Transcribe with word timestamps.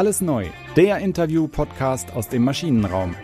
Alles 0.00 0.22
neu, 0.22 0.46
der 0.76 0.96
Interview-Podcast 1.00 2.14
aus 2.14 2.30
dem 2.30 2.42
Maschinenraum. 2.42 3.14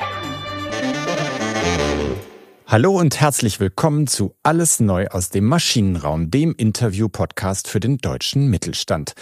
Hallo 2.67 2.99
und 2.99 3.19
herzlich 3.19 3.61
willkommen 3.61 4.07
zu 4.07 4.35
Alles 4.43 4.79
neu 4.79 5.07
aus 5.07 5.31
dem 5.31 5.47
Maschinenraum, 5.47 6.31
dem 6.31 6.55
Interview-Podcast 6.55 7.67
für 7.69 7.81
den 7.81 7.97
deutschen 7.97 8.51
Mittelstand. 8.51 9.15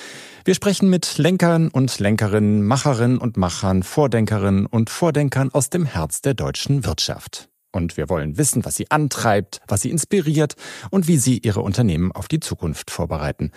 Wir 0.45 0.57
sprechen 0.57 0.91
mit 0.91 1.17
Lenkern 1.17 1.69
und 1.69 2.01
Lenkerinnen, 2.01 2.65
Macherinnen 2.65 3.19
und 3.19 3.37
Machern, 3.37 3.85
Vordenkerinnen 3.85 4.67
und 4.67 4.91
Vordenkern 4.91 5.51
aus 5.53 5.71
dem 5.71 5.85
Herz 5.85 6.23
der 6.23 6.35
deutschen 6.35 6.85
Wirtschaft. 6.85 7.51
Und 7.71 7.97
wir 7.97 8.09
wollen 8.09 8.37
wissen, 8.37 8.65
was 8.65 8.75
sie 8.75 8.91
antreibt, 8.91 9.61
was 9.69 9.83
sie 9.83 9.91
inspiriert 9.91 10.55
und 10.91 11.07
wie 11.07 11.19
sie 11.19 11.39
ihre 11.39 11.61
Unternehmen 11.61 12.11
auf 12.11 12.27
die 12.27 12.41
Zukunft 12.41 12.91
vorbereiten. 12.91 13.53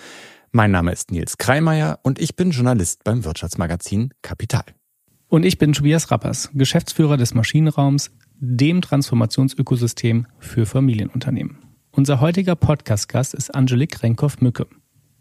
Mein 0.51 0.71
Name 0.71 0.93
ist 0.93 1.11
Nils 1.11 1.37
Kreimeier 1.37 1.99
und 2.03 2.19
ich 2.19 2.37
bin 2.37 2.51
Journalist 2.51 3.03
beim 3.03 3.25
Wirtschaftsmagazin 3.25 4.13
Kapital. 4.21 4.63
Und 5.27 5.45
ich 5.45 5.57
bin 5.57 5.73
Tobias 5.73 6.09
Rappers, 6.09 6.49
Geschäftsführer 6.53 7.17
des 7.17 7.33
Maschinenraums, 7.33 8.11
dem 8.39 8.81
Transformationsökosystem 8.81 10.25
für 10.39 10.65
Familienunternehmen. 10.65 11.57
Unser 11.91 12.21
heutiger 12.21 12.55
Podcast-Gast 12.55 13.33
ist 13.33 13.53
Angelique 13.53 14.01
Renkhoff-Mücke. 14.01 14.67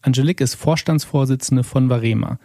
Angelique 0.01 0.43
ist 0.43 0.55
Vorstandsvorsitzende 0.55 1.65
von 1.65 1.91
Varema. 1.91 2.39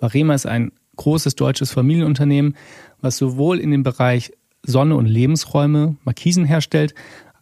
Varema 0.00 0.34
ist 0.34 0.46
ein 0.46 0.72
großes 0.96 1.36
deutsches 1.36 1.70
Familienunternehmen, 1.70 2.56
was 3.00 3.18
sowohl 3.18 3.60
in 3.60 3.70
dem 3.70 3.84
Bereich 3.84 4.32
Sonne 4.64 4.96
und 4.96 5.06
Lebensräume 5.06 5.96
Markisen 6.02 6.44
herstellt, 6.44 6.92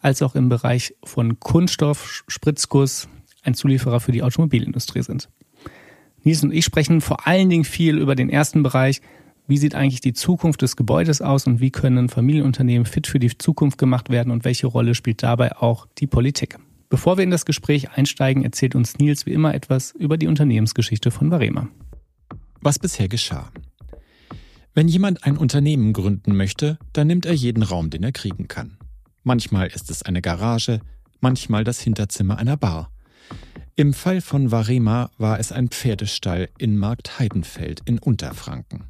als 0.00 0.20
auch 0.20 0.34
im 0.34 0.50
Bereich 0.50 0.94
von 1.04 1.40
Kunststoff, 1.40 2.24
Spritzguss, 2.28 3.08
ein 3.44 3.54
Zulieferer 3.54 4.00
für 4.00 4.12
die 4.12 4.22
Automobilindustrie 4.22 5.02
sind. 5.02 5.28
Nils 6.22 6.42
und 6.42 6.52
ich 6.52 6.64
sprechen 6.64 7.00
vor 7.00 7.26
allen 7.26 7.50
Dingen 7.50 7.64
viel 7.64 7.98
über 7.98 8.14
den 8.14 8.30
ersten 8.30 8.62
Bereich. 8.62 9.00
Wie 9.46 9.58
sieht 9.58 9.74
eigentlich 9.74 10.00
die 10.00 10.14
Zukunft 10.14 10.62
des 10.62 10.74
Gebäudes 10.76 11.20
aus 11.20 11.46
und 11.46 11.60
wie 11.60 11.70
können 11.70 12.08
Familienunternehmen 12.08 12.86
fit 12.86 13.06
für 13.06 13.18
die 13.18 13.36
Zukunft 13.36 13.76
gemacht 13.76 14.08
werden 14.08 14.30
und 14.30 14.44
welche 14.44 14.66
Rolle 14.66 14.94
spielt 14.94 15.22
dabei 15.22 15.56
auch 15.56 15.86
die 15.98 16.06
Politik? 16.06 16.58
Bevor 16.88 17.18
wir 17.18 17.24
in 17.24 17.30
das 17.30 17.44
Gespräch 17.44 17.90
einsteigen, 17.90 18.42
erzählt 18.42 18.74
uns 18.74 18.98
Nils 18.98 19.26
wie 19.26 19.32
immer 19.32 19.54
etwas 19.54 19.92
über 19.92 20.16
die 20.16 20.28
Unternehmensgeschichte 20.28 21.10
von 21.10 21.30
Varema. 21.30 21.68
Was 22.60 22.78
bisher 22.78 23.08
geschah. 23.08 23.50
Wenn 24.72 24.88
jemand 24.88 25.24
ein 25.24 25.36
Unternehmen 25.36 25.92
gründen 25.92 26.36
möchte, 26.36 26.78
dann 26.92 27.06
nimmt 27.06 27.26
er 27.26 27.34
jeden 27.34 27.62
Raum, 27.62 27.90
den 27.90 28.02
er 28.02 28.12
kriegen 28.12 28.48
kann. 28.48 28.78
Manchmal 29.22 29.68
ist 29.68 29.90
es 29.90 30.02
eine 30.02 30.22
Garage, 30.22 30.80
manchmal 31.20 31.64
das 31.64 31.80
Hinterzimmer 31.80 32.38
einer 32.38 32.56
Bar. 32.56 32.90
Im 33.76 33.92
Fall 33.92 34.20
von 34.20 34.52
Varema 34.52 35.10
war 35.18 35.40
es 35.40 35.50
ein 35.50 35.66
Pferdestall 35.66 36.48
in 36.58 36.76
Markt 36.76 37.18
Heidenfeld 37.18 37.82
in 37.84 37.98
Unterfranken. 37.98 38.84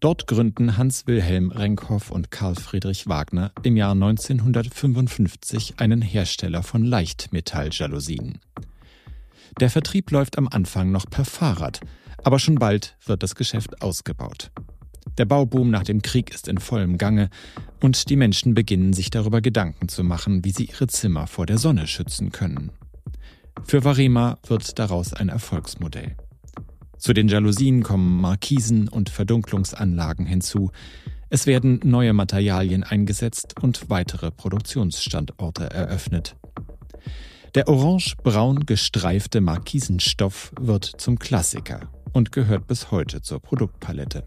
Dort 0.00 0.26
gründen 0.26 0.78
Hans 0.78 1.06
Wilhelm 1.06 1.50
Renkhoff 1.50 2.10
und 2.10 2.30
Karl 2.30 2.54
Friedrich 2.54 3.08
Wagner 3.08 3.52
im 3.62 3.76
Jahr 3.76 3.92
1955 3.92 5.74
einen 5.76 6.00
Hersteller 6.00 6.62
von 6.62 6.82
Leichtmetalljalousien. 6.82 8.38
Der 9.60 9.68
Vertrieb 9.68 10.10
läuft 10.12 10.38
am 10.38 10.48
Anfang 10.48 10.90
noch 10.90 11.04
per 11.04 11.26
Fahrrad, 11.26 11.80
aber 12.24 12.38
schon 12.38 12.54
bald 12.54 12.96
wird 13.04 13.22
das 13.22 13.34
Geschäft 13.34 13.82
ausgebaut. 13.82 14.50
Der 15.18 15.26
Bauboom 15.26 15.68
nach 15.68 15.84
dem 15.84 16.00
Krieg 16.00 16.32
ist 16.32 16.48
in 16.48 16.56
vollem 16.56 16.96
Gange 16.96 17.28
und 17.82 18.08
die 18.08 18.16
Menschen 18.16 18.54
beginnen 18.54 18.94
sich 18.94 19.10
darüber 19.10 19.42
Gedanken 19.42 19.90
zu 19.90 20.04
machen, 20.04 20.42
wie 20.42 20.52
sie 20.52 20.64
ihre 20.64 20.86
Zimmer 20.86 21.26
vor 21.26 21.44
der 21.44 21.58
Sonne 21.58 21.86
schützen 21.86 22.32
können. 22.32 22.70
Für 23.64 23.84
Varema 23.84 24.38
wird 24.46 24.78
daraus 24.78 25.12
ein 25.12 25.28
Erfolgsmodell. 25.28 26.16
Zu 26.98 27.12
den 27.12 27.28
Jalousien 27.28 27.82
kommen 27.82 28.20
Markisen 28.20 28.88
und 28.88 29.08
Verdunklungsanlagen 29.08 30.26
hinzu. 30.26 30.70
Es 31.30 31.46
werden 31.46 31.80
neue 31.84 32.12
Materialien 32.12 32.82
eingesetzt 32.82 33.54
und 33.62 33.88
weitere 33.88 34.30
Produktionsstandorte 34.30 35.70
eröffnet. 35.70 36.36
Der 37.54 37.68
orange-braun 37.68 38.66
gestreifte 38.66 39.40
Markisenstoff 39.40 40.52
wird 40.60 40.84
zum 40.84 41.18
Klassiker 41.18 41.90
und 42.12 42.32
gehört 42.32 42.66
bis 42.66 42.90
heute 42.90 43.22
zur 43.22 43.40
Produktpalette. 43.40 44.26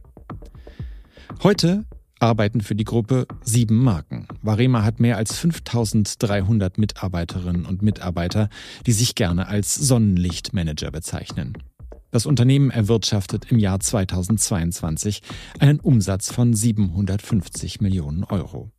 Heute 1.41 1.85
arbeiten 2.23 2.61
für 2.61 2.75
die 2.75 2.85
Gruppe 2.85 3.27
sieben 3.43 3.83
Marken. 3.83 4.27
Varema 4.41 4.83
hat 4.83 4.99
mehr 4.99 5.17
als 5.17 5.37
5300 5.37 6.77
Mitarbeiterinnen 6.77 7.65
und 7.65 7.81
Mitarbeiter, 7.81 8.49
die 8.85 8.93
sich 8.93 9.15
gerne 9.15 9.47
als 9.47 9.75
Sonnenlichtmanager 9.75 10.89
bezeichnen. 10.91 11.53
Das 12.11 12.25
Unternehmen 12.25 12.69
erwirtschaftet 12.71 13.51
im 13.51 13.59
Jahr 13.59 13.79
2022 13.79 15.21
einen 15.59 15.79
Umsatz 15.79 16.31
von 16.31 16.53
750 16.53 17.81
Millionen 17.81 18.23
Euro. 18.23 18.71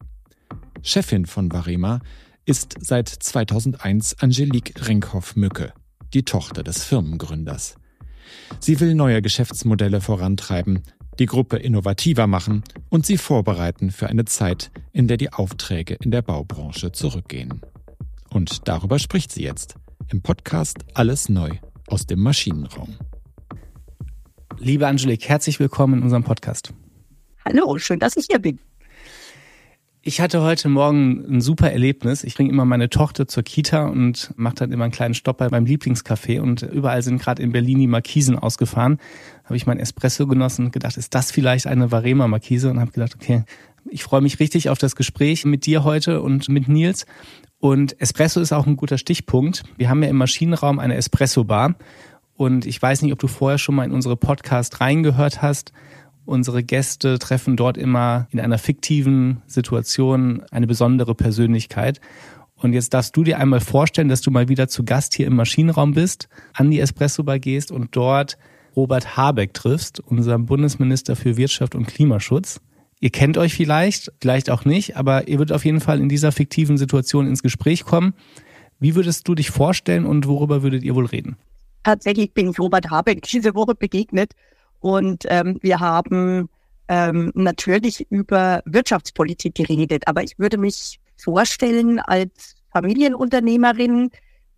Chefin 0.82 1.26
von 1.26 1.53
Varema 1.53 2.00
ist 2.47 2.76
seit 2.81 3.09
2001 3.09 4.21
Angelique 4.21 4.75
Renkhoff-Mücke, 4.87 5.72
die 6.12 6.25
Tochter 6.25 6.62
des 6.62 6.84
Firmengründers. 6.84 7.76
Sie 8.61 8.81
will 8.81 8.94
neue 8.94 9.22
Geschäftsmodelle 9.22 10.00
vorantreiben, 10.00 10.82
die 11.19 11.26
Gruppe 11.26 11.56
innovativer 11.56 12.26
machen 12.26 12.64
und 12.88 13.06
sie 13.06 13.16
vorbereiten 13.16 13.91
für 13.91 14.08
eine 14.08 14.25
Zeit, 14.25 14.70
in 14.92 15.08
der 15.08 15.16
die 15.16 15.32
Aufträge 15.32 15.94
in 15.94 16.10
der 16.10 16.22
Baubranche 16.22 16.92
zurückgehen. 16.92 17.60
Und 18.30 18.69
darüber 18.69 18.98
spricht 18.98 19.32
sie 19.32 19.42
jetzt 19.42 19.76
im 20.10 20.22
Podcast 20.22 20.78
Alles 20.94 21.28
Neu 21.28 21.50
aus 21.86 22.06
dem 22.06 22.20
Maschinenraum. 22.20 22.97
Liebe 24.58 24.86
Angelique, 24.86 25.28
herzlich 25.28 25.60
willkommen 25.60 25.98
in 25.98 26.02
unserem 26.02 26.25
Podcast. 26.25 26.72
Hallo, 27.44 27.78
schön, 27.78 27.98
dass 27.98 28.16
ich 28.16 28.26
hier 28.28 28.38
bin. 28.38 28.58
Ich 30.06 30.20
hatte 30.20 30.42
heute 30.42 30.69
Morgen 30.69 31.25
ein 31.26 31.41
super 31.41 31.72
Erlebnis. 31.72 32.25
Ich 32.25 32.34
bringe 32.34 32.50
immer 32.50 32.66
meine 32.66 32.91
Tochter 32.91 33.26
zur 33.26 33.42
Kita 33.42 33.86
und 33.86 34.34
mache 34.36 34.56
dann 34.56 34.70
immer 34.70 34.84
einen 34.84 34.92
kleinen 34.92 35.14
Stopp 35.14 35.38
bei 35.38 35.48
meinem 35.48 35.64
Lieblingscafé 35.64 36.42
und 36.42 36.60
überall 36.60 37.02
sind 37.02 37.22
gerade 37.22 37.42
in 37.42 37.52
Berlin 37.52 37.78
die 37.78 37.86
Markisen 37.86 38.38
ausgefahren. 38.38 38.98
Habe 39.44 39.56
ich 39.56 39.66
mein 39.66 39.78
Espresso 39.78 40.27
genossen 40.27 40.66
und 40.66 40.72
gedacht, 40.72 40.97
ist 40.97 41.15
das 41.15 41.31
vielleicht 41.31 41.66
eine 41.66 41.91
Varema 41.93 42.27
Markise? 42.28 42.71
Und 42.71 42.81
habe 42.81 42.93
gedacht, 42.93 43.15
okay, 43.15 43.44
ich 43.91 44.03
freue 44.03 44.22
mich 44.22 44.41
richtig 44.41 44.71
auf 44.71 44.78
das 44.78 44.97
Gespräch 44.97 45.44
mit 45.44 45.66
dir 45.66 45.84
heute 45.84 46.22
und 46.22 46.49
mit 46.49 46.69
Nils. 46.69 47.06
Und 47.59 48.00
Espresso 48.00 48.41
ist 48.41 48.53
auch 48.53 48.66
ein 48.66 48.77
guter 48.77 48.99
Stichpunkt. 48.99 49.62
Wir 49.77 49.88
haben 49.88 50.03
ja 50.03 50.09
im 50.09 50.16
Maschinenraum 50.16 50.78
eine 50.78 50.97
Espresso-Bar. 50.97 51.75
Und 52.34 52.66
ich 52.66 52.81
weiß 52.81 53.03
nicht, 53.03 53.12
ob 53.12 53.19
du 53.19 53.28
vorher 53.28 53.59
schon 53.59 53.75
mal 53.75 53.84
in 53.84 53.93
unsere 53.93 54.16
Podcast 54.16 54.81
reingehört 54.81 55.43
hast. 55.43 55.72
Unsere 56.25 56.65
Gäste 56.65 57.19
treffen 57.19 57.56
dort 57.56 57.76
immer 57.76 58.26
in 58.31 58.41
einer 58.41 58.59
fiktiven 58.59 59.43
Situation 59.47 60.43
eine 60.50 60.66
besondere 60.66 61.15
Persönlichkeit. 61.15 62.00
Und 62.56 62.72
jetzt 62.72 62.94
darfst 62.94 63.15
du 63.16 63.25
dir 63.25 63.38
einmal 63.38 63.61
vorstellen, 63.61 64.09
dass 64.09 64.22
du 64.22 64.31
mal 64.31 64.49
wieder 64.49 64.69
zu 64.69 64.84
Gast 64.84 65.15
hier 65.15 65.26
im 65.26 65.37
Maschinenraum 65.37 65.93
bist, 65.93 66.28
an 66.55 66.71
die 66.71 66.81
Espresso 66.81 67.22
Bar 67.22 67.38
gehst 67.38 67.71
und 67.71 67.94
dort 67.94 68.38
Robert 68.77 69.17
Habeck 69.17 69.55
triffst, 69.55 70.01
unserem 70.01 70.47
Bundesminister 70.47 71.17
für 71.17 71.37
Wirtschaft 71.37 71.75
und 71.75 71.87
Klimaschutz. 71.87 72.61
Ihr 73.01 73.11
kennt 73.11 73.37
euch 73.37 73.55
vielleicht, 73.55 74.12
vielleicht 74.21 74.51
auch 74.51 74.65
nicht, 74.65 74.97
aber 74.97 75.29
ihr 75.29 75.39
würdet 75.39 75.55
auf 75.55 75.65
jeden 75.65 75.81
Fall 75.81 76.01
in 76.01 76.09
dieser 76.09 76.33
fiktiven 76.33 76.79
Situation 76.79 77.27
ins 77.27 77.43
Gespräch 77.43 77.85
kommen. 77.85 78.15
Wie 78.81 78.95
würdest 78.95 79.29
du 79.29 79.35
dich 79.35 79.51
vorstellen 79.51 80.07
und 80.07 80.27
worüber 80.27 80.62
würdet 80.62 80.83
ihr 80.83 80.95
wohl 80.95 81.07
reden? 81.07 81.37
Tatsächlich 81.83 82.33
bin 82.33 82.51
ich 82.51 82.59
Robert 82.59 82.91
Habeck 82.91 83.23
diese 83.23 83.55
Woche 83.55 83.75
begegnet 83.75 84.33
und 84.81 85.25
ähm, 85.29 85.59
wir 85.61 85.81
haben 85.81 86.49
ähm, 86.89 87.31
natürlich 87.35 88.06
über 88.11 88.62
Wirtschaftspolitik 88.65 89.55
geredet, 89.55 90.05
aber 90.06 90.23
ich 90.23 90.39
würde 90.39 90.59
mich 90.59 90.99
vorstellen 91.17 91.99
als 92.01 92.56
Familienunternehmerin, 92.73 94.11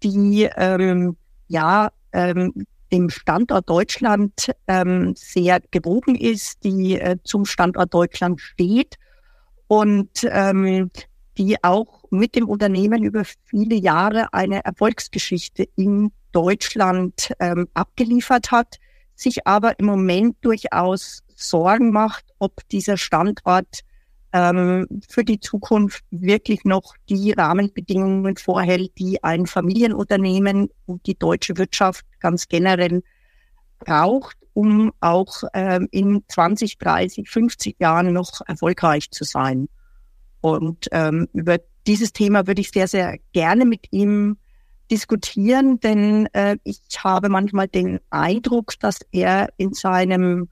die 0.02 0.48
ähm, 0.56 1.16
ja 1.48 1.90
ähm, 2.12 2.66
dem 2.92 3.10
Standort 3.10 3.68
Deutschland 3.68 4.50
ähm, 4.66 5.14
sehr 5.16 5.60
gewogen 5.70 6.14
ist, 6.14 6.64
die 6.64 6.98
äh, 6.98 7.16
zum 7.24 7.44
Standort 7.44 7.92
Deutschland 7.92 8.40
steht 8.40 8.96
und 9.66 10.10
ähm, 10.24 10.90
die 11.38 11.62
auch 11.62 12.04
mit 12.10 12.34
dem 12.34 12.48
Unternehmen 12.48 13.02
über 13.02 13.24
viele 13.44 13.74
Jahre 13.74 14.32
eine 14.32 14.64
Erfolgsgeschichte 14.64 15.68
in 15.76 16.12
Deutschland 16.32 17.32
ähm, 17.40 17.68
abgeliefert 17.74 18.50
hat 18.50 18.78
sich 19.16 19.46
aber 19.46 19.78
im 19.78 19.86
Moment 19.86 20.36
durchaus 20.42 21.22
Sorgen 21.34 21.90
macht, 21.90 22.24
ob 22.38 22.68
dieser 22.68 22.96
Standort 22.96 23.80
ähm, 24.36 24.86
für 25.08 25.24
die 25.24 25.40
Zukunft 25.40 26.04
wirklich 26.10 26.64
noch 26.64 26.94
die 27.08 27.32
Rahmenbedingungen 27.32 28.36
vorhält, 28.36 28.92
die 28.98 29.22
ein 29.24 29.46
Familienunternehmen 29.46 30.68
und 30.84 31.06
die 31.06 31.18
deutsche 31.18 31.56
Wirtschaft 31.56 32.04
ganz 32.20 32.46
generell 32.46 33.02
braucht, 33.78 34.36
um 34.52 34.92
auch 35.00 35.42
ähm, 35.54 35.88
in 35.90 36.22
20, 36.28 36.76
30, 36.76 37.30
50 37.30 37.76
Jahren 37.80 38.12
noch 38.12 38.42
erfolgreich 38.46 39.10
zu 39.10 39.24
sein. 39.24 39.68
Und 40.42 40.88
ähm, 40.92 41.28
über 41.32 41.58
dieses 41.86 42.12
Thema 42.12 42.46
würde 42.46 42.60
ich 42.60 42.70
sehr, 42.70 42.88
sehr 42.88 43.18
gerne 43.32 43.64
mit 43.64 43.86
ihm 43.90 44.36
diskutieren, 44.90 45.80
denn 45.80 46.26
äh, 46.34 46.58
ich 46.62 46.80
habe 46.98 47.28
manchmal 47.28 47.68
den 47.68 48.00
Eindruck, 48.10 48.78
dass 48.80 48.98
er 49.12 49.48
in 49.56 49.72
seinem 49.72 50.48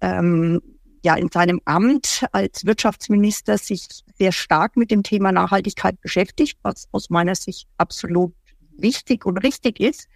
ähm, 0.00 0.60
ja 1.02 1.14
in 1.14 1.30
seinem 1.30 1.60
Amt 1.64 2.24
als 2.32 2.64
Wirtschaftsminister 2.64 3.58
sich 3.58 3.86
sehr 4.16 4.32
stark 4.32 4.76
mit 4.76 4.90
dem 4.90 5.02
Thema 5.02 5.32
Nachhaltigkeit 5.32 6.00
beschäftigt, 6.00 6.58
was 6.62 6.88
aus 6.92 7.10
meiner 7.10 7.34
Sicht 7.34 7.68
absolut 7.76 8.34
wichtig 8.76 9.26
und 9.26 9.38
richtig 9.38 9.80
ist, 9.80 10.08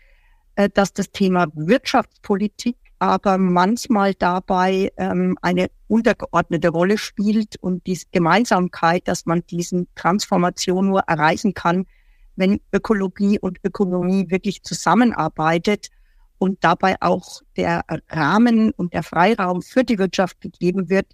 äh, 0.54 0.68
dass 0.72 0.92
das 0.92 1.10
Thema 1.10 1.46
Wirtschaftspolitik 1.54 2.76
aber 2.98 3.36
manchmal 3.36 4.14
dabei 4.14 4.90
ähm, 4.96 5.36
eine 5.42 5.68
untergeordnete 5.88 6.68
Rolle 6.68 6.96
spielt 6.96 7.56
und 7.60 7.86
die 7.86 8.00
Gemeinsamkeit, 8.10 9.06
dass 9.06 9.26
man 9.26 9.44
diesen 9.46 9.86
Transformation 9.94 10.88
nur 10.88 11.00
erreichen 11.00 11.52
kann, 11.52 11.86
wenn 12.36 12.60
Ökologie 12.72 13.38
und 13.38 13.58
Ökonomie 13.64 14.30
wirklich 14.30 14.62
zusammenarbeitet 14.62 15.90
und 16.38 16.62
dabei 16.62 16.96
auch 17.00 17.42
der 17.56 17.84
Rahmen 18.08 18.70
und 18.72 18.92
der 18.92 19.02
Freiraum 19.02 19.62
für 19.62 19.84
die 19.84 19.98
Wirtschaft 19.98 20.40
gegeben 20.40 20.88
wird. 20.88 21.06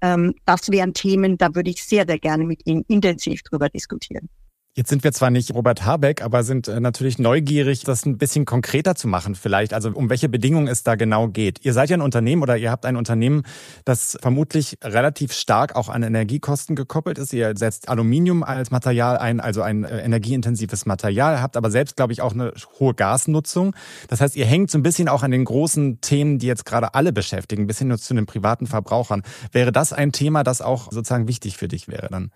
Ähm, 0.00 0.34
das 0.46 0.70
wären 0.70 0.94
Themen, 0.94 1.38
da 1.38 1.54
würde 1.54 1.70
ich 1.70 1.84
sehr, 1.84 2.04
sehr 2.06 2.18
gerne 2.18 2.44
mit 2.44 2.66
Ihnen 2.66 2.84
intensiv 2.88 3.42
drüber 3.42 3.68
diskutieren. 3.68 4.28
Jetzt 4.76 4.88
sind 4.88 5.02
wir 5.02 5.10
zwar 5.10 5.30
nicht 5.30 5.52
Robert 5.52 5.84
Habeck, 5.84 6.22
aber 6.22 6.44
sind 6.44 6.68
äh, 6.68 6.78
natürlich 6.78 7.18
neugierig, 7.18 7.82
das 7.82 8.06
ein 8.06 8.18
bisschen 8.18 8.44
konkreter 8.44 8.94
zu 8.94 9.08
machen 9.08 9.34
vielleicht, 9.34 9.74
also 9.74 9.90
um 9.90 10.08
welche 10.08 10.28
Bedingungen 10.28 10.68
es 10.68 10.84
da 10.84 10.94
genau 10.94 11.26
geht. 11.26 11.64
Ihr 11.64 11.72
seid 11.72 11.90
ja 11.90 11.96
ein 11.96 12.00
Unternehmen 12.00 12.40
oder 12.40 12.56
ihr 12.56 12.70
habt 12.70 12.86
ein 12.86 12.94
Unternehmen, 12.94 13.42
das 13.84 14.16
vermutlich 14.22 14.78
relativ 14.80 15.32
stark 15.32 15.74
auch 15.74 15.88
an 15.88 16.04
Energiekosten 16.04 16.76
gekoppelt 16.76 17.18
ist. 17.18 17.32
Ihr 17.32 17.56
setzt 17.56 17.88
Aluminium 17.88 18.44
als 18.44 18.70
Material 18.70 19.18
ein, 19.18 19.40
also 19.40 19.60
ein 19.60 19.82
äh, 19.82 20.04
energieintensives 20.04 20.86
Material, 20.86 21.42
habt 21.42 21.56
aber 21.56 21.72
selbst, 21.72 21.96
glaube 21.96 22.12
ich, 22.12 22.22
auch 22.22 22.32
eine 22.32 22.52
hohe 22.78 22.94
Gasnutzung. 22.94 23.74
Das 24.06 24.20
heißt, 24.20 24.36
ihr 24.36 24.46
hängt 24.46 24.70
so 24.70 24.78
ein 24.78 24.84
bisschen 24.84 25.08
auch 25.08 25.24
an 25.24 25.32
den 25.32 25.46
großen 25.46 26.00
Themen, 26.00 26.38
die 26.38 26.46
jetzt 26.46 26.64
gerade 26.64 26.94
alle 26.94 27.12
beschäftigen, 27.12 27.66
bis 27.66 27.80
hin 27.80 27.98
zu 27.98 28.14
den 28.14 28.26
privaten 28.26 28.68
Verbrauchern. 28.68 29.24
Wäre 29.50 29.72
das 29.72 29.92
ein 29.92 30.12
Thema, 30.12 30.44
das 30.44 30.62
auch 30.62 30.92
sozusagen 30.92 31.26
wichtig 31.26 31.56
für 31.56 31.66
dich 31.66 31.88
wäre 31.88 32.06
dann? 32.08 32.30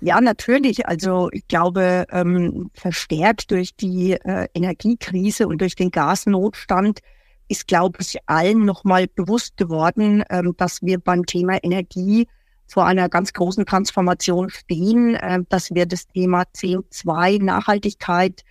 Ja, 0.00 0.20
natürlich. 0.20 0.86
Also 0.86 1.28
ich 1.32 1.46
glaube, 1.46 2.06
ähm, 2.10 2.70
verstärkt 2.74 3.50
durch 3.50 3.76
die 3.76 4.12
äh, 4.12 4.48
Energiekrise 4.54 5.46
und 5.46 5.60
durch 5.60 5.74
den 5.74 5.90
Gasnotstand 5.90 7.00
ist, 7.48 7.66
glaube 7.66 7.98
ich, 8.00 8.16
allen 8.26 8.64
nochmal 8.64 9.08
bewusst 9.08 9.58
geworden, 9.58 10.24
ähm, 10.30 10.54
dass 10.56 10.80
wir 10.80 10.98
beim 10.98 11.26
Thema 11.26 11.62
Energie 11.62 12.28
vor 12.66 12.86
einer 12.86 13.08
ganz 13.08 13.32
großen 13.32 13.66
Transformation 13.66 14.48
stehen, 14.48 15.16
äh, 15.16 15.40
dass 15.48 15.70
wir 15.70 15.84
das 15.84 16.06
Thema 16.06 16.44
CO2-Nachhaltigkeit 16.56 18.42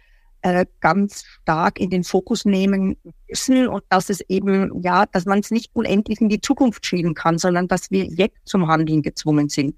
äh, 0.41 0.65
ganz 0.81 1.23
stark 1.41 1.79
in 1.79 1.89
den 1.89 2.03
Fokus 2.03 2.45
nehmen 2.45 2.95
müssen 3.27 3.67
und 3.67 3.83
dass 3.89 4.09
es 4.09 4.21
eben, 4.29 4.81
ja, 4.83 5.05
dass 5.07 5.25
man 5.25 5.39
es 5.39 5.49
nicht 5.49 5.71
unendlich 5.73 6.21
in 6.21 6.29
die 6.29 6.41
Zukunft 6.41 6.85
schieben 6.85 7.13
kann, 7.13 7.37
sondern 7.37 7.67
dass 7.67 7.89
wir 7.89 8.05
jetzt 8.05 8.37
zum 8.45 8.67
Handeln 8.67 9.01
gezwungen 9.01 9.49
sind. 9.49 9.75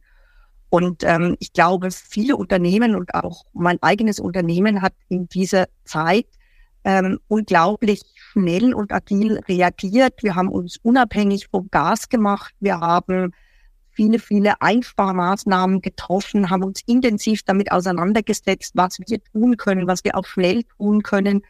Und 0.71 1.03
ähm, 1.03 1.35
ich 1.39 1.51
glaube, 1.51 1.91
viele 1.91 2.37
Unternehmen 2.37 2.95
und 2.95 3.13
auch 3.13 3.43
mein 3.51 3.77
eigenes 3.83 4.21
Unternehmen 4.21 4.81
hat 4.81 4.93
in 5.09 5.27
dieser 5.27 5.65
Zeit 5.83 6.27
ähm, 6.85 7.19
unglaublich 7.27 8.03
schnell 8.15 8.73
und 8.73 8.93
agil 8.93 9.41
reagiert. 9.49 10.23
Wir 10.23 10.33
haben 10.35 10.47
uns 10.47 10.77
unabhängig 10.81 11.49
vom 11.49 11.67
Gas 11.71 12.07
gemacht. 12.07 12.53
Wir 12.61 12.79
haben 12.79 13.33
viele, 13.89 14.17
viele 14.17 14.61
Einsparmaßnahmen 14.61 15.81
getroffen, 15.81 16.49
haben 16.49 16.63
uns 16.63 16.79
intensiv 16.85 17.43
damit 17.43 17.69
auseinandergesetzt, 17.73 18.71
was 18.73 18.97
wir 19.05 19.21
tun 19.21 19.57
können, 19.57 19.87
was 19.87 20.05
wir 20.05 20.15
auch 20.15 20.25
schnell 20.25 20.63
tun 20.77 21.03
können, 21.03 21.41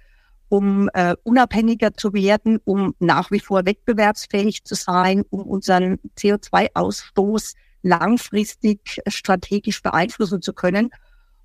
um 0.49 0.89
äh, 0.95 1.15
unabhängiger 1.21 1.93
zu 1.93 2.13
werden, 2.13 2.59
um 2.65 2.95
nach 2.97 3.29
wie 3.29 3.39
vor 3.39 3.67
wettbewerbsfähig 3.67 4.63
zu 4.63 4.73
sein, 4.73 5.23
um 5.29 5.43
unseren 5.43 5.99
CO2-Ausstoß 6.17 7.53
langfristig 7.81 9.01
strategisch 9.07 9.81
beeinflussen 9.81 10.41
zu 10.41 10.53
können. 10.53 10.91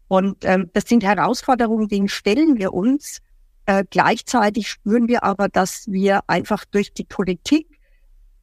Und 0.08 0.44
ähm, 0.44 0.70
das 0.72 0.84
sind 0.84 1.02
Herausforderungen, 1.02 1.88
denen 1.88 2.08
stellen 2.08 2.58
wir 2.58 2.72
uns. 2.72 3.20
Äh, 3.66 3.84
gleichzeitig 3.90 4.68
spüren 4.68 5.08
wir 5.08 5.24
aber, 5.24 5.48
dass 5.48 5.90
wir 5.90 6.20
einfach 6.28 6.64
durch 6.64 6.92
die 6.92 7.04
Politik 7.04 7.66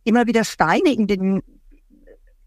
immer 0.04 0.28
wieder 0.28 0.44
Steine 0.44 0.92
in 0.92 1.08
den, 1.08 1.42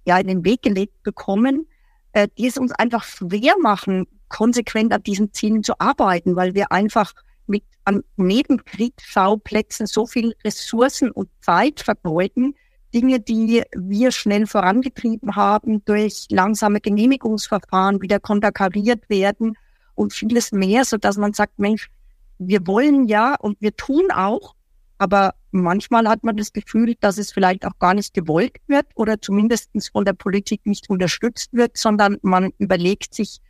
ja, 0.07 0.19
in 0.19 0.27
den 0.27 0.45
Weg 0.45 0.63
gelegt 0.63 1.03
bekommen, 1.03 1.67
äh, 2.13 2.29
die 2.37 2.47
es 2.47 2.59
uns 2.59 2.73
einfach 2.73 3.05
schwer 3.05 3.55
machen, 3.61 4.07
konsequent 4.29 4.93
an 4.93 5.03
diesen 5.03 5.33
Zielen 5.33 5.63
zu 5.63 5.79
arbeiten, 5.79 6.37
weil 6.37 6.55
wir 6.55 6.73
einfach 6.73 7.15
mit 7.47 7.65
an 7.85 8.03
Nebenkriegsschauplätzen 8.17 9.87
so 9.87 10.07
viel 10.07 10.35
Ressourcen 10.45 11.11
und 11.11 11.31
Zeit 11.41 11.81
vergeuden, 11.81 12.57
Dinge, 12.95 13.21
die 13.21 13.63
wir 13.75 14.13
schnell 14.13 14.47
vorangetrieben 14.47 15.37
haben, 15.37 15.85
durch 15.85 16.27
langsame 16.31 16.81
Genehmigungsverfahren 16.81 18.01
wieder 18.01 18.21
konterkariert 18.21 19.09
werden 19.09 19.57
und 19.95 20.13
vieles 20.13 20.53
mehr, 20.53 20.85
so 20.85 20.97
dass 20.97 21.17
man 21.17 21.33
sagt, 21.33 21.59
Mensch, 21.59 21.91
wir 22.39 22.67
wollen 22.67 23.07
ja 23.07 23.35
und 23.35 23.61
wir 23.61 23.75
tun 23.77 24.11
auch, 24.13 24.55
aber 24.99 25.35
manchmal 25.51 26.09
hat 26.09 26.25
man 26.25 26.37
das 26.37 26.53
Gefühl, 26.53 26.95
dass 27.01 27.19
es 27.19 27.33
vielleicht 27.33 27.67
auch 27.67 27.79
gar 27.79 27.95
nicht 27.95 28.15
gewollt 28.15 28.57
wird 28.67 28.87
oder 28.95 29.21
zumindest 29.21 29.71
von 29.93 30.05
der 30.05 30.13
Politik 30.13 30.65
nicht 30.65 30.89
unterstützt 30.89 31.53
wird, 31.53 31.77
sondern 31.77 32.19
man 32.23 32.53
überlegt 32.59 33.15
sich 33.15 33.41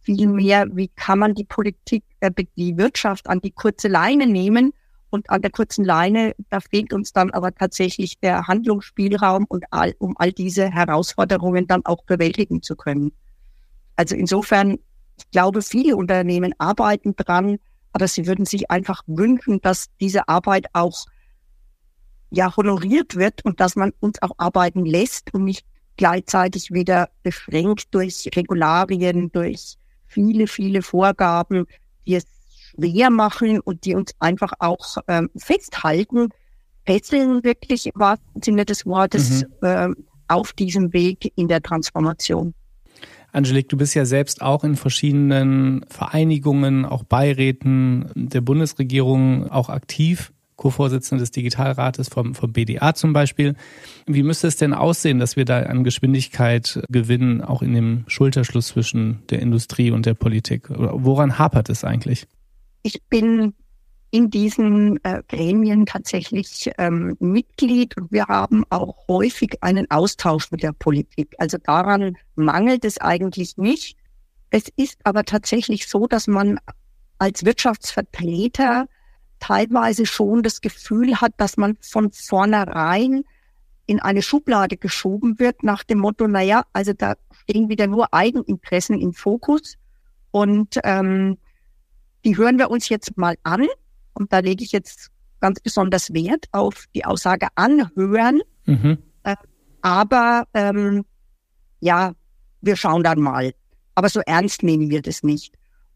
viel 0.00 0.28
mehr, 0.28 0.66
wie 0.72 0.88
kann 0.88 1.20
man 1.20 1.34
die 1.34 1.44
Politik, 1.44 2.04
äh, 2.20 2.30
die 2.56 2.76
Wirtschaft 2.76 3.28
an 3.28 3.40
die 3.40 3.52
kurze 3.52 3.88
Leine 3.88 4.26
nehmen 4.26 4.72
und 5.12 5.28
an 5.30 5.42
der 5.42 5.50
kurzen 5.50 5.84
Leine, 5.84 6.34
da 6.48 6.60
fehlt 6.60 6.92
uns 6.92 7.12
dann 7.12 7.30
aber 7.30 7.54
tatsächlich 7.54 8.18
der 8.18 8.46
Handlungsspielraum 8.46 9.44
und 9.48 9.64
all, 9.70 9.94
um 9.98 10.16
all 10.16 10.32
diese 10.32 10.70
Herausforderungen 10.70 11.66
dann 11.66 11.84
auch 11.84 12.04
bewältigen 12.04 12.62
zu 12.62 12.76
können. 12.76 13.12
Also 13.96 14.16
insofern, 14.16 14.78
ich 15.18 15.30
glaube, 15.30 15.62
viele 15.62 15.96
Unternehmen 15.96 16.54
arbeiten 16.58 17.14
dran, 17.14 17.58
aber 17.92 18.08
sie 18.08 18.26
würden 18.26 18.46
sich 18.46 18.70
einfach 18.70 19.02
wünschen, 19.06 19.60
dass 19.60 19.88
diese 20.00 20.28
Arbeit 20.28 20.66
auch 20.72 21.04
ja 22.30 22.56
honoriert 22.56 23.16
wird 23.16 23.44
und 23.44 23.60
dass 23.60 23.76
man 23.76 23.92
uns 24.00 24.20
auch 24.22 24.32
arbeiten 24.38 24.86
lässt 24.86 25.34
und 25.34 25.44
nicht 25.44 25.66
gleichzeitig 25.98 26.72
wieder 26.72 27.10
beschränkt 27.22 27.94
durch 27.94 28.30
Regularien, 28.34 29.30
durch 29.30 29.76
viele, 30.06 30.46
viele 30.46 30.80
Vorgaben, 30.80 31.66
die 32.06 32.14
es 32.14 32.24
schwer 32.74 33.10
machen 33.10 33.60
und 33.60 33.84
die 33.84 33.94
uns 33.94 34.12
einfach 34.18 34.52
auch 34.58 34.98
ähm, 35.08 35.30
festhalten, 35.36 36.28
fesseln 36.84 37.44
wirklich 37.44 37.86
im 37.86 37.92
wahrsten 37.94 38.42
Sinne 38.42 38.64
des 38.64 38.86
Wortes 38.86 39.42
mhm. 39.42 39.48
ähm, 39.62 39.96
auf 40.28 40.52
diesem 40.52 40.92
Weg 40.92 41.32
in 41.36 41.48
der 41.48 41.62
Transformation. 41.62 42.54
Angelique, 43.32 43.68
du 43.68 43.76
bist 43.78 43.94
ja 43.94 44.04
selbst 44.04 44.42
auch 44.42 44.62
in 44.62 44.76
verschiedenen 44.76 45.86
Vereinigungen, 45.88 46.84
auch 46.84 47.02
Beiräten 47.02 48.10
der 48.14 48.42
Bundesregierung 48.42 49.50
auch 49.50 49.68
aktiv. 49.70 50.32
Co-Vorsitzende 50.56 51.22
des 51.22 51.32
Digitalrates 51.32 52.08
vom, 52.08 52.34
vom 52.34 52.52
BDA 52.52 52.94
zum 52.94 53.12
Beispiel. 53.14 53.56
Wie 54.06 54.22
müsste 54.22 54.46
es 54.46 54.56
denn 54.56 54.74
aussehen, 54.74 55.18
dass 55.18 55.34
wir 55.34 55.44
da 55.44 55.60
an 55.60 55.82
Geschwindigkeit 55.82 56.84
gewinnen, 56.88 57.40
auch 57.40 57.62
in 57.62 57.72
dem 57.72 58.04
Schulterschluss 58.06 58.68
zwischen 58.68 59.22
der 59.30 59.40
Industrie 59.40 59.90
und 59.90 60.06
der 60.06 60.14
Politik? 60.14 60.68
Woran 60.68 61.38
hapert 61.38 61.68
es 61.68 61.84
eigentlich? 61.84 62.26
Ich 62.82 63.02
bin 63.04 63.54
in 64.10 64.28
diesen 64.28 65.02
äh, 65.04 65.22
Gremien 65.26 65.86
tatsächlich 65.86 66.70
ähm, 66.76 67.16
Mitglied 67.18 67.96
und 67.96 68.12
wir 68.12 68.26
haben 68.26 68.64
auch 68.68 69.08
häufig 69.08 69.62
einen 69.62 69.90
Austausch 69.90 70.50
mit 70.50 70.62
der 70.62 70.72
Politik. 70.72 71.34
Also 71.38 71.56
daran 71.56 72.18
mangelt 72.34 72.84
es 72.84 72.98
eigentlich 72.98 73.56
nicht. 73.56 73.96
Es 74.50 74.64
ist 74.76 74.98
aber 75.04 75.24
tatsächlich 75.24 75.88
so, 75.88 76.06
dass 76.06 76.26
man 76.26 76.60
als 77.18 77.44
Wirtschaftsvertreter 77.44 78.86
teilweise 79.40 80.04
schon 80.04 80.42
das 80.42 80.60
Gefühl 80.60 81.20
hat, 81.20 81.32
dass 81.38 81.56
man 81.56 81.78
von 81.80 82.12
vornherein 82.12 83.24
in 83.86 83.98
eine 83.98 84.20
Schublade 84.20 84.76
geschoben 84.76 85.38
wird 85.38 85.62
nach 85.62 85.84
dem 85.84 85.98
Motto, 85.98 86.28
naja, 86.28 86.64
also 86.74 86.92
da 86.92 87.14
stehen 87.42 87.70
wieder 87.70 87.86
nur 87.86 88.12
Eigeninteressen 88.12 89.00
im 89.00 89.14
Fokus 89.14 89.76
und 90.32 90.78
ähm, 90.84 91.38
die 92.24 92.36
hören 92.36 92.58
wir 92.58 92.70
uns 92.70 92.88
jetzt 92.88 93.16
mal 93.16 93.36
an. 93.42 93.66
Und 94.14 94.32
da 94.32 94.38
lege 94.38 94.62
ich 94.64 94.72
jetzt 94.72 95.10
ganz 95.40 95.60
besonders 95.60 96.12
Wert 96.12 96.46
auf 96.52 96.86
die 96.94 97.04
Aussage 97.04 97.48
anhören. 97.54 98.42
Mhm. 98.66 98.98
Äh, 99.24 99.36
aber 99.80 100.46
ähm, 100.54 101.04
ja, 101.80 102.12
wir 102.60 102.76
schauen 102.76 103.02
dann 103.02 103.20
mal. 103.20 103.52
Aber 103.94 104.08
so 104.08 104.20
ernst 104.20 104.62
nehmen 104.62 104.90
wir 104.90 105.02
das 105.02 105.22
nicht. 105.22 105.54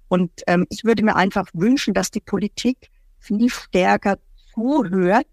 Und 0.08 0.30
ähm, 0.46 0.66
ich 0.70 0.84
würde 0.84 1.04
mir 1.04 1.16
einfach 1.16 1.46
wünschen, 1.52 1.94
dass 1.94 2.10
die 2.10 2.20
Politik 2.20 2.90
viel 3.18 3.48
stärker 3.48 4.18
zuhört, 4.54 5.26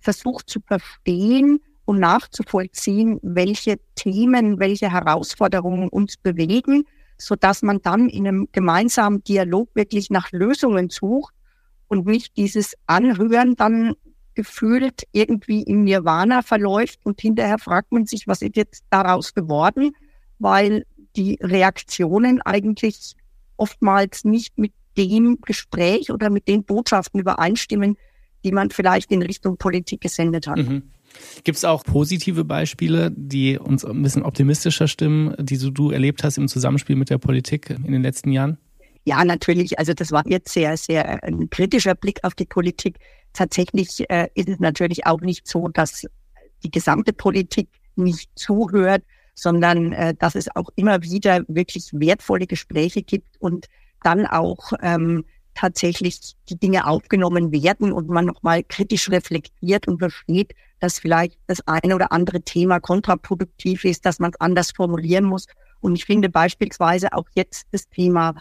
versucht 0.00 0.48
zu 0.48 0.60
verstehen 0.60 1.60
und 1.84 2.00
nachzuvollziehen, 2.00 3.18
welche 3.22 3.78
Themen, 3.94 4.58
welche 4.58 4.90
Herausforderungen 4.90 5.88
uns 5.88 6.16
bewegen 6.16 6.84
so 7.20 7.36
dass 7.36 7.62
man 7.62 7.80
dann 7.82 8.08
in 8.08 8.26
einem 8.26 8.48
gemeinsamen 8.52 9.22
Dialog 9.24 9.70
wirklich 9.74 10.10
nach 10.10 10.32
Lösungen 10.32 10.90
sucht 10.90 11.34
und 11.88 12.06
nicht 12.06 12.36
dieses 12.36 12.74
Anhören 12.86 13.56
dann 13.56 13.94
gefühlt 14.34 15.02
irgendwie 15.12 15.62
im 15.62 15.84
Nirvana 15.84 16.42
verläuft 16.42 17.00
und 17.04 17.20
hinterher 17.20 17.58
fragt 17.58 17.92
man 17.92 18.06
sich, 18.06 18.26
was 18.26 18.42
ist 18.42 18.56
jetzt 18.56 18.84
daraus 18.90 19.34
geworden, 19.34 19.92
weil 20.38 20.86
die 21.16 21.38
Reaktionen 21.42 22.40
eigentlich 22.42 23.16
oftmals 23.56 24.24
nicht 24.24 24.56
mit 24.56 24.72
dem 24.96 25.40
Gespräch 25.42 26.10
oder 26.10 26.30
mit 26.30 26.48
den 26.48 26.64
Botschaften 26.64 27.20
übereinstimmen, 27.20 27.96
die 28.44 28.52
man 28.52 28.70
vielleicht 28.70 29.10
in 29.12 29.22
Richtung 29.22 29.56
Politik 29.56 30.00
gesendet 30.00 30.46
hat. 30.46 30.58
Mhm. 30.58 30.90
Gibt 31.44 31.58
es 31.58 31.64
auch 31.64 31.84
positive 31.84 32.44
Beispiele, 32.44 33.10
die 33.14 33.58
uns 33.58 33.84
ein 33.84 34.02
bisschen 34.02 34.22
optimistischer 34.22 34.88
stimmen, 34.88 35.34
die 35.38 35.58
du 35.58 35.90
erlebt 35.90 36.24
hast 36.24 36.38
im 36.38 36.48
Zusammenspiel 36.48 36.96
mit 36.96 37.10
der 37.10 37.18
Politik 37.18 37.70
in 37.70 37.92
den 37.92 38.02
letzten 38.02 38.32
Jahren? 38.32 38.58
Ja, 39.04 39.24
natürlich. 39.24 39.78
Also 39.78 39.94
das 39.94 40.12
war 40.12 40.22
jetzt 40.26 40.52
sehr, 40.52 40.76
sehr 40.76 41.22
ein 41.24 41.48
kritischer 41.50 41.94
Blick 41.94 42.22
auf 42.22 42.34
die 42.34 42.44
Politik. 42.44 42.98
Tatsächlich 43.32 44.08
äh, 44.10 44.28
ist 44.34 44.48
es 44.48 44.58
natürlich 44.58 45.06
auch 45.06 45.20
nicht 45.20 45.46
so, 45.46 45.68
dass 45.68 46.06
die 46.62 46.70
gesamte 46.70 47.12
Politik 47.12 47.68
nicht 47.96 48.30
zuhört, 48.34 49.02
sondern 49.34 49.92
äh, 49.92 50.14
dass 50.14 50.34
es 50.34 50.54
auch 50.54 50.68
immer 50.76 51.02
wieder 51.02 51.44
wirklich 51.48 51.90
wertvolle 51.92 52.46
Gespräche 52.46 53.02
gibt 53.02 53.40
und 53.40 53.66
dann 54.02 54.26
auch 54.26 54.72
ähm, 54.82 55.24
tatsächlich 55.54 56.36
die 56.48 56.58
Dinge 56.58 56.86
aufgenommen 56.86 57.52
werden 57.52 57.92
und 57.92 58.08
man 58.08 58.26
nochmal 58.26 58.62
kritisch 58.64 59.10
reflektiert 59.10 59.88
und 59.88 59.98
versteht, 59.98 60.54
dass 60.80 60.98
vielleicht 60.98 61.38
das 61.46 61.60
eine 61.66 61.94
oder 61.94 62.12
andere 62.12 62.40
Thema 62.42 62.80
kontraproduktiv 62.80 63.84
ist, 63.84 64.04
dass 64.04 64.18
man 64.18 64.30
es 64.30 64.40
anders 64.40 64.72
formulieren 64.72 65.24
muss. 65.24 65.46
Und 65.80 65.94
ich 65.94 66.04
finde 66.04 66.28
beispielsweise 66.28 67.12
auch 67.12 67.26
jetzt 67.34 67.66
das 67.70 67.88
Thema, 67.88 68.34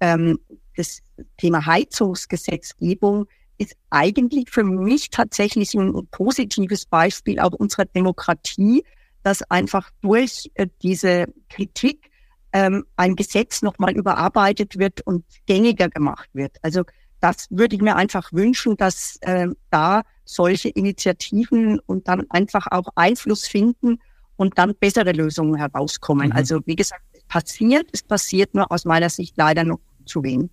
ähm, 0.00 0.38
das 0.76 1.00
Thema 1.38 1.64
Heizungsgesetzgebung 1.64 3.26
ist 3.58 3.74
eigentlich 3.90 4.50
für 4.50 4.64
mich 4.64 5.10
tatsächlich 5.10 5.74
ein 5.74 6.06
positives 6.10 6.84
Beispiel 6.84 7.40
auch 7.40 7.52
unserer 7.52 7.86
Demokratie, 7.86 8.84
dass 9.22 9.42
einfach 9.50 9.90
durch 10.02 10.50
äh, 10.54 10.66
diese 10.82 11.26
Kritik 11.48 12.10
ähm, 12.52 12.84
ein 12.96 13.16
Gesetz 13.16 13.62
nochmal 13.62 13.94
überarbeitet 13.94 14.78
wird 14.78 15.00
und 15.06 15.24
gängiger 15.46 15.88
gemacht 15.88 16.28
wird. 16.32 16.56
Also 16.62 16.82
das 17.26 17.48
würde 17.50 17.74
ich 17.74 17.82
mir 17.82 17.96
einfach 17.96 18.32
wünschen, 18.32 18.76
dass 18.76 19.18
äh, 19.22 19.48
da 19.70 20.02
solche 20.24 20.68
Initiativen 20.68 21.80
und 21.80 22.06
dann 22.06 22.24
einfach 22.30 22.68
auch 22.70 22.86
Einfluss 22.94 23.48
finden 23.48 23.98
und 24.36 24.58
dann 24.58 24.76
bessere 24.76 25.10
Lösungen 25.10 25.56
herauskommen. 25.56 26.28
Mhm. 26.28 26.36
Also 26.36 26.60
wie 26.66 26.76
gesagt, 26.76 27.02
es 27.12 27.24
passiert, 27.24 27.88
es 27.92 28.04
passiert 28.04 28.54
nur 28.54 28.70
aus 28.70 28.84
meiner 28.84 29.10
Sicht 29.10 29.36
leider 29.36 29.64
noch 29.64 29.80
zu 30.04 30.22
wenig. 30.22 30.52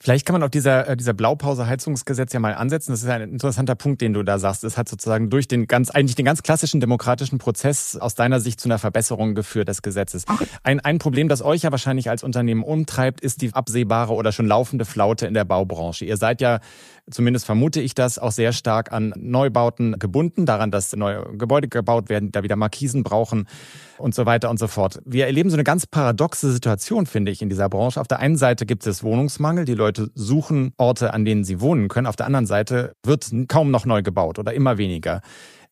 Vielleicht 0.00 0.26
kann 0.26 0.34
man 0.34 0.42
auch 0.42 0.50
dieser, 0.50 0.88
äh, 0.88 0.96
dieser 0.96 1.14
Blaupause-Heizungsgesetz 1.14 2.32
ja 2.32 2.40
mal 2.40 2.54
ansetzen. 2.54 2.92
Das 2.92 3.02
ist 3.02 3.08
ein 3.08 3.22
interessanter 3.22 3.74
Punkt, 3.74 4.00
den 4.00 4.12
du 4.12 4.22
da 4.22 4.38
sagst. 4.38 4.64
Es 4.64 4.76
hat 4.76 4.88
sozusagen 4.88 5.30
durch 5.30 5.48
den 5.48 5.66
ganz, 5.66 5.90
eigentlich 5.90 6.14
den 6.14 6.24
ganz 6.24 6.42
klassischen 6.42 6.80
demokratischen 6.80 7.38
Prozess 7.38 7.96
aus 7.96 8.14
deiner 8.14 8.40
Sicht 8.40 8.60
zu 8.60 8.68
einer 8.68 8.78
Verbesserung 8.78 9.34
geführt 9.34 9.68
des 9.68 9.82
Gesetzes. 9.82 10.24
Ein, 10.62 10.80
ein 10.80 10.98
Problem, 10.98 11.28
das 11.28 11.42
euch 11.42 11.62
ja 11.62 11.70
wahrscheinlich 11.70 12.10
als 12.10 12.22
Unternehmen 12.22 12.62
umtreibt, 12.62 13.20
ist 13.20 13.42
die 13.42 13.52
absehbare 13.52 14.14
oder 14.14 14.32
schon 14.32 14.46
laufende 14.46 14.84
Flaute 14.84 15.26
in 15.26 15.34
der 15.34 15.44
Baubranche. 15.44 16.04
Ihr 16.04 16.16
seid 16.16 16.40
ja 16.40 16.60
zumindest 17.10 17.46
vermute 17.46 17.80
ich 17.80 17.94
das, 17.94 18.18
auch 18.18 18.32
sehr 18.32 18.52
stark 18.52 18.92
an 18.92 19.12
Neubauten 19.16 19.98
gebunden, 19.98 20.46
daran, 20.46 20.70
dass 20.70 20.94
neue 20.94 21.24
Gebäude 21.36 21.68
gebaut 21.68 22.08
werden, 22.08 22.32
da 22.32 22.42
wieder 22.42 22.56
Markisen 22.56 23.02
brauchen 23.02 23.46
und 23.98 24.14
so 24.14 24.26
weiter 24.26 24.50
und 24.50 24.58
so 24.58 24.66
fort. 24.66 25.00
Wir 25.04 25.26
erleben 25.26 25.50
so 25.50 25.56
eine 25.56 25.64
ganz 25.64 25.86
paradoxe 25.86 26.52
Situation, 26.52 27.06
finde 27.06 27.32
ich, 27.32 27.42
in 27.42 27.48
dieser 27.48 27.68
Branche. 27.68 28.00
Auf 28.00 28.08
der 28.08 28.18
einen 28.20 28.36
Seite 28.36 28.66
gibt 28.66 28.86
es 28.86 29.02
Wohnungsmangel, 29.02 29.64
die 29.64 29.74
Leute 29.74 30.10
suchen 30.14 30.72
Orte, 30.76 31.14
an 31.14 31.24
denen 31.24 31.44
sie 31.44 31.60
wohnen 31.60 31.88
können. 31.88 32.06
Auf 32.06 32.16
der 32.16 32.26
anderen 32.26 32.46
Seite 32.46 32.94
wird 33.04 33.30
kaum 33.48 33.70
noch 33.70 33.86
neu 33.86 34.02
gebaut 34.02 34.38
oder 34.38 34.52
immer 34.52 34.78
weniger. 34.78 35.20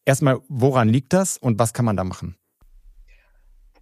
Erstmal, 0.05 0.39
woran 0.49 0.89
liegt 0.89 1.13
das 1.13 1.37
und 1.37 1.59
was 1.59 1.73
kann 1.73 1.85
man 1.85 1.97
da 1.97 2.05
machen? 2.05 2.37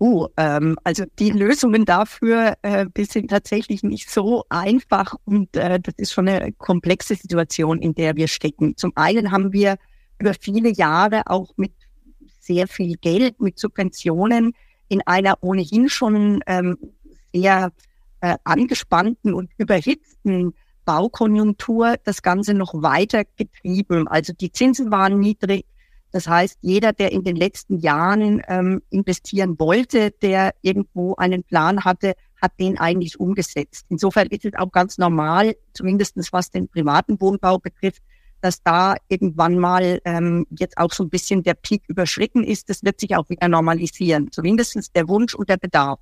Uh, 0.04 0.28
ähm, 0.36 0.76
also 0.84 1.04
die 1.18 1.30
Lösungen 1.30 1.86
dafür 1.86 2.58
äh, 2.60 2.84
sind 3.08 3.30
tatsächlich 3.30 3.82
nicht 3.82 4.10
so 4.10 4.44
einfach 4.50 5.14
und 5.24 5.56
äh, 5.56 5.80
das 5.80 5.94
ist 5.96 6.12
schon 6.12 6.28
eine 6.28 6.52
komplexe 6.52 7.14
Situation, 7.14 7.80
in 7.80 7.94
der 7.94 8.14
wir 8.14 8.28
stecken. 8.28 8.76
Zum 8.76 8.92
einen 8.96 9.30
haben 9.30 9.54
wir 9.54 9.78
über 10.18 10.34
viele 10.38 10.68
Jahre 10.68 11.22
auch 11.24 11.54
mit 11.56 11.72
sehr 12.38 12.68
viel 12.68 12.96
Geld, 12.98 13.40
mit 13.40 13.58
Subventionen 13.58 14.52
in 14.88 15.00
einer 15.06 15.38
ohnehin 15.40 15.88
schon 15.88 16.40
ähm, 16.48 16.76
sehr 17.32 17.72
äh, 18.20 18.36
angespannten 18.44 19.32
und 19.32 19.52
überhitzten 19.56 20.52
Baukonjunktur 20.84 21.94
das 22.04 22.20
Ganze 22.20 22.52
noch 22.52 22.74
weiter 22.74 23.22
getrieben. 23.36 24.06
Also 24.06 24.34
die 24.34 24.52
Zinsen 24.52 24.90
waren 24.90 25.18
niedrig, 25.18 25.64
das 26.14 26.28
heißt, 26.28 26.58
jeder, 26.60 26.92
der 26.92 27.10
in 27.10 27.24
den 27.24 27.34
letzten 27.34 27.80
Jahren 27.80 28.40
ähm, 28.46 28.82
investieren 28.90 29.58
wollte, 29.58 30.12
der 30.22 30.54
irgendwo 30.62 31.16
einen 31.16 31.42
Plan 31.42 31.84
hatte, 31.84 32.14
hat 32.40 32.52
den 32.60 32.78
eigentlich 32.78 33.18
umgesetzt. 33.18 33.84
Insofern 33.88 34.28
ist 34.28 34.44
es 34.44 34.52
auch 34.54 34.70
ganz 34.70 34.96
normal, 34.96 35.56
zumindestens 35.72 36.32
was 36.32 36.50
den 36.50 36.68
privaten 36.68 37.20
Wohnbau 37.20 37.58
betrifft, 37.58 38.00
dass 38.40 38.62
da 38.62 38.94
irgendwann 39.08 39.58
mal 39.58 40.00
ähm, 40.04 40.46
jetzt 40.50 40.78
auch 40.78 40.92
so 40.92 41.02
ein 41.02 41.10
bisschen 41.10 41.42
der 41.42 41.54
Peak 41.54 41.82
überschritten 41.88 42.44
ist. 42.44 42.70
Das 42.70 42.84
wird 42.84 43.00
sich 43.00 43.16
auch 43.16 43.28
wieder 43.28 43.48
normalisieren. 43.48 44.30
Zumindestens 44.30 44.92
der 44.92 45.08
Wunsch 45.08 45.34
und 45.34 45.48
der 45.48 45.56
Bedarf. 45.56 45.98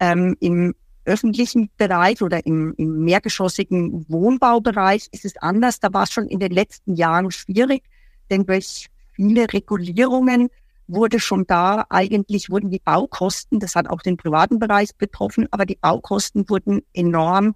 Ähm, 0.00 0.34
Im 0.40 0.74
öffentlichen 1.04 1.70
Bereich 1.76 2.22
oder 2.22 2.44
im, 2.44 2.74
im 2.76 3.04
mehrgeschossigen 3.04 4.04
Wohnbaubereich 4.08 5.06
ist 5.12 5.24
es 5.24 5.36
anders. 5.36 5.78
Da 5.78 5.92
war 5.92 6.02
es 6.02 6.10
schon 6.10 6.26
in 6.26 6.40
den 6.40 6.50
letzten 6.50 6.96
Jahren 6.96 7.30
schwierig, 7.30 7.84
denn 8.30 8.44
durch 8.44 8.88
viele 9.18 9.52
Regulierungen 9.52 10.48
wurde 10.86 11.20
schon 11.20 11.46
da 11.46 11.84
eigentlich 11.90 12.50
wurden 12.50 12.70
die 12.70 12.78
Baukosten, 12.78 13.60
das 13.60 13.74
hat 13.74 13.90
auch 13.90 14.00
den 14.00 14.16
privaten 14.16 14.58
Bereich 14.58 14.96
betroffen, 14.96 15.46
aber 15.50 15.66
die 15.66 15.76
Baukosten 15.76 16.48
wurden 16.48 16.82
enorm 16.94 17.54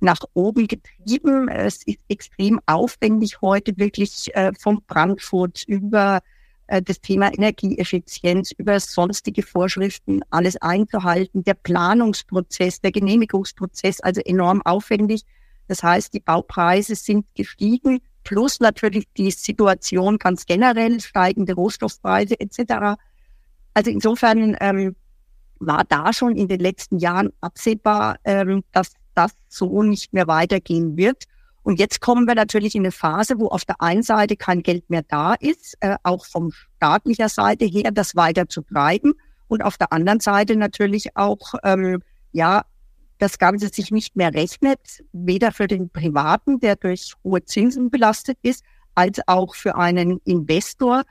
nach 0.00 0.20
oben 0.34 0.66
getrieben. 0.66 1.48
Es 1.48 1.82
ist 1.84 2.00
extrem 2.08 2.60
aufwendig 2.66 3.40
heute 3.40 3.78
wirklich 3.78 4.34
äh, 4.34 4.52
vom 4.58 4.82
Brandschutz 4.86 5.62
über 5.62 6.20
äh, 6.66 6.82
das 6.82 7.00
Thema 7.00 7.32
Energieeffizienz, 7.32 8.50
über 8.50 8.78
sonstige 8.80 9.42
Vorschriften 9.42 10.20
alles 10.28 10.56
einzuhalten. 10.56 11.44
Der 11.44 11.54
Planungsprozess, 11.54 12.80
der 12.80 12.92
Genehmigungsprozess, 12.92 14.00
also 14.00 14.20
enorm 14.20 14.60
aufwendig. 14.62 15.22
Das 15.68 15.82
heißt, 15.82 16.12
die 16.12 16.20
Baupreise 16.20 16.96
sind 16.96 17.26
gestiegen 17.34 18.00
plus 18.24 18.60
natürlich 18.60 19.06
die 19.16 19.30
Situation 19.30 20.18
ganz 20.18 20.46
generell, 20.46 21.00
steigende 21.00 21.54
Rohstoffpreise 21.54 22.38
etc. 22.40 22.98
Also 23.74 23.90
insofern 23.90 24.56
ähm, 24.60 24.96
war 25.60 25.84
da 25.88 26.12
schon 26.12 26.36
in 26.36 26.48
den 26.48 26.60
letzten 26.60 26.98
Jahren 26.98 27.30
absehbar, 27.40 28.16
ähm, 28.24 28.64
dass 28.72 28.92
das 29.14 29.32
so 29.48 29.82
nicht 29.82 30.12
mehr 30.12 30.26
weitergehen 30.26 30.96
wird. 30.96 31.24
Und 31.62 31.78
jetzt 31.78 32.00
kommen 32.00 32.26
wir 32.26 32.34
natürlich 32.34 32.74
in 32.74 32.82
eine 32.82 32.92
Phase, 32.92 33.38
wo 33.38 33.48
auf 33.48 33.64
der 33.64 33.80
einen 33.80 34.02
Seite 34.02 34.36
kein 34.36 34.62
Geld 34.62 34.90
mehr 34.90 35.02
da 35.08 35.34
ist, 35.34 35.76
äh, 35.80 35.96
auch 36.02 36.26
vom 36.26 36.52
staatlicher 36.76 37.28
Seite 37.28 37.64
her, 37.64 37.90
das 37.90 38.16
weiter 38.16 38.48
zu 38.48 38.62
treiben. 38.62 39.14
Und 39.48 39.62
auf 39.62 39.78
der 39.78 39.92
anderen 39.92 40.20
Seite 40.20 40.56
natürlich 40.56 41.16
auch, 41.16 41.54
ähm, 41.62 42.02
ja, 42.32 42.64
das 43.24 43.38
Ganze 43.38 43.68
sich 43.68 43.90
nicht 43.90 44.16
mehr 44.16 44.34
rechnet, 44.34 45.02
weder 45.12 45.50
für 45.50 45.66
den 45.66 45.88
Privaten, 45.88 46.60
der 46.60 46.76
durch 46.76 47.14
hohe 47.24 47.42
Zinsen 47.42 47.90
belastet 47.90 48.36
ist, 48.42 48.62
als 48.94 49.18
auch 49.26 49.54
für 49.54 49.76
einen 49.76 50.20
Investor. 50.24 51.04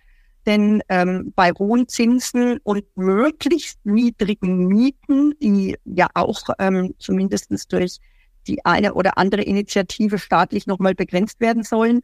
Denn 0.45 0.83
ähm, 0.89 1.33
bei 1.35 1.51
hohen 1.51 1.87
Zinsen 1.87 2.59
und 2.63 2.83
möglichst 2.95 3.83
niedrigen 3.83 4.67
Mieten, 4.67 5.33
die 5.41 5.75
ja 5.85 6.07
auch 6.13 6.43
ähm, 6.59 6.93
zumindest 6.99 7.49
durch 7.71 7.97
die 8.45 8.63
eine 8.63 8.93
oder 8.93 9.17
andere 9.17 9.41
Initiative 9.41 10.19
staatlich 10.19 10.67
nochmal 10.67 10.93
begrenzt 10.93 11.39
werden 11.39 11.63
sollen, 11.63 12.01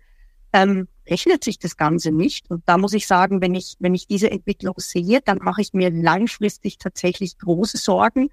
ähm, 0.53 0.87
rechnet 1.07 1.43
sich 1.43 1.59
das 1.59 1.77
Ganze 1.77 2.11
nicht. 2.11 2.49
Und 2.49 2.63
da 2.65 2.79
muss 2.79 2.93
ich 2.93 3.05
sagen, 3.05 3.41
wenn 3.41 3.53
ich, 3.53 3.75
wenn 3.77 3.93
ich 3.93 4.07
diese 4.07 4.31
Entwicklung 4.31 4.73
sehe, 4.77 5.19
dann 5.23 5.37
mache 5.39 5.61
ich 5.61 5.73
mir 5.73 5.91
langfristig 5.91 6.79
tatsächlich 6.79 7.37
große 7.37 7.77
Sorgen, 7.77 8.29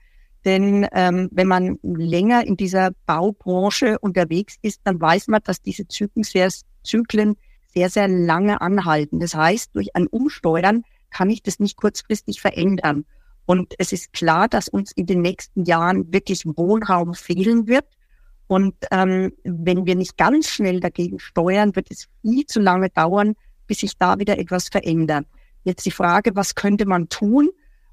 denn 0.47 0.87
ähm, 0.93 1.29
wenn 1.33 1.49
man 1.49 1.79
länger 1.83 2.47
in 2.47 2.57
dieser 2.57 2.93
Baubranche 3.05 3.99
unterwegs 3.99 4.57
ist, 4.62 4.81
dann 4.85 5.00
weiß 5.00 5.26
man, 5.26 5.41
dass 5.43 5.61
diese 5.61 5.88
Zyklen 5.88 6.23
sehr, 6.23 6.49
Zyklen 6.85 7.37
sehr, 7.75 7.91
sehr 7.91 8.07
lange 8.07 8.61
anhalten. 8.61 9.19
Das 9.19 9.35
heißt, 9.35 9.75
durch 9.75 9.95
ein 9.97 10.07
Umsteuern 10.07 10.85
kann 11.11 11.31
ich 11.31 11.43
das 11.43 11.59
nicht 11.59 11.76
kurzfristig 11.76 12.41
verändern. 12.41 13.05
Und 13.45 13.75
es 13.79 13.93
ist 13.93 14.12
klar, 14.12 14.47
dass 14.49 14.69
uns 14.69 14.93
in 14.93 15.07
den 15.07 15.21
nächsten 15.21 15.65
Jahren 15.65 16.12
wirklich 16.12 16.45
Wohnraum 16.47 17.15
fehlen 17.15 17.67
wird. 17.67 17.87
Und 18.47 18.75
ähm, 18.93 19.33
wenn 19.43 19.85
wir 19.85 19.97
nicht 19.97 20.17
ganz 20.17 20.49
schnell 20.49 20.79
dagegen 20.79 21.19
steuern, 21.19 21.75
wird 21.75 21.91
es 21.91 22.07
viel 22.23 22.47
zu 22.47 22.61
lange 22.61 22.88
dauern, 22.91 23.35
bis 23.67 23.81
sich 23.81 23.99
da 23.99 24.19
wieder 24.21 24.38
etwas 24.38 24.69
verändert. 24.69 25.26
Jetzt 25.65 25.85
die 25.87 25.91
Frage, 25.91 26.37
was 26.37 26.55
könnte 26.55 26.87
man 26.87 27.09
tun? 27.09 27.50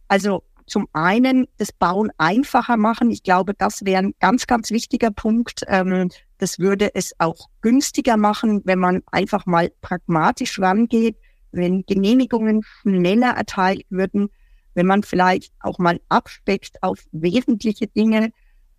Also 0.07 0.43
zum 0.65 0.87
einen 0.93 1.47
das 1.57 1.71
Bauen 1.71 2.11
einfacher 2.17 2.77
machen. 2.77 3.11
Ich 3.11 3.23
glaube, 3.23 3.53
das 3.53 3.85
wäre 3.85 4.03
ein 4.03 4.13
ganz, 4.19 4.47
ganz 4.47 4.71
wichtiger 4.71 5.11
Punkt. 5.11 5.63
Ähm, 5.67 6.09
das 6.37 6.59
würde 6.59 6.93
es 6.95 7.13
auch 7.19 7.49
günstiger 7.61 8.17
machen, 8.17 8.61
wenn 8.65 8.79
man 8.79 9.01
einfach 9.11 9.45
mal 9.45 9.71
pragmatisch 9.81 10.59
rangeht, 10.59 11.17
wenn 11.51 11.85
Genehmigungen 11.85 12.63
schneller 12.81 13.31
erteilt 13.31 13.85
würden, 13.89 14.29
wenn 14.73 14.87
man 14.87 15.03
vielleicht 15.03 15.53
auch 15.59 15.79
mal 15.79 15.99
abspeckt 16.09 16.81
auf 16.81 16.99
wesentliche 17.11 17.87
Dinge, 17.87 18.31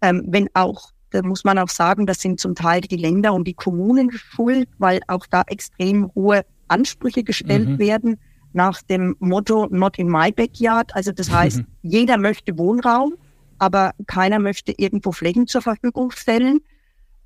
ähm, 0.02 0.24
wenn 0.26 0.48
auch, 0.54 0.90
da 1.10 1.22
muss 1.22 1.44
man 1.44 1.58
auch 1.58 1.68
sagen, 1.68 2.06
das 2.06 2.20
sind 2.20 2.40
zum 2.40 2.54
Teil 2.54 2.80
die 2.80 2.96
Länder 2.96 3.32
und 3.32 3.46
die 3.46 3.54
Kommunen 3.54 4.10
schuld, 4.12 4.68
weil 4.78 5.00
auch 5.06 5.26
da 5.26 5.42
extrem 5.46 6.10
hohe 6.14 6.44
Ansprüche 6.68 7.22
gestellt 7.22 7.68
mhm. 7.68 7.78
werden 7.78 8.18
nach 8.54 8.82
dem 8.82 9.16
Motto 9.18 9.68
Not 9.70 9.98
in 9.98 10.08
my 10.08 10.32
backyard. 10.32 10.94
Also 10.94 11.12
das 11.12 11.30
heißt, 11.30 11.58
mhm. 11.58 11.66
jeder 11.82 12.16
möchte 12.16 12.56
Wohnraum, 12.56 13.14
aber 13.58 13.92
keiner 14.06 14.38
möchte 14.38 14.72
irgendwo 14.76 15.12
Flächen 15.12 15.46
zur 15.46 15.62
Verfügung 15.62 16.10
stellen. 16.10 16.60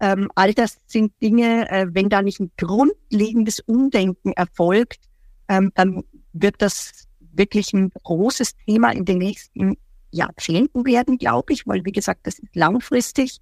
Ähm, 0.01 0.31
all 0.35 0.55
das 0.55 0.79
sind 0.87 1.13
Dinge, 1.21 1.71
äh, 1.71 1.87
wenn 1.91 2.09
da 2.09 2.23
nicht 2.23 2.41
ein 2.41 2.53
grundlegendes 2.57 3.61
Umdenken 3.61 4.33
erfolgt, 4.33 5.01
ähm, 5.49 5.73
dann 5.75 6.05
wird 6.33 6.57
das 6.59 7.09
wirklich 7.33 7.73
ein 7.73 7.91
großes 8.05 8.57
Thema 8.67 8.91
in 8.91 9.05
den 9.05 9.19
nächsten 9.19 9.77
Jahrzehnten 10.11 10.87
werden, 10.87 11.19
glaube 11.19 11.53
ich, 11.53 11.67
weil 11.67 11.85
wie 11.85 11.93
gesagt, 11.93 12.27
das 12.27 12.39
ist 12.39 12.55
langfristig. 12.55 13.39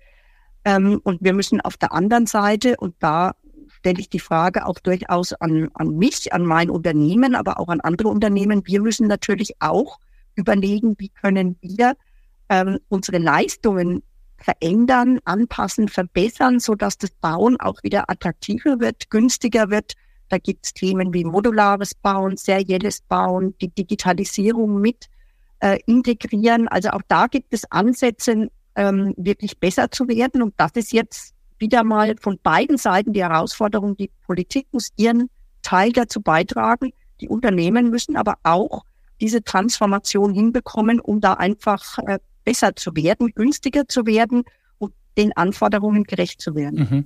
Ähm, 0.65 1.01
und 1.05 1.23
wir 1.23 1.33
müssen 1.33 1.61
auf 1.61 1.77
der 1.77 1.93
anderen 1.93 2.27
Seite, 2.27 2.77
und 2.79 2.95
da 2.99 3.35
stelle 3.87 4.01
ich 4.01 4.11
die 4.11 4.19
Frage 4.19 4.67
auch 4.67 4.81
durchaus 4.81 5.33
an, 5.35 5.71
an 5.75 5.97
mich, 5.97 6.33
an 6.33 6.45
mein 6.45 6.71
Unternehmen, 6.71 7.37
aber 7.37 7.61
auch 7.61 7.69
an 7.69 7.81
andere 7.81 8.09
Unternehmen, 8.09 8.67
wir 8.67 8.83
müssen 8.83 9.07
natürlich 9.07 9.55
auch 9.61 10.01
überlegen, 10.35 10.97
wie 10.99 11.09
können 11.09 11.57
wir 11.61 11.97
ähm, 12.49 12.81
unsere 12.89 13.19
Leistungen 13.19 14.03
verändern, 14.39 15.21
anpassen, 15.25 15.87
verbessern, 15.87 16.59
so 16.59 16.75
dass 16.75 16.99
das 16.99 17.11
Bauen 17.11 17.61
auch 17.61 17.81
wieder 17.85 18.11
attraktiver 18.11 18.81
wird, 18.81 19.09
günstiger 19.09 19.71
wird. 19.71 19.93
Da 20.31 20.39
gibt 20.39 20.67
es 20.67 20.75
Themen 20.75 21.15
wie 21.15 21.23
modulares 21.25 21.95
Bauen, 21.95 22.37
serielles 22.37 23.03
Bauen, 23.03 23.55
die 23.61 23.69
Digitalisierung 23.69 24.81
mit 24.81 25.07
äh, 25.61 25.79
integrieren. 25.87 26.67
Also 26.67 26.89
auch 26.89 27.03
da 27.07 27.29
gibt 27.29 27.55
es 27.55 27.71
Ansätze, 27.71 28.51
ähm, 28.75 29.15
wirklich 29.17 29.61
besser 29.61 29.93
zu 29.93 30.09
werden. 30.09 30.43
Und 30.43 30.55
das 30.57 30.73
ist 30.75 30.93
jetzt 30.93 31.36
wieder 31.59 31.85
mal 31.85 32.17
von 32.21 32.39
beiden 32.43 32.79
Seiten 32.79 33.13
die 33.13 33.23
Herausforderung. 33.23 33.97
Die 33.97 34.11
Politik 34.27 34.67
muss 34.73 34.91
ihren 34.97 35.29
Teil 35.63 35.93
dazu 35.93 36.21
beitragen. 36.21 36.93
Die 37.21 37.29
Unternehmen 37.29 37.91
müssen 37.91 38.17
aber 38.17 38.35
auch 38.43 38.85
diese 39.21 39.43
Transformation 39.43 40.35
hinbekommen, 40.35 41.01
um 41.01 41.21
da 41.21 41.35
einfach 41.35 41.99
äh, 42.07 42.19
besser 42.45 42.77
zu 42.77 42.95
werden, 42.95 43.33
günstiger 43.35 43.89
zu 43.89 44.07
werden 44.07 44.45
und 44.79 44.93
den 45.17 45.37
Anforderungen 45.37 46.05
gerecht 46.05 46.41
zu 46.41 46.55
werden. 46.55 46.89
Mhm. 46.91 47.05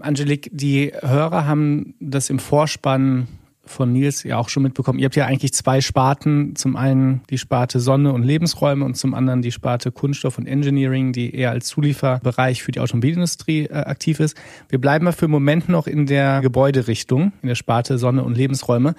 Angelique, 0.00 0.50
die 0.52 0.92
Hörer 0.92 1.46
haben 1.46 1.94
das 2.00 2.30
im 2.30 2.38
Vorspann 2.38 3.28
von 3.66 3.92
Nils 3.92 4.22
ja 4.22 4.38
auch 4.38 4.48
schon 4.48 4.62
mitbekommen. 4.62 4.98
Ihr 4.98 5.06
habt 5.06 5.16
ja 5.16 5.26
eigentlich 5.26 5.52
zwei 5.52 5.80
Sparten. 5.80 6.56
Zum 6.56 6.76
einen 6.76 7.22
die 7.30 7.38
Sparte 7.38 7.80
Sonne 7.80 8.12
und 8.12 8.22
Lebensräume 8.22 8.84
und 8.84 8.96
zum 8.96 9.14
anderen 9.14 9.42
die 9.42 9.52
Sparte 9.52 9.92
Kunststoff 9.92 10.38
und 10.38 10.46
Engineering, 10.46 11.12
die 11.12 11.34
eher 11.34 11.50
als 11.50 11.66
Zulieferbereich 11.66 12.62
für 12.62 12.72
die 12.72 12.80
Automobilindustrie 12.80 13.66
äh, 13.66 13.74
aktiv 13.74 14.20
ist. 14.20 14.36
Wir 14.68 14.80
bleiben 14.80 15.04
mal 15.04 15.12
für 15.12 15.26
einen 15.26 15.32
Moment 15.32 15.68
noch 15.68 15.86
in 15.86 16.06
der 16.06 16.40
Gebäuderichtung, 16.40 17.32
in 17.42 17.48
der 17.48 17.54
Sparte 17.54 17.98
Sonne 17.98 18.24
und 18.24 18.36
Lebensräume 18.36 18.94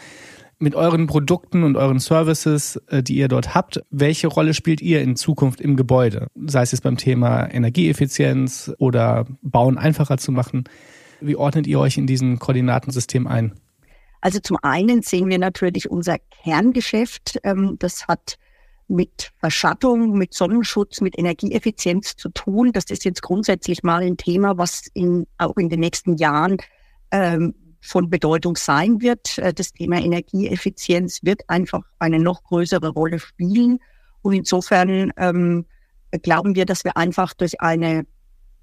mit 0.60 0.76
euren 0.76 1.08
Produkten 1.08 1.64
und 1.64 1.78
euren 1.78 2.00
Services, 2.00 2.78
äh, 2.88 3.04
die 3.04 3.18
ihr 3.18 3.28
dort 3.28 3.54
habt, 3.54 3.84
welche 3.92 4.28
Rolle 4.28 4.54
spielt 4.54 4.82
ihr 4.82 5.02
in 5.02 5.16
Zukunft 5.16 5.62
im 5.62 5.76
Gebäude? 5.76 6.28
Sei 6.46 6.62
es 6.62 6.72
jetzt 6.72 6.82
beim 6.82 6.98
Thema 6.98 7.46
Energieeffizienz 7.46 8.74
oder 8.80 9.26
Bauen 9.42 9.78
einfacher 9.78 10.18
zu 10.18 10.32
machen. 10.32 10.66
Wie 11.22 11.36
ordnet 11.36 11.68
ihr 11.68 11.80
euch 11.80 11.98
in 11.98 12.08
diesem 12.08 12.40
Koordinatensystem 12.40 13.28
ein? 13.28 13.54
Also 14.22 14.40
zum 14.40 14.58
einen 14.62 15.02
sehen 15.02 15.30
wir 15.30 15.40
natürlich 15.40 15.90
unser 15.90 16.18
Kerngeschäft. 16.44 17.40
Ähm, 17.44 17.78
das 17.80 18.08
hat 18.08 18.38
mit 18.88 19.32
Verschattung, 19.40 20.18
mit 20.18 20.34
Sonnenschutz, 20.34 21.02
mit 21.02 21.18
Energieeffizienz 21.18 22.16
zu 22.16 22.30
tun. 22.30 22.72
Das 22.72 22.86
ist 22.86 23.04
jetzt 23.06 23.22
grundsätzlich 23.22 23.84
mal 23.84 24.02
ein 24.02 24.18
Thema, 24.18 24.58
was 24.58 24.88
in, 24.94 25.28
auch 25.38 25.58
in 25.58 25.70
den 25.70 25.82
nächsten 25.82 26.16
Jahren 26.18 26.58
ähm, 27.12 27.54
von 27.82 28.10
Bedeutung 28.10 28.56
sein 28.56 29.02
wird. 29.02 29.38
Äh, 29.38 29.54
das 29.54 29.74
Thema 29.74 29.98
Energieeffizienz 29.98 31.24
wird 31.24 31.42
einfach 31.50 31.82
eine 32.00 32.20
noch 32.20 32.44
größere 32.44 32.90
Rolle 32.90 33.20
spielen. 33.20 33.80
Und 34.22 34.34
insofern 34.34 35.12
ähm, 35.18 35.66
glauben 36.24 36.56
wir, 36.56 36.66
dass 36.66 36.84
wir 36.84 36.98
einfach 36.98 37.34
durch 37.34 37.60
eine 37.62 38.06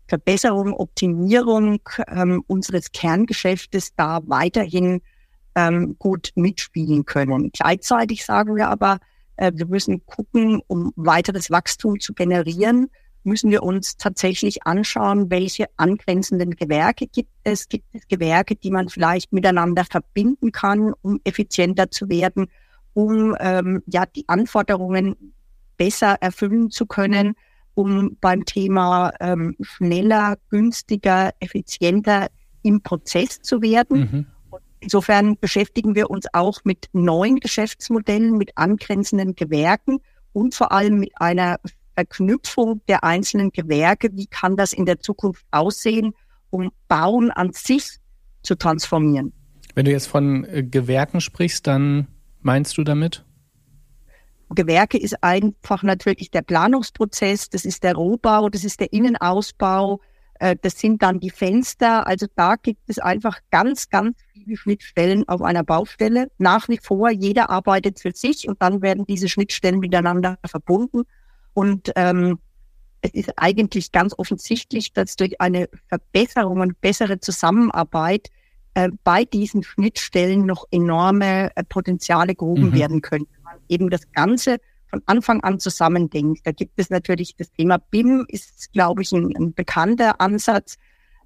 Verbesserung, 0.09 0.75
Optimierung 0.75 1.81
ähm, 2.09 2.43
unseres 2.47 2.93
Kerngeschäftes 2.93 3.95
da 3.95 4.21
weiterhin 4.27 5.01
ähm, 5.55 5.97
gut 5.99 6.31
mitspielen 6.35 7.05
können. 7.05 7.51
Gleichzeitig 7.53 8.25
sagen 8.25 8.57
wir 8.57 8.69
aber, 8.69 8.99
äh, 9.37 9.53
wir 9.55 9.67
müssen 9.67 10.05
gucken, 10.07 10.61
um 10.67 10.93
weiteres 10.97 11.51
Wachstum 11.51 12.01
zu 12.01 12.15
generieren, 12.15 12.91
müssen 13.25 13.51
wir 13.51 13.63
uns 13.63 13.97
tatsächlich 13.97 14.67
anschauen, 14.67 15.31
welche 15.31 15.67
angrenzenden 15.77 16.51
Gewerke 16.51 17.07
gibt 17.07 17.31
es. 17.43 17.69
Gibt 17.69 17.87
es 17.93 18.07
Gewerke, 18.07 18.55
die 18.55 18.71
man 18.71 18.89
vielleicht 18.89 19.33
miteinander 19.33 19.85
verbinden 19.85 20.53
kann, 20.53 20.93
um 21.01 21.21
effizienter 21.25 21.91
zu 21.91 22.09
werden, 22.09 22.49
um 22.93 23.35
ähm, 23.41 23.83
ja 23.87 24.05
die 24.07 24.29
Anforderungen 24.29 25.35
besser 25.77 26.17
erfüllen 26.21 26.71
zu 26.71 26.87
können, 26.87 27.35
um 27.75 28.17
beim 28.21 28.45
Thema 28.45 29.13
ähm, 29.21 29.57
schneller, 29.61 30.37
günstiger, 30.51 31.33
effizienter 31.41 32.29
im 32.63 32.83
Prozess 32.83 33.41
zu 33.41 33.63
werden. 33.63 33.99
Mhm. 33.99 34.27
Insofern 34.85 35.39
beschäftigen 35.39 35.95
wir 35.95 36.11
uns 36.11 36.27
auch 36.35 36.61
mit 36.65 36.91
neuen 36.93 37.41
Geschäftsmodellen, 37.41 38.37
mit 38.37 38.57
angrenzenden 38.59 39.35
Gewerken 39.35 40.01
und 40.35 40.55
vor 40.55 40.73
allem 40.73 40.99
mit 40.99 41.11
einer 41.17 41.57
Verknüpfung 41.95 42.83
der 42.87 43.03
einzelnen 43.03 43.51
Gewerke, 43.51 44.11
wie 44.13 44.27
kann 44.27 44.59
das 44.59 44.75
in 44.75 44.85
der 44.85 45.01
Zukunft 45.01 45.43
aussehen, 45.53 46.13
um 46.51 46.71
Bauen 46.87 47.31
an 47.31 47.55
sich 47.55 47.97
zu 48.43 48.57
transformieren. 48.57 49.33
Wenn 49.75 49.87
du 49.87 49.91
jetzt 49.91 50.07
von 50.07 50.45
äh, 50.45 50.63
Gewerken 50.63 51.23
sprichst, 51.23 51.67
dann 51.67 52.09
meinst 52.43 52.77
du 52.77 52.85
damit? 52.85 53.25
Gewerke 54.51 54.99
ist 54.99 55.25
einfach 55.25 55.83
natürlich 55.83 56.31
der 56.31 56.43
Planungsprozess, 56.43 57.49
das 57.49 57.65
ist 57.65 57.83
der 57.85 57.95
Rohbau, 57.95 58.51
das 58.51 58.65
ist 58.65 58.81
der 58.81 58.93
Innenausbau, 58.93 60.01
das 60.39 60.79
sind 60.79 61.03
dann 61.03 61.21
die 61.21 61.31
Fenster. 61.31 62.07
Also 62.07 62.27
da 62.35 62.57
gibt 62.57 62.81
es 62.89 62.99
einfach 62.99 63.39
ganz, 63.51 63.89
ganz 63.89 64.19
viele 64.33 64.57
Schnittstellen 64.57 65.29
auf 65.29 65.43
einer 65.43 65.63
Baustelle. 65.63 66.29
Nach 66.39 66.69
wie 66.69 66.79
vor, 66.79 67.11
jeder 67.11 67.51
arbeitet 67.51 68.01
für 68.01 68.13
sich 68.13 68.49
und 68.49 68.61
dann 68.61 68.83
werden 68.83 69.07
diese 69.07 69.29
Schnittstellen 69.29 69.79
miteinander 69.79 70.39
verbunden. 70.45 71.03
Und 71.55 71.93
ähm, 71.97 72.39
es 73.01 73.13
ist 73.13 73.33
eigentlich 73.37 73.93
ganz 73.93 74.15
offensichtlich, 74.17 74.93
dass 74.93 75.17
durch 75.17 75.41
eine 75.41 75.69
Verbesserung 75.89 76.61
und 76.61 76.81
bessere 76.81 77.21
Zusammenarbeit 77.21 78.29
äh, 78.75 78.89
bei 79.05 79.25
diesen 79.25 79.63
Schnittstellen 79.63 80.47
noch 80.47 80.67
enorme 80.71 81.55
äh, 81.55 81.65
Potenziale 81.65 82.35
gehoben 82.35 82.71
mhm. 82.71 82.75
werden 82.75 83.01
können. 83.03 83.27
Man 83.43 83.57
eben 83.69 83.91
das 83.91 84.11
Ganze 84.13 84.57
von 84.95 85.03
Anfang 85.07 85.41
an 85.43 85.59
zusammendenkt. 85.59 86.47
Da 86.47 86.53
gibt 86.53 86.75
es 86.77 86.91
natürlich 86.91 87.35
das 87.37 87.51
Thema 87.51 87.79
BIM, 87.79 88.25
ist, 88.29 88.73
glaube 88.73 89.03
ich, 89.03 89.13
ein, 89.13 89.35
ein 89.37 89.55
bekannter 89.55 90.21
Ansatz. 90.21 90.77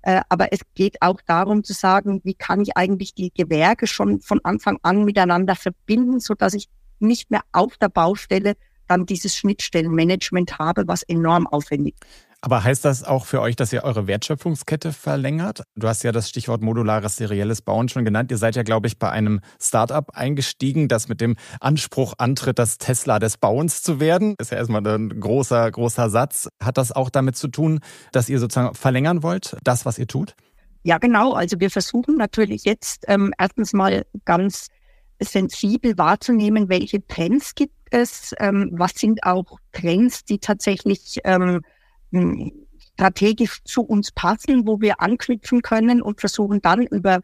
Äh, 0.03 0.23
aber 0.29 0.53
es 0.53 0.61
geht 0.75 1.03
auch 1.03 1.21
darum 1.27 1.65
zu 1.65 1.75
sagen, 1.75 2.21
wie 2.25 2.35
kann 2.35 2.61
ich 2.61 2.77
eigentlich 2.77 3.15
die 3.15 3.31
Gewerke 3.33 3.87
schon 3.87 4.21
von 4.21 4.41
Anfang 4.45 4.79
an 4.83 5.05
miteinander 5.05 5.55
verbinden, 5.55 6.21
so 6.21 6.35
dass 6.35 6.55
ich 6.55 6.69
nicht 6.99 7.31
mehr 7.31 7.43
auf 7.53 7.77
der 7.77 7.89
Baustelle 7.89 8.55
dann 8.89 9.07
dieses 9.07 9.37
Schnittstellenmanagement 9.37 10.59
habe, 10.59 10.85
was 10.87 11.03
enorm 11.03 11.47
aufwendig 11.47 11.95
ist. 12.01 12.29
Aber 12.41 12.63
heißt 12.63 12.85
das 12.85 13.03
auch 13.03 13.27
für 13.27 13.41
euch, 13.41 13.57
dass 13.57 13.73
ihr 13.73 13.83
eure 13.83 14.07
Wertschöpfungskette 14.07 14.93
verlängert? 14.93 15.65
Du 15.75 15.89
hast 15.89 16.05
ja 16.05 16.13
das 16.13 16.29
Stichwort 16.29 16.63
modulares 16.63 17.17
serielles 17.17 17.63
Bauen 17.63 17.89
schon 17.89 18.05
genannt. 18.05 18.31
Ihr 18.31 18.37
seid 18.37 18.55
ja, 18.55 18.63
glaube 18.63 18.87
ich, 18.87 18.99
bei 18.99 19.11
einem 19.11 19.41
Startup 19.61 20.09
eingestiegen, 20.15 20.87
das 20.87 21.09
mit 21.09 21.21
dem 21.21 21.35
Anspruch 21.59 22.15
antritt, 22.19 22.61
das 22.61 22.79
Tesla 22.79 23.19
des 23.19 23.39
Bauens 23.39 23.83
zu 23.83 23.99
werden. 23.99 24.37
Ist 24.39 24.53
ja 24.53 24.59
erstmal 24.59 24.87
ein 24.87 25.19
großer, 25.21 25.69
großer 25.69 26.11
Satz. 26.11 26.49
Hat 26.63 26.79
das 26.79 26.93
auch 26.93 27.11
damit 27.11 27.37
zu 27.37 27.49
tun, 27.49 27.81
dass 28.13 28.29
ihr 28.29 28.39
sozusagen 28.39 28.75
verlängern 28.77 29.25
wollt, 29.25 29.57
das, 29.65 29.85
was 29.85 29.99
ihr 29.99 30.07
tut? 30.07 30.37
Ja, 30.85 30.99
genau. 30.99 31.33
Also 31.33 31.59
wir 31.59 31.71
versuchen 31.71 32.17
natürlich 32.17 32.63
jetzt 32.65 33.05
ähm, 33.09 33.35
erstens 33.37 33.73
mal 33.73 34.07
ganz 34.25 34.69
sensibel 35.21 35.99
wahrzunehmen, 35.99 36.69
welche 36.69 37.05
Trends 37.05 37.57
gibt 37.57 37.75
es, 37.91 38.35
ähm, 38.39 38.71
was 38.73 38.93
sind 38.93 39.23
auch 39.25 39.59
Trends, 39.73 40.25
die 40.25 40.39
tatsächlich 40.39 41.19
ähm, 41.25 41.63
strategisch 42.95 43.63
zu 43.65 43.83
uns 43.83 44.13
passen, 44.13 44.67
wo 44.67 44.81
wir 44.81 45.01
anknüpfen 45.01 45.63
können 45.63 46.03
und 46.03 46.21
versuchen 46.21 46.61
dann 46.61 46.87
über 46.87 47.21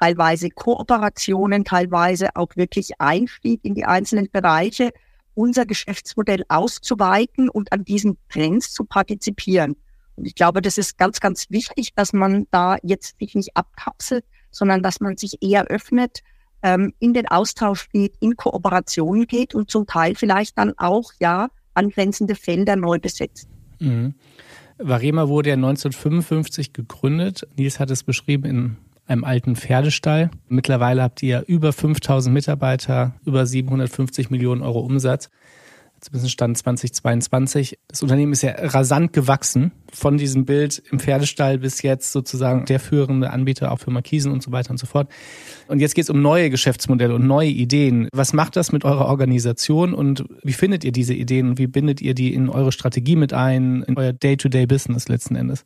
teilweise 0.00 0.48
Kooperationen, 0.50 1.64
teilweise 1.64 2.28
auch 2.34 2.56
wirklich 2.56 2.92
Einstieg 2.98 3.60
in 3.64 3.74
die 3.74 3.84
einzelnen 3.84 4.30
Bereiche 4.30 4.92
unser 5.34 5.66
Geschäftsmodell 5.66 6.44
auszuweiten 6.48 7.48
und 7.48 7.72
an 7.72 7.84
diesen 7.84 8.18
Trends 8.28 8.72
zu 8.72 8.84
partizipieren. 8.84 9.76
Und 10.16 10.26
ich 10.26 10.34
glaube, 10.34 10.60
das 10.60 10.78
ist 10.78 10.98
ganz, 10.98 11.20
ganz 11.20 11.46
wichtig, 11.50 11.94
dass 11.94 12.12
man 12.12 12.46
da 12.50 12.76
jetzt 12.82 13.18
sich 13.18 13.34
nicht 13.34 13.56
abkapselt, 13.56 14.24
sondern 14.50 14.82
dass 14.82 15.00
man 15.00 15.16
sich 15.16 15.42
eher 15.42 15.64
öffnet, 15.66 16.20
ähm, 16.62 16.92
in 16.98 17.14
den 17.14 17.26
Austausch 17.26 17.88
geht, 17.90 18.14
in 18.20 18.36
Kooperation 18.36 19.26
geht 19.26 19.54
und 19.54 19.70
zum 19.70 19.86
Teil 19.86 20.14
vielleicht 20.14 20.58
dann 20.58 20.74
auch 20.78 21.12
ja 21.20 21.48
angrenzende 21.74 22.34
Felder 22.34 22.76
neu 22.76 22.98
besetzt. 22.98 23.48
Mhm. 23.78 24.14
Varema 24.78 25.28
wurde 25.28 25.50
ja 25.50 25.56
1955 25.56 26.72
gegründet. 26.72 27.46
Nils 27.56 27.80
hat 27.80 27.90
es 27.90 28.02
beschrieben 28.02 28.44
in 28.44 28.76
einem 29.06 29.24
alten 29.24 29.56
Pferdestall. 29.56 30.30
Mittlerweile 30.48 31.02
habt 31.02 31.22
ihr 31.22 31.44
über 31.46 31.72
5000 31.72 32.32
Mitarbeiter, 32.32 33.14
über 33.24 33.44
750 33.44 34.30
Millionen 34.30 34.62
Euro 34.62 34.80
Umsatz 34.80 35.28
zumindest 36.00 36.32
Stand 36.32 36.58
2022. 36.58 37.78
Das 37.88 38.02
Unternehmen 38.02 38.32
ist 38.32 38.42
ja 38.42 38.52
rasant 38.56 39.12
gewachsen 39.12 39.72
von 39.92 40.18
diesem 40.18 40.44
Bild 40.44 40.82
im 40.90 40.98
Pferdestall 40.98 41.58
bis 41.58 41.82
jetzt 41.82 42.12
sozusagen 42.12 42.64
der 42.64 42.80
führende 42.80 43.30
Anbieter 43.30 43.72
auch 43.72 43.78
für 43.78 43.90
Markisen 43.90 44.32
und 44.32 44.42
so 44.42 44.52
weiter 44.52 44.70
und 44.70 44.78
so 44.78 44.86
fort. 44.86 45.10
Und 45.68 45.80
jetzt 45.80 45.94
geht 45.94 46.04
es 46.04 46.10
um 46.10 46.22
neue 46.22 46.50
Geschäftsmodelle 46.50 47.14
und 47.14 47.26
neue 47.26 47.48
Ideen. 47.48 48.08
Was 48.12 48.32
macht 48.32 48.56
das 48.56 48.72
mit 48.72 48.84
eurer 48.84 49.06
Organisation 49.06 49.94
und 49.94 50.24
wie 50.42 50.52
findet 50.52 50.84
ihr 50.84 50.92
diese 50.92 51.14
Ideen 51.14 51.50
und 51.50 51.58
wie 51.58 51.66
bindet 51.66 52.00
ihr 52.00 52.14
die 52.14 52.32
in 52.34 52.48
eure 52.48 52.72
Strategie 52.72 53.16
mit 53.16 53.32
ein, 53.32 53.82
in 53.82 53.96
euer 53.96 54.12
Day-to-Day-Business 54.12 55.08
letzten 55.08 55.36
Endes? 55.36 55.64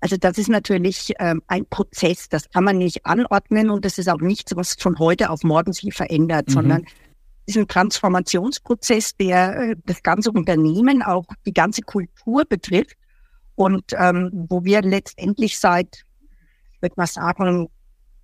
Also 0.00 0.16
das 0.16 0.38
ist 0.38 0.48
natürlich 0.48 1.12
ähm, 1.18 1.42
ein 1.48 1.66
Prozess, 1.66 2.28
das 2.28 2.50
kann 2.50 2.62
man 2.62 2.78
nicht 2.78 3.04
anordnen 3.04 3.70
und 3.70 3.84
das 3.84 3.98
ist 3.98 4.08
auch 4.08 4.20
nichts, 4.20 4.54
was 4.54 4.74
von 4.78 4.98
heute 4.98 5.30
auf 5.30 5.42
morgen 5.42 5.72
sich 5.72 5.92
verändert, 5.92 6.48
mhm. 6.48 6.52
sondern 6.52 6.84
ein 7.56 7.68
Transformationsprozess, 7.68 9.16
der 9.16 9.56
äh, 9.56 9.76
das 9.86 10.02
ganze 10.02 10.30
Unternehmen, 10.30 11.02
auch 11.02 11.24
die 11.46 11.54
ganze 11.54 11.82
Kultur 11.82 12.44
betrifft 12.48 12.96
und 13.54 13.84
ähm, 13.96 14.30
wo 14.48 14.64
wir 14.64 14.82
letztendlich 14.82 15.58
seit, 15.58 16.04
ich 16.72 16.82
würde 16.82 16.94
mal 16.96 17.06
sagen, 17.06 17.68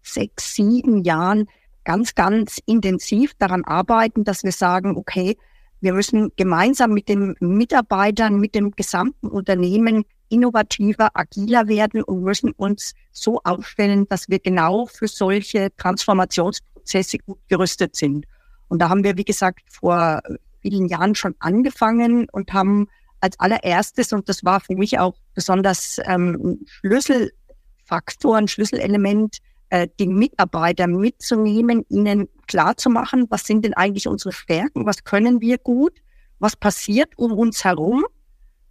sechs, 0.03 0.55
sieben 0.55 1.03
Jahren 1.03 1.49
ganz, 1.85 2.15
ganz 2.15 2.61
intensiv 2.67 3.35
daran 3.39 3.65
arbeiten, 3.65 4.25
dass 4.25 4.45
wir 4.45 4.53
sagen, 4.53 4.97
okay, 4.97 5.37
wir 5.81 5.93
müssen 5.93 6.33
gemeinsam 6.37 6.93
mit 6.93 7.09
den 7.09 7.37
Mitarbeitern, 7.41 8.41
mit 8.41 8.55
dem 8.55 8.71
gesamten 8.71 9.29
Unternehmen 9.29 10.05
innovativer, 10.31 11.11
agiler 11.15 11.69
werden 11.69 12.03
und 12.03 12.23
müssen 12.23 12.53
uns 12.53 12.95
so 13.13 13.41
aufstellen, 13.45 14.09
dass 14.09 14.29
wir 14.29 14.39
genau 14.39 14.87
für 14.87 15.09
solche 15.09 15.75
Transformationsprozesse 15.77 17.19
gut 17.19 17.39
gerüstet 17.49 17.97
sind. 17.97 18.27
Und 18.75 18.81
da 18.81 18.89
haben 18.89 19.05
wir, 19.05 19.17
wie 19.17 19.25
gesagt, 19.25 19.61
vor 19.71 20.21
vielen 20.61 20.89
Jahren 20.89 21.15
schon 21.15 21.37
angefangen 21.39 22.29
und 22.33 22.53
haben 22.53 22.89
als 23.21 23.39
allererstes, 23.39 24.13
und 24.13 24.29
das 24.29 24.45
war 24.45 24.59
für 24.59 24.75
mich 24.75 24.99
auch 24.99 25.15
besonders 25.33 26.01
ähm, 26.07 26.59
Schlüsselfaktor, 26.67 28.37
ein 28.37 28.49
Schlüsselelement, 28.49 29.39
äh, 29.69 29.87
die 30.01 30.09
Mitarbeiter 30.09 30.89
mitzunehmen, 30.89 31.85
ihnen 31.89 32.29
klarzumachen, 32.49 33.27
was 33.31 33.45
sind 33.45 33.65
denn 33.65 33.75
eigentlich 33.75 34.09
unsere 34.09 34.33
Stärken, 34.33 34.87
was 34.87 35.05
können 35.05 35.41
wir 35.41 35.59
gut, 35.59 35.93
was 36.41 36.57
passiert 36.57 37.17
um 37.17 37.31
uns 37.31 37.63
herum, 37.63 38.05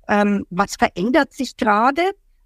ähm, 0.09 0.45
was 0.49 0.75
verändert 0.75 1.31
sich 1.31 1.55
gerade 1.55 2.01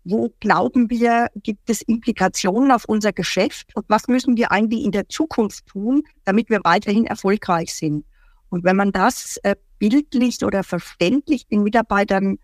wo 0.09 0.33
glauben 0.39 0.89
wir, 0.89 1.27
gibt 1.35 1.69
es 1.69 1.81
Implikationen 1.81 2.71
auf 2.71 2.85
unser 2.85 3.11
Geschäft 3.13 3.75
und 3.75 3.85
was 3.89 4.07
müssen 4.07 4.37
wir 4.37 4.51
eigentlich 4.51 4.83
in 4.83 4.91
der 4.91 5.09
Zukunft 5.09 5.65
tun, 5.67 6.03
damit 6.23 6.49
wir 6.49 6.61
weiterhin 6.63 7.05
erfolgreich 7.05 7.73
sind. 7.73 8.05
Und 8.49 8.63
wenn 8.63 8.77
man 8.77 8.91
das 8.91 9.37
äh, 9.43 9.55
bildlich 9.79 10.43
oder 10.43 10.63
verständlich 10.63 11.47
den 11.47 11.63
Mitarbeitern 11.63 12.37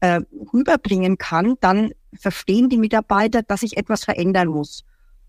äh, 0.00 0.20
rüberbringen 0.52 1.16
kann, 1.16 1.54
dann 1.60 1.92
verstehen 2.14 2.68
die 2.68 2.78
Mitarbeiter, 2.78 3.42
dass 3.42 3.60
sich 3.60 3.76
etwas 3.76 4.04
verändern 4.04 4.48
muss. 4.48 4.84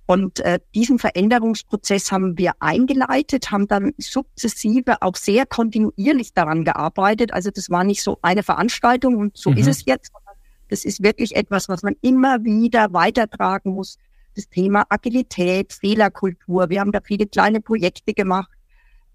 Und 0.08 0.40
äh, 0.40 0.60
diesen 0.74 1.00
Veränderungsprozess 1.00 2.12
haben 2.12 2.38
wir 2.38 2.54
eingeleitet, 2.60 3.52
haben 3.52 3.68
dann 3.68 3.92
sukzessive 3.98 5.02
auch 5.02 5.18
sehr 5.18 5.46
kontinuierlich 5.46 6.34
daran 6.34 6.64
gearbeitet. 6.64 7.34
Also 7.34 7.52
das 7.52 7.70
war 7.70 7.84
nicht 7.84 8.02
so 8.02 8.18
eine 8.22 8.42
Veranstaltung 8.42 9.18
und 9.18 9.38
so 9.38 9.52
mhm. 9.52 9.58
ist 9.58 9.68
es 9.68 9.86
jetzt, 9.86 10.12
das 10.70 10.86
ist 10.86 11.04
wirklich 11.04 11.36
etwas, 11.36 11.70
was 11.70 11.84
man 11.84 11.96
immer 12.02 12.44
wieder 12.44 12.94
weitertragen 12.94 13.74
muss. 13.74 13.98
Das 14.36 14.50
Thema 14.50 14.86
Agilität, 14.90 15.74
Fehlerkultur. 15.74 16.70
Wir 16.70 16.82
haben 16.82 16.92
da 16.92 17.00
viele 17.04 17.26
kleine 17.26 17.62
Projekte 17.62 18.14
gemacht, 18.14 18.52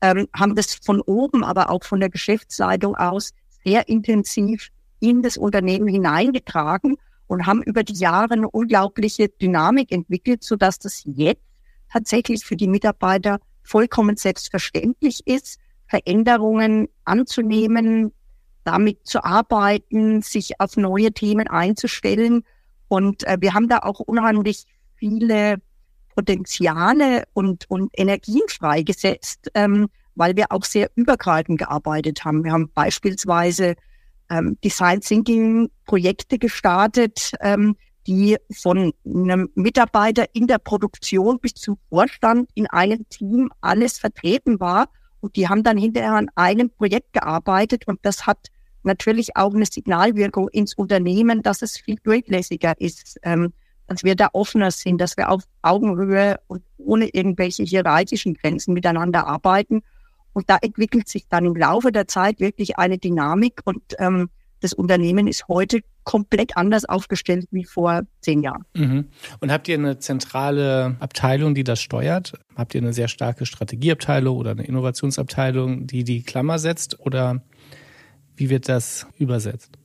ähm, 0.01 0.27
haben 0.35 0.55
das 0.55 0.75
von 0.75 1.01
oben, 1.01 1.45
aber 1.45 1.71
auch 1.71 1.85
von 1.85 2.01
der 2.01 2.11
Geschäftsleitung 2.11 2.97
aus 2.97 3.33
sehr 3.65 3.89
intensiv 3.89 4.71
in 5.01 5.23
das 5.23 5.37
Unternehmen 5.37 5.89
hineingetragen 5.89 6.97
und 7.27 7.47
haben 7.47 7.63
über 7.63 7.83
die 7.83 7.95
Jahre 7.95 8.35
eine 8.35 8.51
unglaubliche 8.51 9.29
Dynamik 9.29 9.93
entwickelt, 9.93 10.43
sodass 10.43 10.79
das 10.79 11.03
jetzt 11.07 11.43
tatsächlich 11.91 12.45
für 12.45 12.57
die 12.57 12.69
Mitarbeiter 12.69 13.39
vollkommen 13.63 14.17
selbstverständlich 14.17 15.27
ist, 15.27 15.59
Veränderungen 15.87 16.89
anzunehmen, 17.05 18.13
damit 18.65 19.07
zu 19.07 19.25
arbeiten, 19.25 20.23
sich 20.23 20.61
auf 20.61 20.77
neue 20.77 21.13
Themen 21.13 21.49
einzustellen. 21.49 22.45
Und 22.89 23.27
äh, 23.27 23.39
wir 23.41 23.55
haben 23.55 23.69
da 23.69 23.79
auch 23.79 24.01
unheimlich 24.01 24.65
viele 24.97 25.57
Potenziale 26.15 27.25
und, 27.33 27.69
und 27.71 27.91
Energien 27.97 28.43
freigesetzt, 28.49 29.51
ähm, 29.55 29.89
weil 30.15 30.37
wir 30.37 30.47
auch 30.51 30.65
sehr 30.65 30.91
übergreifend 30.95 31.59
gearbeitet 31.59 32.25
haben. 32.25 32.45
Wir 32.45 32.53
haben 32.53 32.71
beispielsweise 32.75 33.75
ähm, 34.31 34.59
Design 34.63 35.01
Thinking 35.01 35.71
Projekte 35.87 36.39
gestartet, 36.39 37.33
ähm, 37.41 37.77
die 38.07 38.37
von 38.53 38.93
einem 39.07 39.49
Mitarbeiter 39.55 40.27
in 40.35 40.47
der 40.47 40.59
Produktion 40.59 41.39
bis 41.39 41.55
zum 41.55 41.79
Vorstand 41.89 42.51
in 42.55 42.67
einem 42.67 43.09
Team 43.09 43.51
alles 43.61 43.99
vertreten 43.99 44.61
war 44.61 44.89
und 45.23 45.37
die 45.37 45.49
haben 45.49 45.63
dann 45.63 45.79
hinterher 45.79 46.15
an 46.15 46.29
einem 46.35 46.69
Projekt 46.69 47.13
gearbeitet 47.13 47.87
und 47.87 48.01
das 48.03 48.27
hat 48.27 48.49
natürlich 48.83 49.37
auch 49.37 49.55
eine 49.55 49.67
Signalwirkung 49.67 50.49
ins 50.49 50.75
Unternehmen, 50.75 51.43
dass 51.43 51.63
es 51.63 51.79
viel 51.79 51.97
durchlässiger 52.03 52.79
ist, 52.81 53.19
ähm, 53.23 53.53
dass 53.87 54.03
wir 54.03 54.17
da 54.17 54.29
offener 54.33 54.73
sind, 54.73 55.01
dass 55.01 55.17
wir 55.17 55.31
auf 55.31 55.45
Augenhöhe 55.63 56.41
und 56.49 56.63
ohne 56.79 57.09
irgendwelche 57.09 57.63
hierarchischen 57.63 58.35
Grenzen 58.35 58.75
miteinander 58.75 59.27
arbeiten. 59.27 59.83
Und 60.33 60.51
da 60.51 60.59
entwickelt 60.61 61.09
sich 61.09 61.29
dann 61.29 61.45
im 61.45 61.55
Laufe 61.55 61.93
der 61.93 62.09
Zeit 62.09 62.41
wirklich 62.41 62.79
eine 62.79 62.99
Dynamik 62.99 63.61
und 63.65 63.83
ähm, 63.99 64.29
das 64.63 64.73
Unternehmen 64.73 65.27
ist 65.27 65.49
heute 65.49 65.81
komplett 66.05 66.57
anders 66.57 66.85
aufgestellt 66.85 67.47
wie 67.51 67.65
vor 67.65 68.03
zehn 68.21 68.43
Jahren. 68.43 68.65
Mhm. 68.75 69.09
Und 69.41 69.53
habt 69.53 69.69
ihr 69.69 69.77
eine 69.77 69.99
zentrale 69.99 70.97
Abteilung, 71.01 71.55
die 71.55 71.65
das 71.65 71.81
steuert? 71.81 72.33
Habt 72.57 72.75
ihr 72.75 72.81
eine 72.81 72.93
sehr 72.93 73.09
starke 73.09 73.47
Strategieabteilung 73.47 74.37
oder 74.37 74.53
eine 74.53 74.65
Innovationsabteilung, 74.65 75.87
die 75.87 76.05
die 76.05 76.23
Klammer 76.23 76.59
setzt? 76.59 76.99
Oder 77.01 77.43
wie 78.37 78.51
wird 78.51 78.69
das 78.69 79.07
übersetzt? 79.19 79.79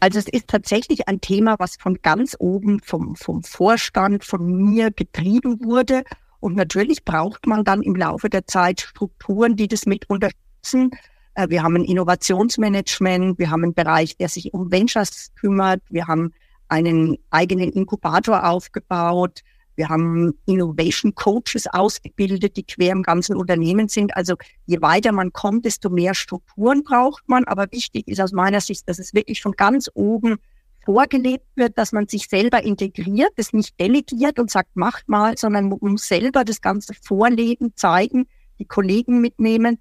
Also 0.00 0.18
es 0.18 0.28
ist 0.28 0.48
tatsächlich 0.48 1.08
ein 1.08 1.20
Thema, 1.20 1.56
was 1.58 1.76
von 1.76 1.98
ganz 2.02 2.36
oben 2.38 2.80
vom, 2.80 3.16
vom 3.16 3.42
Vorstand, 3.42 4.24
von 4.24 4.46
mir 4.46 4.90
getrieben 4.90 5.64
wurde. 5.64 6.04
Und 6.40 6.54
natürlich 6.54 7.04
braucht 7.04 7.46
man 7.46 7.64
dann 7.64 7.82
im 7.82 7.96
Laufe 7.96 8.30
der 8.30 8.46
Zeit 8.46 8.80
Strukturen, 8.80 9.56
die 9.56 9.66
das 9.66 9.86
mit 9.86 10.08
unterstützen. 10.08 10.90
Äh, 11.38 11.48
wir 11.50 11.62
haben 11.62 11.76
ein 11.76 11.84
Innovationsmanagement, 11.84 13.38
wir 13.38 13.50
haben 13.50 13.62
einen 13.62 13.74
Bereich, 13.74 14.16
der 14.16 14.28
sich 14.28 14.52
um 14.52 14.72
Ventures 14.72 15.30
kümmert, 15.36 15.80
wir 15.88 16.06
haben 16.08 16.32
einen 16.66 17.16
eigenen 17.30 17.70
Inkubator 17.70 18.44
aufgebaut, 18.44 19.42
wir 19.76 19.88
haben 19.88 20.34
Innovation 20.46 21.14
Coaches 21.14 21.68
ausgebildet, 21.70 22.56
die 22.56 22.64
quer 22.64 22.90
im 22.90 23.04
ganzen 23.04 23.36
Unternehmen 23.36 23.88
sind. 23.88 24.16
Also 24.16 24.34
je 24.66 24.82
weiter 24.82 25.12
man 25.12 25.32
kommt, 25.32 25.64
desto 25.64 25.88
mehr 25.88 26.14
Strukturen 26.14 26.82
braucht 26.82 27.28
man. 27.28 27.44
Aber 27.44 27.68
wichtig 27.70 28.08
ist 28.08 28.20
aus 28.20 28.32
meiner 28.32 28.60
Sicht, 28.60 28.88
dass 28.88 28.98
es 28.98 29.14
wirklich 29.14 29.40
von 29.40 29.52
ganz 29.52 29.88
oben 29.94 30.38
vorgelebt 30.84 31.46
wird, 31.54 31.78
dass 31.78 31.92
man 31.92 32.08
sich 32.08 32.26
selber 32.28 32.64
integriert, 32.64 33.30
das 33.36 33.52
nicht 33.52 33.78
delegiert 33.78 34.40
und 34.40 34.50
sagt, 34.50 34.74
macht 34.74 35.08
mal, 35.08 35.38
sondern 35.38 35.68
man 35.68 35.78
muss 35.80 36.08
selber 36.08 36.44
das 36.44 36.60
Ganze 36.60 36.94
vorleben, 37.00 37.72
zeigen, 37.76 38.26
die 38.58 38.64
Kollegen 38.64 39.20
mitnehmen 39.20 39.78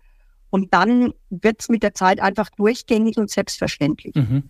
und 0.49 0.73
dann 0.73 1.13
wird 1.29 1.57
es 1.59 1.69
mit 1.69 1.83
der 1.83 1.93
Zeit 1.93 2.21
einfach 2.21 2.49
durchgängig 2.55 3.17
und 3.17 3.29
selbstverständlich. 3.29 4.15
Mhm. 4.15 4.43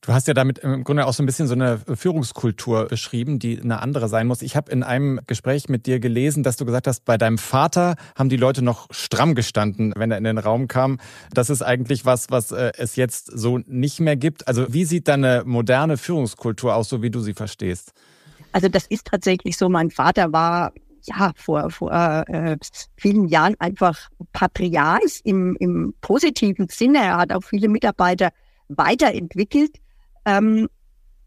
Du 0.00 0.12
hast 0.12 0.28
ja 0.28 0.34
damit 0.34 0.58
im 0.58 0.84
Grunde 0.84 1.06
auch 1.06 1.12
so 1.12 1.22
ein 1.22 1.26
bisschen 1.26 1.48
so 1.48 1.54
eine 1.54 1.78
Führungskultur 1.78 2.86
beschrieben, 2.86 3.38
die 3.38 3.60
eine 3.60 3.80
andere 3.80 4.08
sein 4.08 4.26
muss. 4.26 4.42
Ich 4.42 4.54
habe 4.54 4.70
in 4.70 4.82
einem 4.82 5.20
Gespräch 5.26 5.68
mit 5.68 5.86
dir 5.86 5.98
gelesen, 5.98 6.42
dass 6.42 6.56
du 6.56 6.64
gesagt 6.64 6.86
hast, 6.86 7.04
bei 7.04 7.18
deinem 7.18 7.38
Vater 7.38 7.96
haben 8.14 8.28
die 8.28 8.36
Leute 8.36 8.62
noch 8.62 8.86
stramm 8.90 9.34
gestanden, 9.34 9.92
wenn 9.96 10.10
er 10.10 10.18
in 10.18 10.24
den 10.24 10.38
Raum 10.38 10.68
kam. 10.68 10.98
Das 11.32 11.50
ist 11.50 11.62
eigentlich 11.62 12.04
was, 12.04 12.30
was 12.30 12.52
äh, 12.52 12.72
es 12.76 12.96
jetzt 12.96 13.26
so 13.26 13.58
nicht 13.58 14.00
mehr 14.00 14.16
gibt. 14.16 14.46
Also 14.46 14.72
wie 14.72 14.84
sieht 14.84 15.08
deine 15.08 15.42
moderne 15.44 15.96
Führungskultur 15.96 16.76
aus, 16.76 16.88
so 16.88 17.02
wie 17.02 17.10
du 17.10 17.20
sie 17.20 17.34
verstehst? 17.34 17.92
Also 18.52 18.68
das 18.68 18.86
ist 18.86 19.06
tatsächlich 19.06 19.56
so. 19.56 19.68
Mein 19.68 19.90
Vater 19.90 20.32
war 20.32 20.72
ja 21.06 21.32
vor, 21.36 21.70
vor 21.70 21.92
äh, 21.92 22.56
vielen 22.96 23.28
Jahren 23.28 23.54
einfach 23.58 24.08
Patriarch 24.32 25.20
im, 25.24 25.56
im 25.60 25.94
positiven 26.00 26.68
Sinne. 26.68 26.98
Er 26.98 27.16
hat 27.18 27.32
auch 27.32 27.42
viele 27.42 27.68
Mitarbeiter 27.68 28.30
weiterentwickelt. 28.68 29.76
Ähm, 30.24 30.68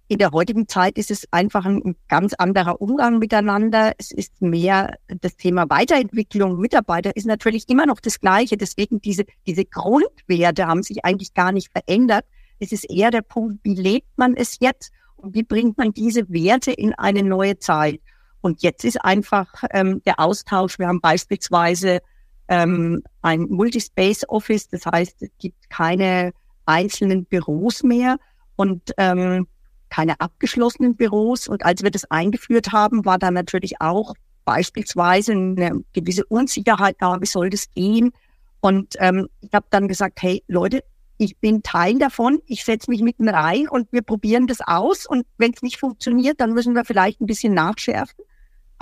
in 0.10 0.20
der 0.20 0.32
heutigen 0.32 0.68
Zeit 0.68 0.98
ist 0.98 1.12
es 1.12 1.26
einfach 1.32 1.66
ein 1.66 1.96
ganz 2.08 2.34
anderer 2.34 2.82
Umgang 2.82 3.20
miteinander. 3.20 3.94
Es 3.98 4.12
ist 4.12 4.42
mehr 4.42 4.96
das 5.22 5.38
Thema 5.38 5.70
Weiterentwicklung. 5.70 6.60
Mitarbeiter 6.60 7.16
ist 7.16 7.26
natürlich 7.26 7.70
immer 7.70 7.86
noch 7.86 8.00
das 8.00 8.20
Gleiche. 8.20 8.58
Deswegen 8.58 9.02
diese, 9.02 9.24
diese 9.48 9.66
Grundwerte 9.66 10.68
haben 10.68 10.84
sich 10.84 11.06
eigentlich 11.06 11.34
gar 11.34 11.52
nicht 11.52 11.72
verändert. 11.72 12.26
Es 12.60 12.72
ist 12.72 12.90
eher 12.90 13.12
der 13.12 13.22
Punkt, 13.22 13.60
wie 13.64 13.76
lebt 13.76 14.18
man 14.18 14.36
es 14.36 14.58
jetzt 14.60 14.92
und 15.16 15.34
wie 15.36 15.44
bringt 15.44 15.78
man 15.78 15.94
diese 15.94 16.30
Werte 16.30 16.72
in 16.72 16.94
eine 16.94 17.24
neue 17.24 17.58
Zeit? 17.58 18.02
Und 18.44 18.62
jetzt 18.62 18.84
ist 18.84 19.02
einfach 19.06 19.64
ähm, 19.72 20.04
der 20.04 20.20
Austausch. 20.20 20.78
Wir 20.78 20.90
haben 20.90 21.00
beispielsweise 21.00 22.02
ähm, 22.50 23.02
ein 23.22 23.44
Multispace 23.44 24.28
Office, 24.28 24.68
das 24.68 24.86
heißt, 24.86 25.22
es 25.22 25.30
gibt 25.40 25.70
keine 25.70 26.34
einzelnen 26.66 27.24
Büros 27.24 27.84
mehr 27.84 28.18
und 28.58 28.92
ähm, 28.98 29.48
keine 29.88 30.20
abgeschlossenen 30.20 30.98
Büros. 30.98 31.48
Und 31.48 31.64
als 31.64 31.84
wir 31.84 31.92
das 31.92 32.04
eingeführt 32.12 32.74
haben, 32.74 33.06
war 33.06 33.18
da 33.18 33.32
natürlich 33.32 33.80
auch 33.80 34.14
beispielsweise 34.44 35.32
eine 35.32 35.82
gewisse 35.94 36.26
Unsicherheit 36.26 36.98
da, 37.00 37.22
wie 37.22 37.26
soll 37.26 37.50
das 37.50 37.72
gehen? 37.74 38.12
Und 38.60 38.96
ähm, 39.00 39.30
ich 39.40 39.54
habe 39.54 39.68
dann 39.70 39.88
gesagt, 39.88 40.22
hey 40.22 40.44
Leute, 40.50 40.84
ich 41.18 41.38
bin 41.38 41.64
Teil 41.64 41.98
davon, 41.98 42.42
ich 42.48 42.66
setze 42.66 42.92
mich 42.92 43.02
mitten 43.02 43.30
rein 43.30 43.70
und 43.70 43.90
wir 43.94 44.02
probieren 44.02 44.48
das 44.48 44.60
aus. 44.60 45.06
Und 45.06 45.26
wenn 45.38 45.54
es 45.54 45.62
nicht 45.62 45.80
funktioniert, 45.80 46.42
dann 46.42 46.52
müssen 46.52 46.76
wir 46.76 46.84
vielleicht 46.84 47.22
ein 47.22 47.26
bisschen 47.26 47.54
nachschärfen. 47.54 48.26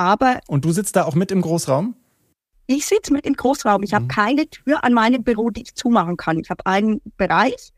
Aber 0.01 0.39
und 0.47 0.65
du 0.65 0.71
sitzt 0.71 0.95
da 0.95 1.03
auch 1.03 1.13
mit 1.13 1.29
im 1.29 1.43
Großraum? 1.43 1.95
Ich 2.65 2.87
sitze 2.87 3.13
mit 3.13 3.27
im 3.27 3.35
Großraum. 3.35 3.83
Ich 3.83 3.91
mhm. 3.91 3.95
habe 3.97 4.07
keine 4.07 4.49
Tür 4.49 4.83
an 4.83 4.93
meinem 4.93 5.23
Büro, 5.23 5.51
die 5.51 5.61
ich 5.61 5.75
zumachen 5.75 6.17
kann. 6.17 6.39
Ich 6.39 6.49
habe 6.49 6.65
einen 6.65 7.01
Bereich, 7.17 7.71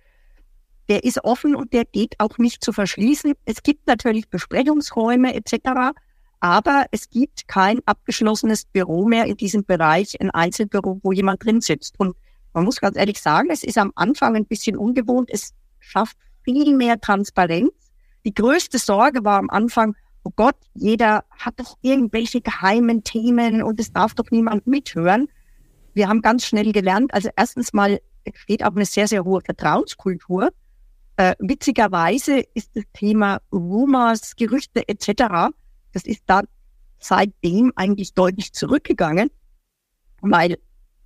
der 0.88 1.04
ist 1.04 1.22
offen 1.26 1.54
und 1.54 1.74
der 1.74 1.84
geht 1.84 2.16
auch 2.20 2.38
nicht 2.38 2.64
zu 2.64 2.72
verschließen. 2.72 3.34
Es 3.44 3.62
gibt 3.62 3.88
natürlich 3.88 4.30
Besprechungsräume 4.30 5.34
etc., 5.36 5.92
aber 6.40 6.86
es 6.92 7.10
gibt 7.10 7.50
kein 7.50 7.82
abgeschlossenes 7.86 8.66
Büro 8.66 9.06
mehr 9.06 9.26
in 9.26 9.36
diesem 9.36 9.66
Bereich, 9.66 10.20
ein 10.22 10.30
Einzelbüro, 10.30 11.02
wo 11.04 11.12
jemand 11.12 11.44
drin 11.44 11.60
sitzt. 11.60 12.00
Und 12.00 12.16
man 12.54 12.64
muss 12.64 12.80
ganz 12.80 12.96
ehrlich 12.96 13.22
sagen, 13.22 13.50
es 13.52 13.66
ist 13.66 13.78
am 13.78 13.92
Anfang 13.96 14.38
ein 14.38 14.46
bisschen 14.46 14.78
ungewohnt. 14.78 15.30
Es 15.30 15.54
schafft 15.80 16.16
viel 16.46 16.74
mehr 16.74 17.02
Transparenz. 17.02 17.74
Die 18.26 18.34
größte 18.34 18.78
Sorge 18.78 19.26
war 19.26 19.40
am 19.40 19.50
Anfang, 19.50 19.98
oh 20.24 20.32
Gott, 20.36 20.56
jeder 20.74 21.26
hat 21.30 21.60
doch 21.60 21.78
irgendwelche 21.82 22.42
geheimen 22.42 23.04
Themen 23.04 23.62
und 23.64 23.80
es 23.80 23.92
darf 23.92 24.14
doch 24.14 24.32
niemand 24.32 24.68
mithören. 24.68 25.28
Wir 25.94 26.08
haben 26.08 26.22
ganz 26.22 26.46
schnell 26.46 26.72
gelernt, 26.72 27.14
also 27.14 27.30
erstens 27.36 27.74
mal 27.74 28.00
steht 28.34 28.64
auch 28.64 28.76
eine 28.76 28.86
sehr, 28.86 29.08
sehr 29.08 29.26
hohe 29.26 29.42
Vertrauenskultur. 29.42 30.50
Äh, 31.18 31.36
witzigerweise 31.40 32.40
ist 32.54 32.76
das 32.76 32.86
Thema 32.94 33.42
Rumors, 33.52 34.36
Gerüchte 34.36 34.88
etc., 34.88 35.54
das 35.92 36.06
ist 36.06 36.24
da 36.26 36.42
seitdem 37.00 37.72
eigentlich 37.76 38.14
deutlich 38.14 38.54
zurückgegangen, 38.54 39.30
weil 40.22 40.58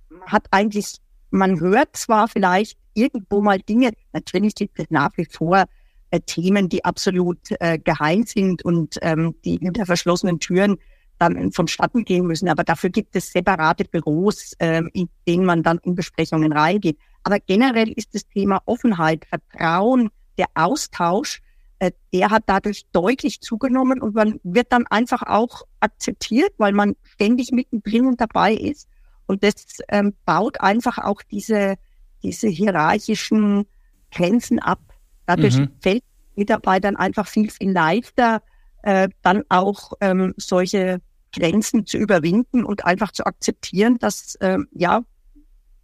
man 0.08 0.28
hat 0.28 0.46
eigentlich, 0.50 0.96
man 1.30 1.60
hört 1.60 1.96
zwar 1.96 2.28
vielleicht 2.28 2.78
irgendwo 2.94 3.42
mal 3.42 3.58
Dinge, 3.58 3.92
natürlich 4.12 4.54
gibt 4.54 4.78
es 4.78 4.86
nach 4.90 5.10
wie 5.16 5.26
vor 5.26 5.64
äh, 6.10 6.20
Themen, 6.20 6.68
die 6.68 6.84
absolut 6.84 7.38
äh, 7.60 7.78
geheim 7.78 8.24
sind 8.24 8.64
und 8.64 8.98
ähm, 9.02 9.34
die 9.44 9.58
hinter 9.58 9.86
verschlossenen 9.86 10.40
Türen 10.40 10.78
dann 11.18 11.52
vonstatten 11.52 12.04
gehen 12.04 12.26
müssen. 12.26 12.48
Aber 12.48 12.64
dafür 12.64 12.90
gibt 12.90 13.16
es 13.16 13.32
separate 13.32 13.84
Büros, 13.84 14.52
äh, 14.58 14.82
in 14.92 15.08
denen 15.26 15.44
man 15.44 15.62
dann 15.62 15.78
in 15.82 15.94
Besprechungen 15.94 16.52
reingeht. 16.52 16.98
Aber 17.24 17.40
generell 17.40 17.90
ist 17.92 18.14
das 18.14 18.26
Thema 18.26 18.62
Offenheit, 18.66 19.26
Vertrauen, 19.26 20.10
der 20.38 20.46
Austausch, 20.54 21.40
äh, 21.80 21.92
der 22.12 22.30
hat 22.30 22.44
dadurch 22.46 22.86
deutlich 22.92 23.40
zugenommen 23.40 24.00
und 24.00 24.14
man 24.14 24.40
wird 24.42 24.72
dann 24.72 24.86
einfach 24.86 25.22
auch 25.22 25.62
akzeptiert, 25.80 26.52
weil 26.58 26.72
man 26.72 26.96
ständig 27.04 27.52
mittendrin 27.52 28.06
und 28.06 28.20
dabei 28.20 28.54
ist. 28.54 28.88
Und 29.26 29.42
das 29.44 29.54
ähm, 29.88 30.14
baut 30.24 30.60
einfach 30.60 30.98
auch 30.98 31.22
diese, 31.22 31.76
diese 32.22 32.48
hierarchischen 32.48 33.66
Grenzen 34.10 34.58
ab. 34.58 34.80
Dadurch 35.28 35.58
mhm. 35.58 35.68
fällt 35.82 36.02
Mitarbeitern 36.36 36.96
einfach 36.96 37.26
viel, 37.28 37.50
viel 37.50 37.70
leichter, 37.70 38.40
äh, 38.82 39.10
dann 39.20 39.44
auch 39.50 39.92
ähm, 40.00 40.32
solche 40.38 41.02
Grenzen 41.36 41.84
zu 41.84 41.98
überwinden 41.98 42.64
und 42.64 42.86
einfach 42.86 43.12
zu 43.12 43.26
akzeptieren, 43.26 43.98
dass 43.98 44.36
äh, 44.36 44.56
ja, 44.72 45.02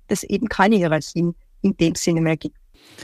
es 0.08 0.22
eben 0.22 0.48
keine 0.48 0.76
Hierarchien 0.76 1.34
in 1.60 1.76
dem 1.76 1.94
Sinne 1.94 2.22
mehr 2.22 2.38
gibt. 2.38 2.56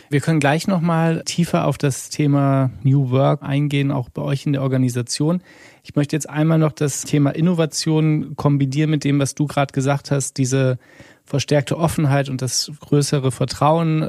Wir 0.09 0.21
können 0.21 0.41
gleich 0.41 0.67
nochmal 0.67 1.25
tiefer 1.25 1.67
auf 1.67 1.77
das 1.77 2.09
Thema 2.09 2.71
New 2.83 3.11
Work 3.11 3.43
eingehen, 3.43 3.91
auch 3.91 4.09
bei 4.09 4.23
euch 4.23 4.47
in 4.47 4.55
der 4.55 4.63
Organisation. 4.63 5.43
Ich 5.83 5.97
möchte 5.97 6.17
jetzt 6.17 6.29
einmal 6.29 6.59
noch 6.59 6.73
das 6.73 7.03
Thema 7.03 7.31
Innovation 7.31 8.35
kombinieren 8.35 8.89
mit 8.89 9.05
dem, 9.05 9.19
was 9.19 9.35
du 9.35 9.47
gerade 9.47 9.73
gesagt 9.73 10.11
hast, 10.11 10.39
diese 10.39 10.79
verstärkte 11.25 11.77
Offenheit 11.77 12.31
und 12.31 12.41
das 12.41 12.73
größere 12.81 13.31
Vertrauen 13.31 14.09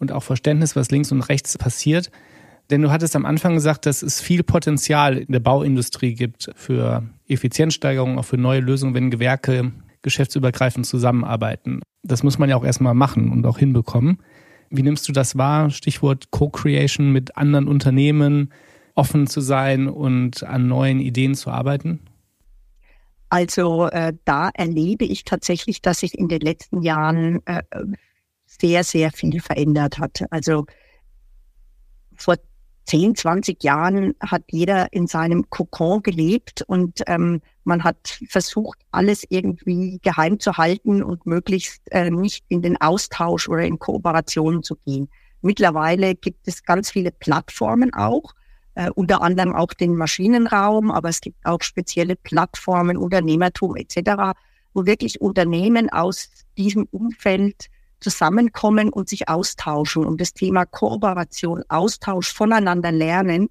und 0.00 0.10
auch 0.10 0.22
Verständnis, 0.22 0.74
was 0.74 0.90
links 0.90 1.12
und 1.12 1.20
rechts 1.22 1.56
passiert. 1.56 2.10
Denn 2.70 2.82
du 2.82 2.90
hattest 2.90 3.16
am 3.16 3.26
Anfang 3.26 3.54
gesagt, 3.54 3.86
dass 3.86 4.02
es 4.02 4.20
viel 4.20 4.42
Potenzial 4.42 5.18
in 5.18 5.32
der 5.32 5.40
Bauindustrie 5.40 6.14
gibt 6.14 6.50
für 6.54 7.04
Effizienzsteigerung, 7.28 8.18
auch 8.18 8.24
für 8.24 8.38
neue 8.38 8.60
Lösungen, 8.60 8.94
wenn 8.94 9.10
Gewerke 9.10 9.72
geschäftsübergreifend 10.02 10.86
zusammenarbeiten. 10.86 11.80
Das 12.02 12.22
muss 12.22 12.38
man 12.38 12.48
ja 12.48 12.56
auch 12.56 12.64
erstmal 12.64 12.94
machen 12.94 13.30
und 13.30 13.44
auch 13.44 13.58
hinbekommen. 13.58 14.18
Wie 14.70 14.82
nimmst 14.82 15.08
du 15.08 15.12
das 15.12 15.36
wahr? 15.36 15.70
Stichwort 15.70 16.30
Co-Creation 16.30 17.12
mit 17.12 17.36
anderen 17.36 17.66
Unternehmen, 17.66 18.52
offen 18.94 19.26
zu 19.26 19.40
sein 19.40 19.88
und 19.88 20.44
an 20.44 20.68
neuen 20.68 21.00
Ideen 21.00 21.34
zu 21.34 21.50
arbeiten? 21.50 22.00
Also 23.30 23.86
äh, 23.88 24.12
da 24.24 24.50
erlebe 24.54 25.04
ich 25.04 25.24
tatsächlich, 25.24 25.82
dass 25.82 26.00
sich 26.00 26.18
in 26.18 26.28
den 26.28 26.40
letzten 26.40 26.82
Jahren 26.82 27.40
äh, 27.46 27.62
sehr, 28.58 28.84
sehr 28.84 29.10
viel 29.12 29.40
verändert 29.40 29.98
hat. 29.98 30.24
Also 30.30 30.66
vor 32.16 32.36
10, 32.86 33.14
20 33.14 33.62
Jahren 33.62 34.14
hat 34.20 34.42
jeder 34.50 34.92
in 34.92 35.06
seinem 35.06 35.48
Kokon 35.48 36.02
gelebt 36.02 36.62
und 36.66 37.02
ähm, 37.06 37.40
man 37.64 37.84
hat 37.84 38.18
versucht, 38.28 38.78
alles 38.90 39.24
irgendwie 39.28 40.00
geheim 40.02 40.40
zu 40.40 40.56
halten 40.56 41.02
und 41.02 41.24
möglichst 41.24 41.82
äh, 41.92 42.10
nicht 42.10 42.44
in 42.48 42.62
den 42.62 42.80
Austausch 42.80 43.48
oder 43.48 43.62
in 43.62 43.78
Kooperationen 43.78 44.62
zu 44.62 44.76
gehen. 44.84 45.08
Mittlerweile 45.40 46.14
gibt 46.14 46.48
es 46.48 46.64
ganz 46.64 46.90
viele 46.90 47.12
Plattformen 47.12 47.94
auch, 47.94 48.34
äh, 48.74 48.90
unter 48.90 49.22
anderem 49.22 49.54
auch 49.54 49.72
den 49.72 49.94
Maschinenraum, 49.94 50.90
aber 50.90 51.10
es 51.10 51.20
gibt 51.20 51.46
auch 51.46 51.62
spezielle 51.62 52.16
Plattformen, 52.16 52.96
Unternehmertum 52.96 53.76
etc., 53.76 54.36
wo 54.74 54.84
wirklich 54.84 55.20
Unternehmen 55.20 55.90
aus 55.90 56.28
diesem 56.56 56.88
Umfeld 56.90 57.68
zusammenkommen 58.00 58.88
und 58.88 59.08
sich 59.08 59.28
austauschen. 59.28 60.04
Und 60.04 60.20
das 60.20 60.32
Thema 60.32 60.64
Kooperation, 60.64 61.62
Austausch, 61.68 62.32
voneinander 62.32 62.92
lernen, 62.92 63.48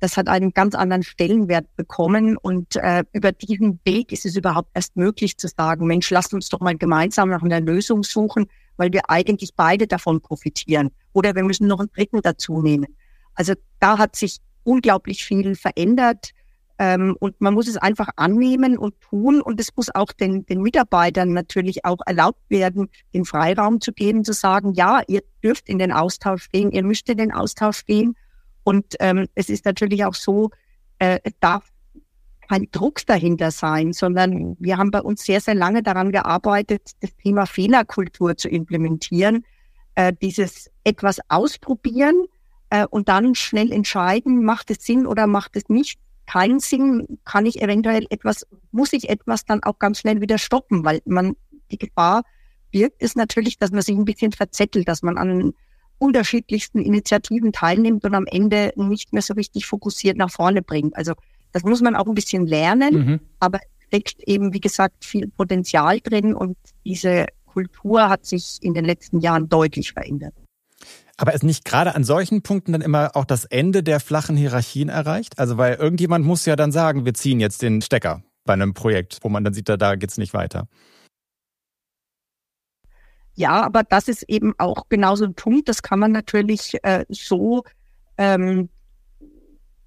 das 0.00 0.16
hat 0.16 0.28
einen 0.28 0.52
ganz 0.52 0.74
anderen 0.74 1.02
Stellenwert 1.02 1.66
bekommen. 1.76 2.36
Und 2.36 2.76
äh, 2.76 3.04
über 3.12 3.32
diesen 3.32 3.78
Weg 3.84 4.12
ist 4.12 4.24
es 4.24 4.34
überhaupt 4.34 4.70
erst 4.74 4.96
möglich 4.96 5.36
zu 5.36 5.46
sagen, 5.48 5.86
Mensch, 5.86 6.10
lasst 6.10 6.32
uns 6.32 6.48
doch 6.48 6.60
mal 6.60 6.76
gemeinsam 6.76 7.28
nach 7.28 7.42
einer 7.42 7.60
Lösung 7.60 8.02
suchen, 8.02 8.46
weil 8.76 8.92
wir 8.92 9.10
eigentlich 9.10 9.54
beide 9.54 9.86
davon 9.86 10.20
profitieren. 10.20 10.90
Oder 11.12 11.34
wir 11.34 11.44
müssen 11.44 11.66
noch 11.66 11.80
einen 11.80 11.92
dritten 11.94 12.22
dazu 12.22 12.62
nehmen. 12.62 12.96
Also 13.34 13.52
da 13.78 13.98
hat 13.98 14.16
sich 14.16 14.38
unglaublich 14.64 15.24
viel 15.24 15.54
verändert. 15.54 16.30
Ähm, 16.80 17.14
und 17.20 17.38
man 17.42 17.52
muss 17.52 17.68
es 17.68 17.76
einfach 17.76 18.08
annehmen 18.16 18.78
und 18.78 18.98
tun. 19.02 19.42
Und 19.42 19.60
es 19.60 19.76
muss 19.76 19.94
auch 19.94 20.12
den, 20.12 20.46
den 20.46 20.62
Mitarbeitern 20.62 21.34
natürlich 21.34 21.84
auch 21.84 21.98
erlaubt 22.06 22.40
werden, 22.48 22.88
den 23.12 23.26
Freiraum 23.26 23.82
zu 23.82 23.92
geben, 23.92 24.24
zu 24.24 24.32
sagen, 24.32 24.72
ja, 24.72 25.02
ihr 25.06 25.22
dürft 25.44 25.68
in 25.68 25.78
den 25.78 25.92
Austausch 25.92 26.50
gehen, 26.50 26.70
ihr 26.70 26.82
müsst 26.82 27.10
in 27.10 27.18
den 27.18 27.32
Austausch 27.32 27.84
gehen. 27.84 28.16
Und 28.64 28.96
ähm, 28.98 29.26
es 29.34 29.50
ist 29.50 29.66
natürlich 29.66 30.06
auch 30.06 30.14
so, 30.14 30.52
äh, 30.98 31.18
es 31.22 31.34
darf 31.38 31.64
kein 32.48 32.66
Druck 32.72 33.04
dahinter 33.04 33.50
sein, 33.50 33.92
sondern 33.92 34.56
wir 34.58 34.78
haben 34.78 34.90
bei 34.90 35.02
uns 35.02 35.22
sehr, 35.22 35.42
sehr 35.42 35.54
lange 35.54 35.82
daran 35.82 36.12
gearbeitet, 36.12 36.92
das 37.00 37.14
Thema 37.16 37.44
Fehlerkultur 37.44 38.38
zu 38.38 38.48
implementieren, 38.48 39.44
äh, 39.96 40.14
dieses 40.22 40.70
etwas 40.84 41.18
ausprobieren 41.28 42.24
äh, 42.70 42.86
und 42.86 43.10
dann 43.10 43.34
schnell 43.34 43.70
entscheiden, 43.70 44.42
macht 44.44 44.70
es 44.70 44.78
Sinn 44.86 45.06
oder 45.06 45.26
macht 45.26 45.56
es 45.56 45.68
nicht 45.68 46.00
keinen 46.30 46.60
Sinn, 46.60 47.18
kann 47.24 47.44
ich 47.44 47.60
eventuell 47.60 48.06
etwas, 48.10 48.46
muss 48.70 48.92
ich 48.92 49.08
etwas 49.08 49.44
dann 49.44 49.64
auch 49.64 49.80
ganz 49.80 49.98
schnell 49.98 50.20
wieder 50.20 50.38
stoppen, 50.38 50.84
weil 50.84 51.00
man 51.04 51.34
die 51.72 51.78
Gefahr 51.78 52.22
birgt, 52.70 53.02
ist 53.02 53.16
natürlich, 53.16 53.58
dass 53.58 53.72
man 53.72 53.82
sich 53.82 53.96
ein 53.96 54.04
bisschen 54.04 54.30
verzettelt, 54.30 54.86
dass 54.86 55.02
man 55.02 55.18
an 55.18 55.52
unterschiedlichsten 55.98 56.78
Initiativen 56.78 57.52
teilnimmt 57.52 58.04
und 58.04 58.14
am 58.14 58.26
Ende 58.26 58.72
nicht 58.76 59.12
mehr 59.12 59.22
so 59.22 59.34
richtig 59.34 59.66
fokussiert 59.66 60.16
nach 60.16 60.30
vorne 60.30 60.62
bringt. 60.62 60.96
Also 60.96 61.14
das 61.50 61.64
muss 61.64 61.80
man 61.80 61.96
auch 61.96 62.06
ein 62.06 62.14
bisschen 62.14 62.46
lernen, 62.46 62.94
mhm. 62.94 63.20
aber 63.40 63.58
steckt 63.88 64.22
eben, 64.28 64.54
wie 64.54 64.60
gesagt, 64.60 65.04
viel 65.04 65.26
Potenzial 65.26 65.98
drin 65.98 66.32
und 66.32 66.56
diese 66.84 67.26
Kultur 67.44 68.08
hat 68.08 68.24
sich 68.24 68.58
in 68.60 68.74
den 68.74 68.84
letzten 68.84 69.18
Jahren 69.18 69.48
deutlich 69.48 69.92
verändert. 69.92 70.34
Aber 71.20 71.34
ist 71.34 71.44
nicht 71.44 71.66
gerade 71.66 71.94
an 71.94 72.02
solchen 72.02 72.40
Punkten 72.40 72.72
dann 72.72 72.80
immer 72.80 73.14
auch 73.14 73.26
das 73.26 73.44
Ende 73.44 73.82
der 73.82 74.00
flachen 74.00 74.38
Hierarchien 74.38 74.88
erreicht? 74.88 75.38
Also 75.38 75.58
weil 75.58 75.74
irgendjemand 75.74 76.24
muss 76.24 76.46
ja 76.46 76.56
dann 76.56 76.72
sagen, 76.72 77.04
wir 77.04 77.12
ziehen 77.12 77.40
jetzt 77.40 77.60
den 77.60 77.82
Stecker 77.82 78.22
bei 78.46 78.54
einem 78.54 78.72
Projekt, 78.72 79.18
wo 79.20 79.28
man 79.28 79.44
dann 79.44 79.52
sieht, 79.52 79.68
da, 79.68 79.76
da 79.76 79.96
geht's 79.96 80.16
nicht 80.16 80.32
weiter. 80.32 80.66
Ja, 83.34 83.60
aber 83.60 83.82
das 83.82 84.08
ist 84.08 84.22
eben 84.28 84.54
auch 84.56 84.88
genauso 84.88 85.26
ein 85.26 85.34
Punkt. 85.34 85.68
Das 85.68 85.82
kann 85.82 85.98
man 85.98 86.10
natürlich 86.10 86.78
äh, 86.84 87.04
so 87.10 87.64
ähm, 88.16 88.70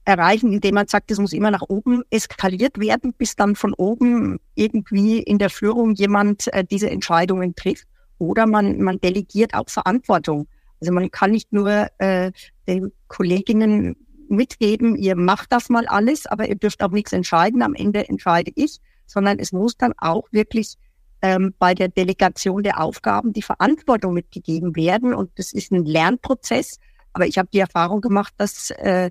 erreichen, 0.06 0.54
indem 0.54 0.76
man 0.76 0.88
sagt, 0.88 1.10
es 1.10 1.17
muss 1.17 1.34
immer 1.34 1.50
nach 1.50 1.63
oben 1.67 2.04
eskaliert 2.12 2.80
werden, 2.80 3.12
bis 3.12 3.36
dann 3.36 3.56
von 3.56 3.74
oben 3.74 4.39
irgendwie 4.54 5.17
in 5.17 5.39
der 5.39 5.50
Führung 5.50 5.96
jemand 5.96 6.54
äh, 6.54 6.63
diese 6.63 6.91
Entscheidungen 6.91 7.56
trifft. 7.56 7.88
Oder 8.19 8.46
man, 8.46 8.80
man 8.84 9.02
delegiert 9.02 9.56
auch 9.56 9.67
Verantwortung. 9.67 10.48
Also 10.84 10.91
man 10.91 11.10
kann 11.12 11.32
nicht 11.32 11.54
nur 11.54 11.88
äh, 12.00 12.34
den 12.67 12.91
Kolleginnen 13.08 13.96
mitgeben, 14.28 14.98
ihr 14.98 15.15
macht 15.15 15.54
das 15.54 15.69
mal 15.69 15.88
alles, 15.88 16.26
aber 16.26 16.50
ihr 16.50 16.56
dürft 16.56 16.84
auch 16.84 16.91
nichts 16.91 17.13
entscheiden. 17.13 17.62
Am 17.62 17.74
Ende 17.74 18.10
entscheide 18.10 18.52
ich, 18.56 18.80
sondern 19.06 19.39
es 19.39 19.54
muss 19.54 19.78
dann 19.78 19.93
auch 19.98 20.28
wirklich 20.32 20.76
ähm, 21.22 21.54
bei 21.58 21.74
der 21.74 21.88
Delegation 21.88 22.63
der 22.63 22.82
Aufgaben 22.82 23.32
die 23.32 23.41
Verantwortung 23.41 24.13
mitgegeben 24.13 24.76
werden. 24.76 25.13
Und 25.13 25.32
das 25.36 25.54
ist 25.54 25.72
ein 25.72 25.86
Lernprozess. 25.86 26.80
Aber 27.13 27.28
ich 27.28 27.38
habe 27.38 27.48
die 27.54 27.60
Erfahrung 27.60 28.02
gemacht, 28.02 28.34
dass 28.36 28.72
äh, 28.72 29.10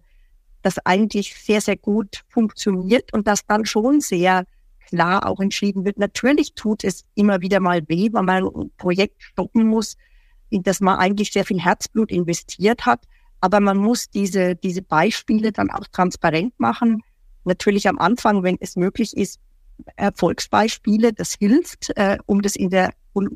das 0.61 0.79
eigentlich 0.85 1.35
sehr, 1.35 1.63
sehr 1.63 1.79
gut 1.79 2.21
funktioniert 2.29 3.15
und 3.15 3.27
dass 3.27 3.47
dann 3.47 3.65
schon 3.65 4.03
sehr 4.03 4.45
klar 4.89 5.27
auch 5.27 5.41
entschieden 5.41 5.87
wird. 5.87 5.99
Natürlich 5.99 6.53
tut 6.53 6.85
es 6.85 7.07
immer 7.15 7.41
wieder 7.41 7.61
mal 7.61 7.81
weh, 7.89 8.11
weil 8.13 8.25
man 8.25 8.45
ein 8.45 8.71
Projekt 8.77 9.23
stoppen 9.23 9.67
muss, 9.67 9.97
in 10.53 10.63
das 10.63 10.81
man 10.81 10.99
eigentlich 10.99 11.33
sehr 11.33 11.45
viel 11.45 11.61
Herzblut 11.61 12.11
investiert 12.11 12.87
hat. 12.87 13.05
Aber 13.41 13.61
man 13.61 13.77
muss 13.77 14.09
diese, 14.09 14.55
diese 14.55 14.83
Beispiele 14.83 15.53
dann 15.53 15.71
auch 15.71 15.87
transparent 15.89 16.59
machen. 16.59 17.03
Natürlich 17.45 17.89
am 17.89 17.99
Anfang, 17.99 18.43
wenn 18.43 18.57
es 18.61 18.77
möglich 18.77 19.17
ist, 19.17 19.41
Erfolgsbeispiele, 19.97 21.13
das 21.13 21.35
hilft, 21.35 21.91
äh, 21.97 22.19
um 22.27 22.43
das 22.43 22.55
in 22.55 22.71
der, 22.71 22.93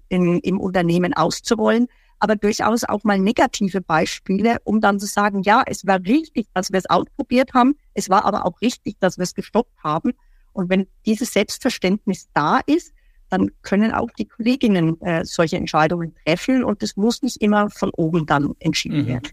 in, 0.08 0.38
im 0.40 0.60
Unternehmen 0.60 1.12
auszurollen 1.14 1.88
aber 2.18 2.36
durchaus 2.36 2.84
auch 2.84 3.04
mal 3.04 3.18
negative 3.18 3.80
Beispiele, 3.80 4.58
um 4.64 4.80
dann 4.80 4.98
zu 4.98 5.06
sagen, 5.06 5.42
ja, 5.42 5.62
es 5.66 5.86
war 5.86 6.00
richtig, 6.00 6.46
dass 6.54 6.72
wir 6.72 6.78
es 6.78 6.88
ausprobiert 6.88 7.52
haben, 7.54 7.76
es 7.94 8.08
war 8.08 8.24
aber 8.24 8.46
auch 8.46 8.60
richtig, 8.60 8.98
dass 9.00 9.18
wir 9.18 9.24
es 9.24 9.34
gestoppt 9.34 9.76
haben. 9.82 10.12
Und 10.52 10.70
wenn 10.70 10.86
dieses 11.04 11.32
Selbstverständnis 11.32 12.28
da 12.32 12.60
ist, 12.64 12.92
dann 13.28 13.50
können 13.62 13.92
auch 13.92 14.10
die 14.18 14.26
Kolleginnen 14.26 15.00
äh, 15.00 15.24
solche 15.24 15.56
Entscheidungen 15.56 16.14
treffen 16.24 16.64
und 16.64 16.82
es 16.82 16.96
muss 16.96 17.22
nicht 17.22 17.42
immer 17.42 17.70
von 17.70 17.90
oben 17.90 18.26
dann 18.26 18.54
entschieden 18.58 19.02
mhm. 19.02 19.06
werden. 19.06 19.28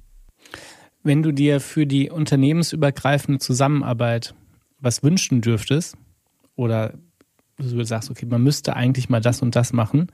Wenn 1.04 1.22
du 1.22 1.32
dir 1.32 1.60
für 1.60 1.86
die 1.86 2.10
unternehmensübergreifende 2.10 3.40
Zusammenarbeit 3.40 4.36
was 4.80 5.04
wünschen 5.04 5.42
dürftest 5.42 5.96
oder 6.56 6.94
du 7.58 7.84
sagst, 7.84 8.10
okay, 8.10 8.26
man 8.26 8.44
müsste 8.44 8.76
eigentlich 8.76 9.10
mal 9.10 9.22
das 9.22 9.42
und 9.42 9.56
das 9.56 9.74
machen, 9.74 10.12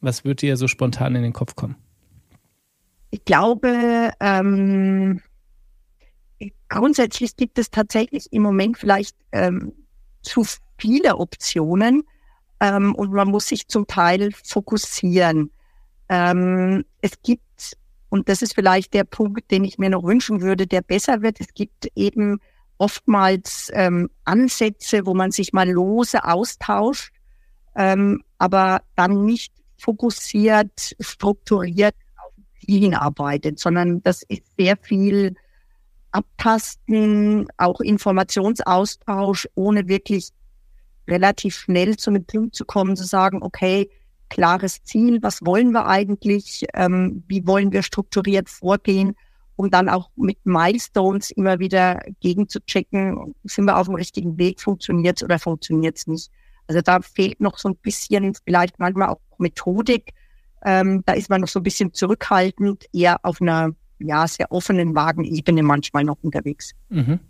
was 0.00 0.24
würde 0.24 0.36
dir 0.36 0.56
so 0.56 0.68
spontan 0.68 1.14
in 1.14 1.22
den 1.22 1.32
Kopf 1.32 1.54
kommen? 1.54 1.76
Ich 3.10 3.24
glaube, 3.24 4.12
ähm, 4.20 5.20
grundsätzlich 6.68 7.36
gibt 7.36 7.58
es 7.58 7.70
tatsächlich 7.70 8.32
im 8.32 8.42
Moment 8.42 8.78
vielleicht 8.78 9.16
ähm, 9.32 9.72
zu 10.22 10.44
viele 10.78 11.16
Optionen 11.16 12.04
ähm, 12.62 12.94
und 12.94 13.12
man 13.12 13.28
muss 13.28 13.48
sich 13.48 13.66
zum 13.66 13.88
Teil 13.88 14.30
fokussieren. 14.44 15.50
Ähm, 16.08 16.84
es 17.00 17.20
gibt, 17.22 17.76
und 18.08 18.28
das 18.28 18.40
ist 18.40 18.54
vielleicht 18.54 18.94
der 18.94 19.02
Punkt, 19.02 19.50
den 19.50 19.64
ich 19.64 19.78
mir 19.78 19.90
noch 19.90 20.04
wünschen 20.04 20.40
würde, 20.40 20.68
der 20.68 20.80
besser 20.80 21.22
wird, 21.22 21.40
es 21.40 21.52
gibt 21.54 21.88
eben 21.96 22.38
oftmals 22.78 23.68
ähm, 23.74 24.10
Ansätze, 24.24 25.06
wo 25.06 25.12
man 25.12 25.32
sich 25.32 25.52
mal 25.52 25.68
lose 25.68 26.22
austauscht, 26.24 27.12
ähm, 27.74 28.22
aber 28.38 28.82
dann 28.94 29.24
nicht 29.24 29.52
fokussiert, 29.76 30.94
strukturiert 31.00 31.96
auf 32.16 32.32
Zielen 32.60 32.94
arbeitet, 32.94 33.58
sondern 33.58 34.02
das 34.04 34.22
ist 34.22 34.42
sehr 34.56 34.76
viel 34.76 35.34
Abtasten, 36.12 37.48
auch 37.56 37.80
Informationsaustausch, 37.80 39.48
ohne 39.56 39.88
wirklich 39.88 40.30
relativ 41.12 41.54
schnell 41.56 41.96
zu 41.96 42.10
einem 42.10 42.24
Punkt 42.24 42.54
zu 42.56 42.64
kommen, 42.64 42.96
zu 42.96 43.04
sagen, 43.04 43.42
okay, 43.42 43.90
klares 44.28 44.82
Ziel, 44.82 45.18
was 45.22 45.44
wollen 45.44 45.72
wir 45.72 45.86
eigentlich, 45.86 46.64
ähm, 46.74 47.22
wie 47.28 47.46
wollen 47.46 47.70
wir 47.70 47.82
strukturiert 47.82 48.48
vorgehen, 48.48 49.14
um 49.56 49.70
dann 49.70 49.90
auch 49.90 50.10
mit 50.16 50.38
Milestones 50.44 51.30
immer 51.30 51.58
wieder 51.58 52.00
gegenzuchecken, 52.20 53.34
sind 53.44 53.66
wir 53.66 53.76
auf 53.76 53.86
dem 53.86 53.96
richtigen 53.96 54.38
Weg, 54.38 54.60
funktioniert 54.60 55.18
es 55.18 55.24
oder 55.24 55.38
funktioniert 55.38 55.98
es 55.98 56.06
nicht. 56.06 56.30
Also 56.66 56.80
da 56.80 57.00
fehlt 57.00 57.40
noch 57.40 57.58
so 57.58 57.68
ein 57.68 57.76
bisschen 57.76 58.34
vielleicht 58.46 58.78
manchmal 58.78 59.10
auch 59.10 59.20
Methodik. 59.38 60.14
Ähm, 60.64 61.02
da 61.04 61.12
ist 61.12 61.28
man 61.28 61.42
noch 61.42 61.48
so 61.48 61.60
ein 61.60 61.64
bisschen 61.64 61.92
zurückhaltend, 61.92 62.86
eher 62.92 63.18
auf 63.24 63.42
einer 63.42 63.74
ja 63.98 64.26
sehr 64.26 64.50
offenen, 64.50 64.94
vagen 64.94 65.24
Ebene 65.24 65.62
manchmal 65.62 66.04
noch 66.04 66.16
unterwegs. 66.22 66.72
Mhm. 66.88 67.20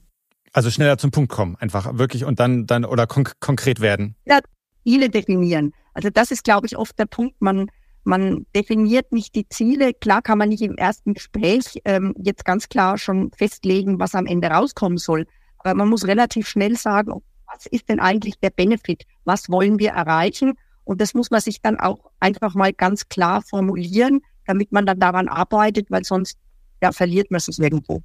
Also 0.53 0.71
schneller 0.71 0.99
zum 0.99 1.11
Punkt 1.11 1.33
kommen, 1.33 1.57
einfach 1.57 1.97
wirklich 1.97 2.25
und 2.25 2.38
dann 2.38 2.67
dann 2.67 2.85
oder 2.85 3.07
konk 3.07 3.41
konkret 3.41 3.81
werden. 3.81 4.17
Ja, 4.27 4.41
Ziele 4.85 5.09
definieren. 5.09 5.73
Also 5.95 6.11
das 6.11 6.31
ist, 6.31 6.45
glaube 6.45 6.67
ich, 6.67 6.77
oft 6.77 6.99
der 6.99 7.07
Punkt. 7.07 7.41
Man 7.41 7.71
man 8.05 8.47
definiert 8.55 9.12
nicht 9.12 9.35
die 9.35 9.49
Ziele. 9.49 9.95
Klar 9.95 10.23
kann 10.23 10.38
man 10.38 10.49
nicht 10.49 10.62
im 10.62 10.77
ersten 10.77 11.15
Gespräch 11.15 11.81
ähm, 11.85 12.15
jetzt 12.19 12.45
ganz 12.45 12.69
klar 12.69 12.99
schon 12.99 13.31
festlegen, 13.37 14.01
was 14.01 14.15
am 14.15 14.27
Ende 14.27 14.49
rauskommen 14.49 14.99
soll. 14.99 15.27
Aber 15.59 15.75
man 15.75 15.88
muss 15.88 16.07
relativ 16.07 16.49
schnell 16.49 16.77
sagen, 16.77 17.23
was 17.47 17.67
ist 17.67 17.88
denn 17.88 18.01
eigentlich 18.01 18.38
der 18.41 18.51
Benefit? 18.51 19.05
Was 19.25 19.49
wollen 19.49 19.79
wir 19.79 19.91
erreichen? 19.91 20.55
Und 20.85 21.01
das 21.01 21.15
muss 21.15 21.31
man 21.31 21.41
sich 21.41 21.62
dann 21.62 21.79
auch 21.79 22.11
einfach 22.19 22.55
mal 22.55 22.73
ganz 22.73 23.09
klar 23.09 23.43
formulieren, 23.43 24.21
damit 24.47 24.73
man 24.73 24.85
dann 24.85 24.99
daran 24.99 25.29
arbeitet, 25.29 25.91
weil 25.91 26.05
sonst 26.05 26.37
ja, 26.83 26.91
verliert 26.91 27.31
man 27.31 27.38
es 27.38 27.59
irgendwo. 27.59 28.03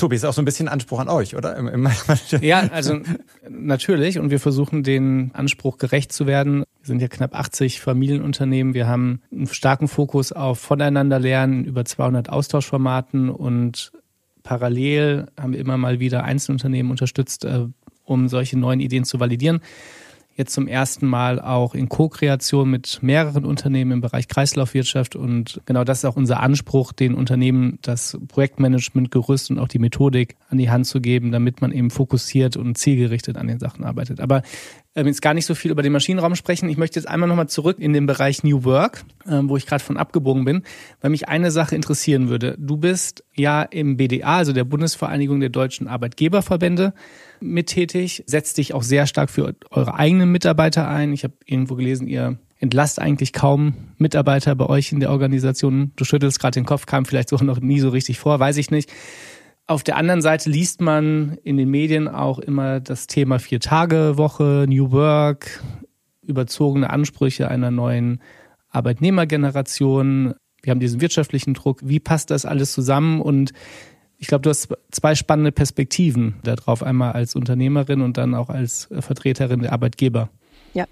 Tobi, 0.00 0.16
ist 0.16 0.24
auch 0.24 0.32
so 0.32 0.42
ein 0.42 0.44
bisschen 0.44 0.68
Anspruch 0.68 0.98
an 0.98 1.08
euch, 1.08 1.36
oder? 1.36 1.56
ja, 2.40 2.68
also 2.72 2.98
natürlich. 3.48 4.18
Und 4.18 4.30
wir 4.30 4.40
versuchen 4.40 4.82
den 4.82 5.30
Anspruch 5.34 5.78
gerecht 5.78 6.12
zu 6.12 6.26
werden. 6.26 6.64
Wir 6.80 6.86
sind 6.86 7.02
ja 7.02 7.08
knapp 7.08 7.34
80 7.34 7.80
Familienunternehmen. 7.80 8.74
Wir 8.74 8.88
haben 8.88 9.20
einen 9.30 9.46
starken 9.46 9.88
Fokus 9.88 10.32
auf 10.32 10.58
Voneinander 10.58 11.18
lernen, 11.18 11.64
über 11.64 11.84
200 11.84 12.30
Austauschformaten 12.30 13.28
und 13.28 13.92
parallel 14.42 15.26
haben 15.38 15.52
wir 15.52 15.60
immer 15.60 15.76
mal 15.76 16.00
wieder 16.00 16.24
Einzelunternehmen 16.24 16.90
unterstützt, 16.90 17.44
äh, 17.44 17.66
um 18.04 18.28
solche 18.28 18.58
neuen 18.58 18.80
Ideen 18.80 19.04
zu 19.04 19.20
validieren 19.20 19.60
jetzt 20.34 20.52
zum 20.52 20.66
ersten 20.66 21.06
Mal 21.06 21.40
auch 21.40 21.74
in 21.74 21.88
Co-Kreation 21.88 22.70
mit 22.70 23.02
mehreren 23.02 23.44
Unternehmen 23.44 23.92
im 23.92 24.00
Bereich 24.00 24.28
Kreislaufwirtschaft. 24.28 25.16
Und 25.16 25.60
genau 25.66 25.84
das 25.84 25.98
ist 25.98 26.04
auch 26.04 26.16
unser 26.16 26.40
Anspruch, 26.40 26.92
den 26.92 27.14
Unternehmen 27.14 27.78
das 27.82 28.18
Projektmanagement, 28.28 29.10
Gerüst 29.10 29.50
und 29.50 29.58
auch 29.58 29.68
die 29.68 29.78
Methodik 29.78 30.36
an 30.48 30.58
die 30.58 30.70
Hand 30.70 30.86
zu 30.86 31.00
geben, 31.00 31.32
damit 31.32 31.60
man 31.60 31.72
eben 31.72 31.90
fokussiert 31.90 32.56
und 32.56 32.78
zielgerichtet 32.78 33.36
an 33.36 33.48
den 33.48 33.58
Sachen 33.58 33.84
arbeitet. 33.84 34.20
Aber 34.20 34.42
ähm, 34.94 35.06
jetzt 35.06 35.22
gar 35.22 35.34
nicht 35.34 35.46
so 35.46 35.54
viel 35.54 35.70
über 35.70 35.82
den 35.82 35.92
Maschinenraum 35.92 36.34
sprechen. 36.34 36.68
Ich 36.68 36.76
möchte 36.76 36.98
jetzt 36.98 37.06
einmal 37.06 37.28
nochmal 37.28 37.48
zurück 37.48 37.78
in 37.78 37.92
den 37.92 38.06
Bereich 38.06 38.42
New 38.42 38.64
Work, 38.64 39.04
ähm, 39.28 39.48
wo 39.48 39.56
ich 39.56 39.66
gerade 39.66 39.84
von 39.84 39.96
abgebogen 39.96 40.44
bin, 40.44 40.62
weil 41.00 41.10
mich 41.10 41.28
eine 41.28 41.50
Sache 41.50 41.76
interessieren 41.76 42.28
würde. 42.28 42.56
Du 42.58 42.76
bist 42.76 43.24
ja 43.34 43.62
im 43.62 43.96
BDA, 43.96 44.38
also 44.38 44.52
der 44.52 44.64
Bundesvereinigung 44.64 45.40
der 45.40 45.50
deutschen 45.50 45.86
Arbeitgeberverbände, 45.86 46.92
mit 47.40 47.68
tätig, 47.68 48.24
setzt 48.26 48.58
dich 48.58 48.74
auch 48.74 48.82
sehr 48.82 49.06
stark 49.06 49.30
für 49.30 49.54
eure 49.70 49.94
eigenen 49.94 50.30
Mitarbeiter 50.30 50.88
ein. 50.88 51.12
Ich 51.12 51.24
habe 51.24 51.34
irgendwo 51.46 51.74
gelesen, 51.74 52.06
ihr 52.06 52.38
entlasst 52.58 53.00
eigentlich 53.00 53.32
kaum 53.32 53.74
Mitarbeiter 53.96 54.54
bei 54.54 54.66
euch 54.66 54.92
in 54.92 55.00
der 55.00 55.10
Organisation. 55.10 55.92
Du 55.96 56.04
schüttelst 56.04 56.38
gerade 56.38 56.60
den 56.60 56.66
Kopf, 56.66 56.86
kam 56.86 57.06
vielleicht 57.06 57.28
so 57.30 57.36
noch 57.36 57.60
nie 57.60 57.80
so 57.80 57.88
richtig 57.88 58.18
vor, 58.18 58.38
weiß 58.38 58.56
ich 58.58 58.70
nicht. 58.70 58.90
Auf 59.70 59.84
der 59.84 59.96
anderen 59.96 60.20
Seite 60.20 60.50
liest 60.50 60.80
man 60.80 61.38
in 61.44 61.56
den 61.56 61.70
Medien 61.70 62.08
auch 62.08 62.40
immer 62.40 62.80
das 62.80 63.06
Thema 63.06 63.38
Vier-Tage-Woche, 63.38 64.66
New 64.68 64.90
Work, 64.90 65.62
überzogene 66.22 66.90
Ansprüche 66.90 67.46
einer 67.46 67.70
neuen 67.70 68.20
Arbeitnehmergeneration. 68.70 70.34
Wir 70.60 70.72
haben 70.72 70.80
diesen 70.80 71.00
wirtschaftlichen 71.00 71.54
Druck. 71.54 71.82
Wie 71.84 72.00
passt 72.00 72.32
das 72.32 72.46
alles 72.46 72.72
zusammen? 72.72 73.20
Und 73.20 73.52
ich 74.18 74.26
glaube, 74.26 74.42
du 74.42 74.50
hast 74.50 74.76
zwei 74.90 75.14
spannende 75.14 75.52
Perspektiven 75.52 76.34
darauf, 76.42 76.82
einmal 76.82 77.12
als 77.12 77.36
Unternehmerin 77.36 78.00
und 78.00 78.16
dann 78.16 78.34
auch 78.34 78.48
als 78.48 78.88
Vertreterin 78.90 79.60
der 79.60 79.72
Arbeitgeber. 79.72 80.30
Ja, 80.74 80.86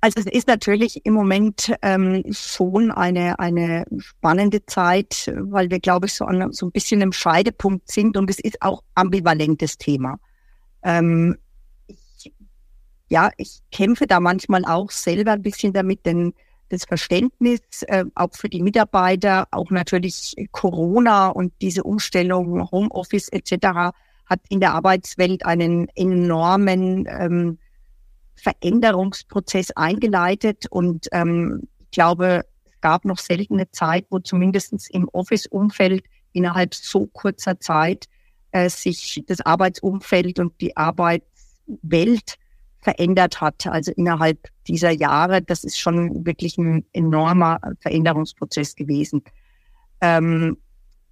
also 0.00 0.20
es 0.20 0.26
ist 0.26 0.48
natürlich 0.48 1.04
im 1.04 1.14
Moment 1.14 1.74
ähm, 1.82 2.24
schon 2.30 2.90
eine, 2.90 3.38
eine 3.38 3.84
spannende 3.98 4.64
Zeit, 4.64 5.30
weil 5.36 5.70
wir, 5.70 5.80
glaube 5.80 6.06
ich, 6.06 6.14
so, 6.14 6.24
an, 6.24 6.52
so 6.52 6.66
ein 6.66 6.72
bisschen 6.72 7.02
im 7.02 7.12
Scheidepunkt 7.12 7.90
sind 7.90 8.16
und 8.16 8.30
es 8.30 8.40
ist 8.40 8.62
auch 8.62 8.82
ambivalentes 8.94 9.76
Thema. 9.76 10.18
Ähm, 10.82 11.36
ich 11.86 12.32
ja, 13.10 13.30
ich 13.36 13.60
kämpfe 13.72 14.06
da 14.06 14.20
manchmal 14.20 14.64
auch 14.64 14.90
selber 14.90 15.32
ein 15.32 15.42
bisschen 15.42 15.72
damit, 15.72 16.06
denn 16.06 16.32
das 16.68 16.84
Verständnis 16.84 17.60
äh, 17.88 18.04
auch 18.14 18.30
für 18.32 18.48
die 18.48 18.62
Mitarbeiter, 18.62 19.48
auch 19.50 19.70
natürlich 19.70 20.36
Corona 20.52 21.28
und 21.28 21.52
diese 21.60 21.82
Umstellung, 21.82 22.70
Homeoffice 22.70 23.28
etc. 23.28 23.92
hat 24.26 24.40
in 24.48 24.60
der 24.60 24.74
Arbeitswelt 24.74 25.44
einen 25.44 25.88
enormen 25.96 27.06
ähm, 27.10 27.58
Veränderungsprozess 28.40 29.70
eingeleitet 29.72 30.66
und 30.70 31.08
ähm, 31.12 31.68
ich 31.78 31.90
glaube, 31.90 32.44
es 32.64 32.80
gab 32.80 33.04
noch 33.04 33.18
seltene 33.18 33.70
Zeit, 33.70 34.06
wo 34.10 34.18
zumindestens 34.20 34.88
im 34.88 35.08
Office-Umfeld 35.08 36.04
innerhalb 36.32 36.74
so 36.74 37.06
kurzer 37.06 37.58
Zeit 37.60 38.06
äh, 38.52 38.68
sich 38.68 39.22
das 39.26 39.40
Arbeitsumfeld 39.40 40.38
und 40.38 40.60
die 40.60 40.76
Arbeitswelt 40.76 42.38
verändert 42.80 43.40
hat. 43.40 43.66
Also 43.66 43.92
innerhalb 43.92 44.48
dieser 44.66 44.90
Jahre, 44.90 45.42
das 45.42 45.64
ist 45.64 45.78
schon 45.78 46.24
wirklich 46.24 46.56
ein 46.58 46.84
enormer 46.92 47.60
Veränderungsprozess 47.80 48.74
gewesen. 48.74 49.22
Ähm, 50.00 50.56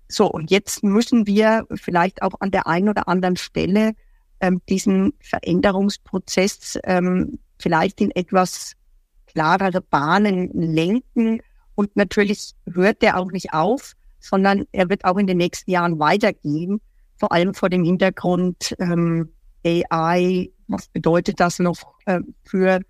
so, 0.08 0.30
und 0.30 0.50
jetzt 0.50 0.82
müssen 0.82 1.26
wir 1.26 1.66
vielleicht 1.74 2.22
auch 2.22 2.40
an 2.40 2.50
der 2.50 2.66
einen 2.66 2.88
oder 2.88 3.08
anderen 3.08 3.36
Stelle 3.36 3.92
ähm, 4.40 4.60
diesen 4.68 5.12
Veränderungsprozess 5.20 6.78
ähm, 6.84 7.38
vielleicht 7.58 8.00
in 8.00 8.10
etwas 8.12 8.74
klarere 9.26 9.80
Bahnen 9.80 10.50
lenken. 10.52 11.40
Und 11.74 11.94
natürlich 11.96 12.54
hört 12.72 13.02
der 13.02 13.18
auch 13.18 13.30
nicht 13.30 13.52
auf, 13.52 13.94
sondern 14.20 14.64
er 14.72 14.88
wird 14.88 15.04
auch 15.04 15.16
in 15.16 15.26
den 15.26 15.38
nächsten 15.38 15.70
Jahren 15.70 15.98
weitergehen, 15.98 16.80
vor 17.18 17.32
allem 17.32 17.54
vor 17.54 17.68
dem 17.68 17.84
Hintergrund 17.84 18.74
ähm, 18.78 19.32
AI, 19.64 20.50
was 20.66 20.88
bedeutet 20.88 21.40
das 21.40 21.58
noch 21.58 21.94
äh, 22.06 22.20
für, 22.44 22.80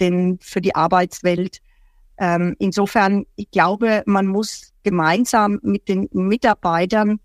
den, 0.00 0.38
für 0.40 0.60
die 0.60 0.74
Arbeitswelt. 0.74 1.58
Ähm, 2.18 2.54
insofern, 2.58 3.26
ich 3.36 3.50
glaube, 3.50 4.02
man 4.06 4.26
muss 4.26 4.72
gemeinsam 4.82 5.58
mit 5.62 5.88
den 5.88 6.08
Mitarbeitern 6.12 7.18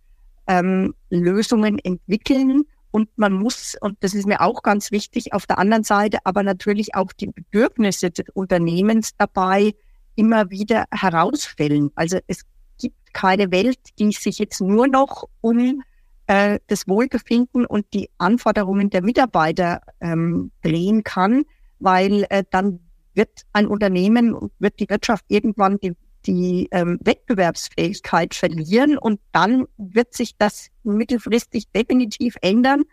ähm, 0.48 0.96
Lösungen 1.10 1.80
entwickeln 1.80 2.64
und 2.92 3.10
man 3.18 3.34
muss, 3.34 3.76
und 3.80 3.98
das 4.02 4.14
ist 4.14 4.28
mir 4.28 4.42
auch 4.42 4.64
ganz 4.64 4.92
wichtig, 4.92 5.34
auf 5.34 5.46
der 5.46 5.60
anderen 5.60 5.84
Seite 5.84 6.20
aber 6.24 6.44
natürlich 6.44 6.96
auch 6.96 7.12
die 7.14 7.28
Bedürfnisse 7.28 8.12
des 8.12 8.26
Unternehmens 8.34 9.12
dabei 9.18 9.74
immer 10.16 10.50
wieder 10.50 10.86
herausstellen. 10.92 11.92
Also 11.96 12.20
es 12.28 12.44
gibt 12.80 13.14
keine 13.14 13.52
Welt, 13.52 13.80
die 14.00 14.12
sich 14.12 14.40
jetzt 14.40 14.62
nur 14.62 14.88
noch 14.88 15.26
um 15.42 15.84
äh, 16.28 16.60
das 16.68 16.88
Wohlbefinden 16.88 17.66
und 17.66 17.86
die 17.94 18.10
Anforderungen 18.18 18.90
der 18.90 19.02
Mitarbeiter 19.02 19.82
ähm, 20.02 20.52
drehen 20.62 21.04
kann, 21.04 21.44
weil 21.80 22.26
äh, 22.30 22.44
dann 22.50 22.80
wird 23.14 23.46
ein 23.54 23.68
Unternehmen, 23.68 24.52
wird 24.60 24.80
die 24.80 24.90
Wirtschaft 24.90 25.26
irgendwann 25.28 25.80
die, 25.80 25.94
die 26.26 26.68
ähm, 26.72 27.00
Wettbewerbsfähigkeit 27.02 28.34
verlieren 28.34 28.98
und 28.98 29.20
dann 29.32 29.66
wird 29.78 30.14
sich 30.14 30.38
das 30.38 30.68
mittelfristig 30.84 31.70
definitiv 31.72 32.36
ändern. 32.42 32.84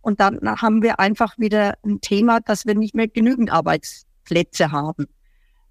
Und 0.00 0.20
dann 0.20 0.38
haben 0.60 0.82
wir 0.82 1.00
einfach 1.00 1.38
wieder 1.38 1.74
ein 1.84 2.00
Thema, 2.00 2.40
dass 2.40 2.66
wir 2.66 2.74
nicht 2.74 2.94
mehr 2.94 3.08
genügend 3.08 3.50
Arbeitsplätze 3.50 4.70
haben, 4.70 5.06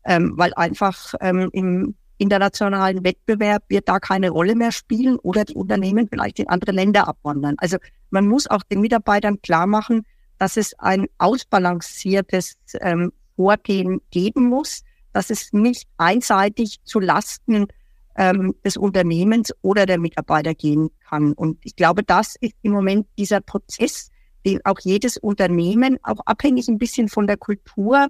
ähm, 0.05 0.34
weil 0.36 0.53
einfach 0.55 1.14
ähm, 1.22 1.49
im 1.53 1.95
internationalen 2.18 3.03
Wettbewerb 3.03 3.64
wird 3.68 3.88
da 3.89 3.99
keine 3.99 4.30
Rolle 4.30 4.55
mehr 4.55 4.72
spielen 4.72 5.18
oder 5.20 5.45
die 5.45 5.55
Unternehmen 5.55 6.07
vielleicht 6.07 6.39
in 6.39 6.47
andere 6.47 6.72
Länder 6.72 7.07
abwandern. 7.07 7.55
Also 7.57 7.78
man 8.09 8.28
muss 8.28 8.47
auch 8.47 8.64
den 8.64 8.82
Mitarbeitern 8.82 9.41
klar 9.41 9.68
machen, 9.68 10.05
dass 10.39 10.57
es 10.57 10.78
ein 10.80 11.07
ausbalanciertes 11.18 12.55
ähm, 12.82 13.11
Vorgehen 13.36 14.01
geben 14.11 14.47
muss, 14.47 14.84
dass 15.14 15.30
es 15.30 15.53
nicht 15.53 15.88
einseitig 15.97 16.80
zu 16.84 16.99
Lasten 16.99 17.68
ähm, 18.16 18.55
des 18.64 18.78
Unternehmens 18.78 19.51
oder 19.61 19.86
der 19.86 19.99
Mitarbeiter 19.99 20.53
gehen 20.53 20.89
kann. 21.07 21.34
Und 21.34 21.59
ich 21.64 21.76
glaube, 21.76 22.03
das 22.03 22.36
ist 22.39 22.53
im 22.61 22.74
Moment 22.74 23.07
dieser 23.18 23.41
Prozess, 23.41 24.09
den 24.45 24.59
auch 24.66 24.80
jedes 24.82 25.18
Unternehmen, 25.18 25.97
auch 26.03 26.20
abhängig 26.26 26.68
ein 26.68 26.78
bisschen 26.78 27.07
von 27.07 27.28
der 27.28 27.38
Kultur, 27.38 28.07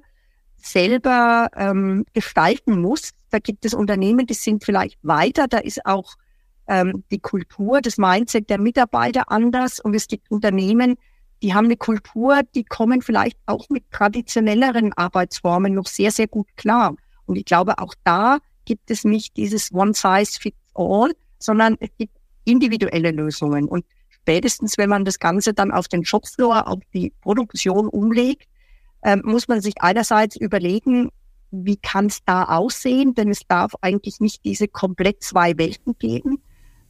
selber 0.58 1.50
ähm, 1.56 2.06
gestalten 2.14 2.82
muss. 2.82 3.12
Da 3.30 3.40
gibt 3.40 3.66
es 3.66 3.74
Unternehmen, 3.74 4.26
die 4.26 4.34
sind 4.34 4.64
vielleicht 4.64 4.98
weiter, 5.04 5.48
da 5.48 5.58
ist 5.58 5.86
auch 5.86 6.14
ähm, 6.68 7.04
die 7.12 7.20
Kultur, 7.20 7.82
das 7.82 7.98
Mindset 7.98 8.50
der 8.50 8.60
Mitarbeiter 8.60 9.30
anders 9.30 9.80
und 9.80 9.94
es 9.94 10.08
gibt 10.08 10.32
Unternehmen, 10.32 10.96
die 11.44 11.54
haben 11.54 11.66
eine 11.66 11.78
Kultur, 11.78 12.42
die 12.56 12.64
kommen 12.64 13.02
vielleicht 13.02 13.38
auch 13.46 13.70
mit 13.70 13.92
traditionelleren 13.92 14.94
Arbeitsformen 14.94 15.76
noch 15.76 15.88
sehr, 15.88 16.10
sehr 16.10 16.28
gut 16.28 16.48
klar. 16.56 16.96
Und 17.26 17.36
ich 17.36 17.46
glaube, 17.46 17.78
auch 17.80 17.94
da 18.06 18.40
gibt 18.66 18.90
es 18.90 19.04
nicht 19.04 19.36
dieses 19.36 19.72
One 19.74 19.94
Size 19.94 20.40
Fits 20.40 20.58
All, 20.74 21.12
sondern 21.40 21.76
es 21.82 21.90
gibt 21.98 22.16
individuelle 22.46 23.12
Lösungen. 23.12 23.68
Und 23.68 23.86
spätestens, 24.10 24.78
wenn 24.78 24.90
man 24.90 25.04
das 25.04 25.20
Ganze 25.20 25.54
dann 25.54 25.72
auf 25.72 25.90
den 25.90 26.06
Shopfloor, 26.06 26.68
auf 26.68 26.80
die 26.94 27.12
Produktion 27.22 27.90
umlegt, 27.90 28.48
ähm, 29.04 29.22
muss 29.26 29.50
man 29.50 29.62
sich 29.62 29.74
einerseits 29.82 30.38
überlegen, 30.38 31.10
wie 31.52 31.76
kann 31.76 32.06
es 32.06 32.20
da 32.26 32.46
aussehen, 32.46 33.14
denn 33.16 33.30
es 33.30 33.42
darf 33.50 33.74
eigentlich 33.82 34.22
nicht 34.22 34.46
diese 34.46 34.70
komplett 34.70 35.22
zwei 35.22 35.58
Welten 35.58 35.98
geben. 36.00 36.42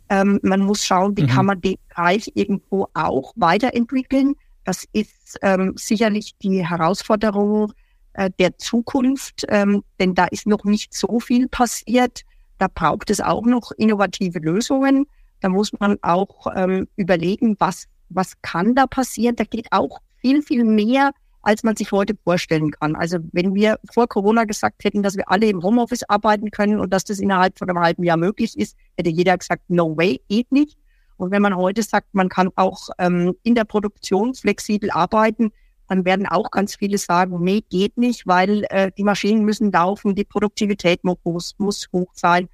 Ähm, 0.10 0.40
man 0.44 0.62
muss 0.62 0.86
schauen, 0.86 1.18
wie 1.18 1.24
mhm. 1.24 1.28
kann 1.28 1.46
man 1.48 1.62
den 1.62 1.78
Bereich 1.90 2.32
irgendwo 2.36 2.88
auch 2.94 3.34
weiterentwickeln. 3.36 4.36
Das 4.64 4.86
ist 4.94 5.38
ähm, 5.42 5.74
sicherlich 5.76 6.38
die 6.42 6.66
Herausforderung 6.66 7.74
äh, 8.14 8.30
der 8.40 8.58
Zukunft, 8.58 9.46
ähm, 9.50 9.84
denn 10.00 10.16
da 10.16 10.26
ist 10.26 10.48
noch 10.48 10.64
nicht 10.64 10.94
so 10.94 11.20
viel 11.20 11.48
passiert. 11.48 12.22
Da 12.60 12.68
braucht 12.74 13.10
es 13.10 13.20
auch 13.20 13.46
noch 13.46 13.72
innovative 13.72 14.40
Lösungen. 14.40 15.06
Da 15.42 15.50
muss 15.50 15.74
man 15.80 15.98
auch 16.02 16.48
ähm, 16.56 16.88
überlegen, 16.96 17.56
was, 17.60 17.88
was 18.10 18.34
kann 18.42 18.76
da 18.76 18.88
passieren. 18.88 19.36
Da 19.36 19.44
geht 19.44 19.68
auch 19.72 20.00
viel, 20.22 20.42
viel 20.42 20.64
mehr 20.64 21.12
als 21.44 21.64
man 21.64 21.76
sich 21.76 21.92
heute 21.92 22.16
vorstellen 22.24 22.72
kann. 22.72 22.96
Also 22.96 23.20
wenn 23.34 23.54
wir 23.54 23.78
vor 23.94 24.08
Corona 24.08 24.46
gesagt 24.46 24.84
hätten, 24.84 25.04
dass 25.04 25.18
wir 25.18 25.30
alle 25.30 25.48
im 25.48 25.62
Homeoffice 25.62 26.04
arbeiten 26.08 26.50
können 26.52 26.80
und 26.80 26.92
dass 26.92 27.04
das 27.04 27.20
innerhalb 27.20 27.60
von 27.60 27.70
einem 27.70 27.80
halben 27.80 28.04
Jahr 28.04 28.18
möglich 28.18 28.58
ist, 28.58 28.78
hätte 28.98 29.10
jeder 29.10 29.38
gesagt, 29.38 29.64
no 29.68 29.96
way, 29.96 30.22
geht 30.30 30.52
nicht. 30.52 30.78
Und 31.18 31.32
wenn 31.32 31.42
man 31.42 31.56
heute 31.56 31.84
sagt, 31.84 32.14
man 32.14 32.30
kann 32.30 32.50
auch 32.56 32.90
ähm, 32.98 33.36
in 33.44 33.56
der 33.56 33.66
Produktion 33.66 34.34
flexibel 34.34 34.92
arbeiten, 34.92 35.52
dann 35.88 36.06
werden 36.06 36.28
auch 36.28 36.50
ganz 36.52 36.76
viele 36.76 36.98
sagen, 36.98 37.44
nee, 37.44 37.62
geht 37.70 37.98
nicht, 37.98 38.26
weil 38.26 38.66
äh, 38.70 38.92
die 38.98 39.04
Maschinen 39.04 39.44
müssen 39.44 39.72
laufen, 39.72 40.16
die 40.16 40.24
Produktivität 40.24 41.04
muss, 41.04 41.56
muss 41.58 41.88
hoch 41.92 42.12
sein. 42.14 42.50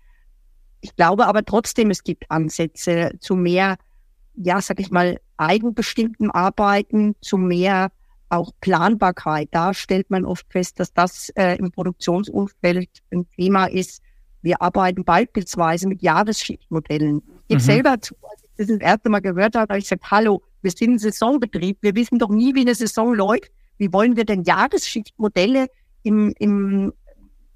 Ich 0.81 0.95
glaube 0.95 1.27
aber 1.27 1.43
trotzdem, 1.45 1.89
es 1.89 2.03
gibt 2.03 2.29
Ansätze 2.29 3.11
zu 3.19 3.35
mehr, 3.35 3.77
ja, 4.35 4.61
sag 4.61 4.79
ich 4.79 4.91
mal, 4.91 5.19
eigenbestimmten 5.37 6.31
Arbeiten, 6.31 7.15
zu 7.21 7.37
mehr 7.37 7.91
auch 8.29 8.51
Planbarkeit. 8.61 9.49
Da 9.51 9.73
stellt 9.73 10.09
man 10.09 10.25
oft 10.25 10.45
fest, 10.51 10.79
dass 10.79 10.93
das 10.93 11.29
äh, 11.35 11.57
im 11.57 11.71
Produktionsumfeld 11.71 12.89
ein 13.11 13.27
Thema 13.35 13.65
ist. 13.65 14.01
Wir 14.41 14.61
arbeiten 14.61 15.03
beispielsweise 15.03 15.87
mit 15.87 16.01
Jahresschichtmodellen. 16.01 17.21
Ich 17.47 17.55
mhm. 17.55 17.59
selber 17.59 17.99
zu, 17.99 18.15
als 18.21 18.43
ich 18.43 18.48
das 18.59 18.67
das 18.67 18.79
erste 18.79 19.09
Mal 19.09 19.21
gehört 19.21 19.55
habe, 19.55 19.71
habe 19.73 19.79
ich 19.79 19.85
gesagt, 19.85 20.11
hallo, 20.11 20.41
wir 20.61 20.71
sind 20.71 20.93
ein 20.93 20.99
Saisonbetrieb. 20.99 21.77
Wir 21.81 21.95
wissen 21.95 22.19
doch 22.19 22.29
nie, 22.29 22.53
wie 22.55 22.61
eine 22.61 22.75
Saison 22.75 23.13
läuft. 23.13 23.51
Wie 23.77 23.91
wollen 23.93 24.17
wir 24.17 24.25
denn 24.25 24.43
Jahresschichtmodelle 24.43 25.67
im, 26.03 26.33
im 26.39 26.93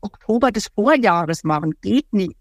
Oktober 0.02 0.52
des 0.52 0.68
Vorjahres 0.74 1.44
machen? 1.44 1.74
Geht 1.82 2.12
nicht. 2.14 2.34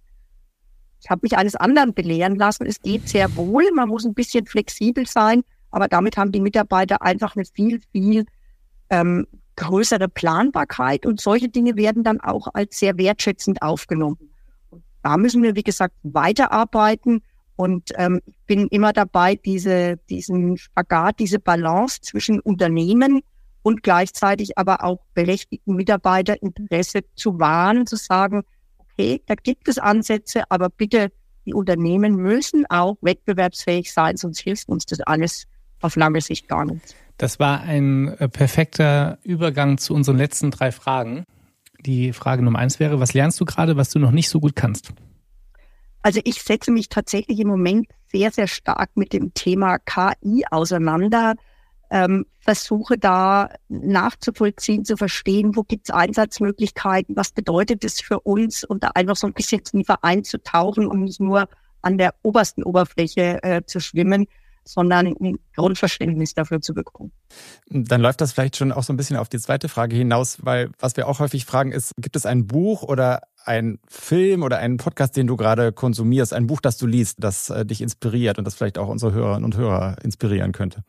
Ich 1.02 1.10
habe 1.10 1.20
mich 1.24 1.36
eines 1.36 1.56
anderen 1.56 1.92
belehren 1.92 2.36
lassen. 2.36 2.64
Es 2.64 2.80
geht 2.80 3.08
sehr 3.08 3.34
wohl. 3.36 3.68
Man 3.74 3.88
muss 3.88 4.04
ein 4.04 4.14
bisschen 4.14 4.46
flexibel 4.46 5.06
sein. 5.06 5.42
Aber 5.72 5.88
damit 5.88 6.16
haben 6.16 6.30
die 6.30 6.40
Mitarbeiter 6.40 7.02
einfach 7.02 7.34
eine 7.34 7.44
viel, 7.44 7.80
viel 7.90 8.24
ähm, 8.90 9.26
größere 9.56 10.08
Planbarkeit 10.08 11.04
und 11.04 11.20
solche 11.20 11.48
Dinge 11.48 11.76
werden 11.76 12.04
dann 12.04 12.20
auch 12.20 12.48
als 12.54 12.78
sehr 12.78 12.96
wertschätzend 12.96 13.62
aufgenommen. 13.62 14.18
Da 15.02 15.16
müssen 15.16 15.42
wir, 15.42 15.56
wie 15.56 15.64
gesagt, 15.64 15.94
weiterarbeiten. 16.04 17.22
Und 17.62 17.90
ähm, 17.94 18.20
ich 18.26 18.34
bin 18.48 18.66
immer 18.72 18.92
dabei, 18.92 19.36
diese, 19.36 19.96
diesen 20.10 20.56
Spagat, 20.56 21.20
diese 21.20 21.38
Balance 21.38 22.00
zwischen 22.00 22.40
Unternehmen 22.40 23.20
und 23.62 23.84
gleichzeitig 23.84 24.58
aber 24.58 24.82
auch 24.82 24.98
berechtigten 25.14 25.76
Mitarbeiterinteresse 25.76 27.02
zu 27.14 27.38
wahren, 27.38 27.86
zu 27.86 27.94
sagen, 27.94 28.42
okay, 28.80 29.22
da 29.26 29.36
gibt 29.36 29.68
es 29.68 29.78
Ansätze, 29.78 30.42
aber 30.48 30.70
bitte, 30.70 31.12
die 31.46 31.54
Unternehmen 31.54 32.16
müssen 32.16 32.66
auch 32.68 32.96
wettbewerbsfähig 33.00 33.92
sein, 33.92 34.16
sonst 34.16 34.40
hilft 34.40 34.68
uns 34.68 34.84
das 34.84 34.98
alles 34.98 35.44
auf 35.82 35.94
lange 35.94 36.20
Sicht 36.20 36.48
gar 36.48 36.64
nicht. 36.64 36.96
Das 37.16 37.38
war 37.38 37.60
ein 37.60 38.08
äh, 38.18 38.28
perfekter 38.28 39.18
Übergang 39.22 39.78
zu 39.78 39.94
unseren 39.94 40.16
letzten 40.16 40.50
drei 40.50 40.72
Fragen. 40.72 41.26
Die 41.86 42.12
Frage 42.12 42.42
Nummer 42.42 42.58
eins 42.58 42.80
wäre, 42.80 42.98
was 42.98 43.14
lernst 43.14 43.40
du 43.40 43.44
gerade, 43.44 43.76
was 43.76 43.90
du 43.90 44.00
noch 44.00 44.10
nicht 44.10 44.30
so 44.30 44.40
gut 44.40 44.56
kannst? 44.56 44.92
Also 46.03 46.20
ich 46.24 46.42
setze 46.42 46.70
mich 46.70 46.88
tatsächlich 46.88 47.38
im 47.40 47.48
Moment 47.48 47.86
sehr, 48.11 48.30
sehr 48.30 48.48
stark 48.48 48.90
mit 48.94 49.12
dem 49.12 49.32
Thema 49.34 49.78
KI 49.78 50.44
auseinander. 50.50 51.34
ähm, 51.90 52.24
versuche 52.40 52.96
da 52.98 53.50
nachzuvollziehen, 53.68 54.84
zu 54.84 54.96
verstehen, 54.96 55.55
wo 55.55 55.62
gibt 55.62 55.88
es 55.88 55.94
Einsatzmöglichkeiten, 55.94 57.16
was 57.16 57.32
bedeutet 57.32 57.84
es 57.84 58.00
für 58.00 58.18
uns 58.20 58.64
und 58.64 58.82
da 58.82 58.88
einfach 58.94 59.14
so 59.14 59.26
ein 59.26 59.34
bisschen 59.34 59.62
tiefer 59.62 60.03
einzutauchen 60.03 60.86
und 60.86 61.05
nicht 61.05 61.20
nur 61.20 61.48
an 61.82 61.98
der 61.98 62.14
obersten 62.22 62.62
Oberfläche 62.62 63.42
äh, 63.42 63.62
zu 63.64 63.78
schwimmen, 63.78 64.26
sondern 64.64 65.07
ein 65.07 65.38
Grundverständnis 65.55 66.34
dafür 66.34 66.61
zu 66.61 66.72
bekommen. 66.74 67.12
Dann 67.68 68.00
läuft 68.00 68.20
das 68.20 68.32
vielleicht 68.32 68.57
schon 68.57 68.72
auch 68.72 68.84
so 68.84 68.92
ein 68.92 68.96
bisschen 68.96 69.16
auf 69.16 69.28
die 69.28 69.38
zweite 69.38 69.68
Frage 69.68 69.96
hinaus, 69.96 70.38
weil 70.40 70.70
was 70.78 70.96
wir 70.96 71.09
auch 71.09 71.18
häufig 71.18 71.44
fragen 71.44 71.72
ist, 71.72 71.92
gibt 71.98 72.16
es 72.16 72.26
ein 72.26 72.46
Buch 72.46 72.82
oder 72.82 73.22
ein 73.45 73.78
Film 73.88 74.43
oder 74.43 74.59
einen 74.59 74.76
Podcast, 74.76 75.16
den 75.16 75.26
du 75.26 75.36
gerade 75.36 75.72
konsumierst, 75.72 76.32
ein 76.32 76.47
Buch, 76.47 76.61
das 76.61 76.78
du 76.78 76.86
liest, 76.86 77.18
das 77.20 77.51
äh, 77.51 77.64
dich 77.64 77.80
inspiriert 77.80 78.38
und 78.38 78.45
das 78.45 78.55
vielleicht 78.55 78.78
auch 78.78 78.88
unsere 78.88 79.12
Hörerinnen 79.12 79.45
und 79.45 79.57
Hörer 79.57 79.97
inspirieren 80.03 80.53
könnte? 80.53 80.84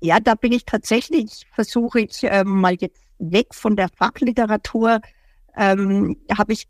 Ja, 0.00 0.20
da 0.20 0.34
bin 0.34 0.52
ich 0.52 0.64
tatsächlich, 0.64 1.46
versuche 1.54 2.00
ich 2.00 2.20
ähm, 2.24 2.60
mal 2.60 2.74
jetzt 2.74 3.02
weg 3.18 3.54
von 3.54 3.76
der 3.76 3.88
Fachliteratur, 3.88 5.00
ähm, 5.56 6.16
habe 6.36 6.52
ich, 6.52 6.68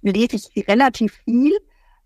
lese 0.00 0.36
ich 0.36 0.68
relativ 0.68 1.20
viel 1.24 1.52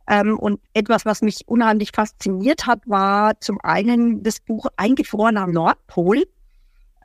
ähm, 0.09 0.39
und 0.39 0.61
etwas, 0.73 1.05
was 1.05 1.23
mich 1.23 1.47
unheimlich 1.47 1.91
fasziniert 1.95 2.67
hat, 2.67 2.81
war 2.87 3.41
zum 3.41 3.61
einen 3.63 4.23
das 4.23 4.41
Buch 4.41 4.67
Eingefroren 4.77 5.37
am 5.37 5.53
Nordpol, 5.53 6.25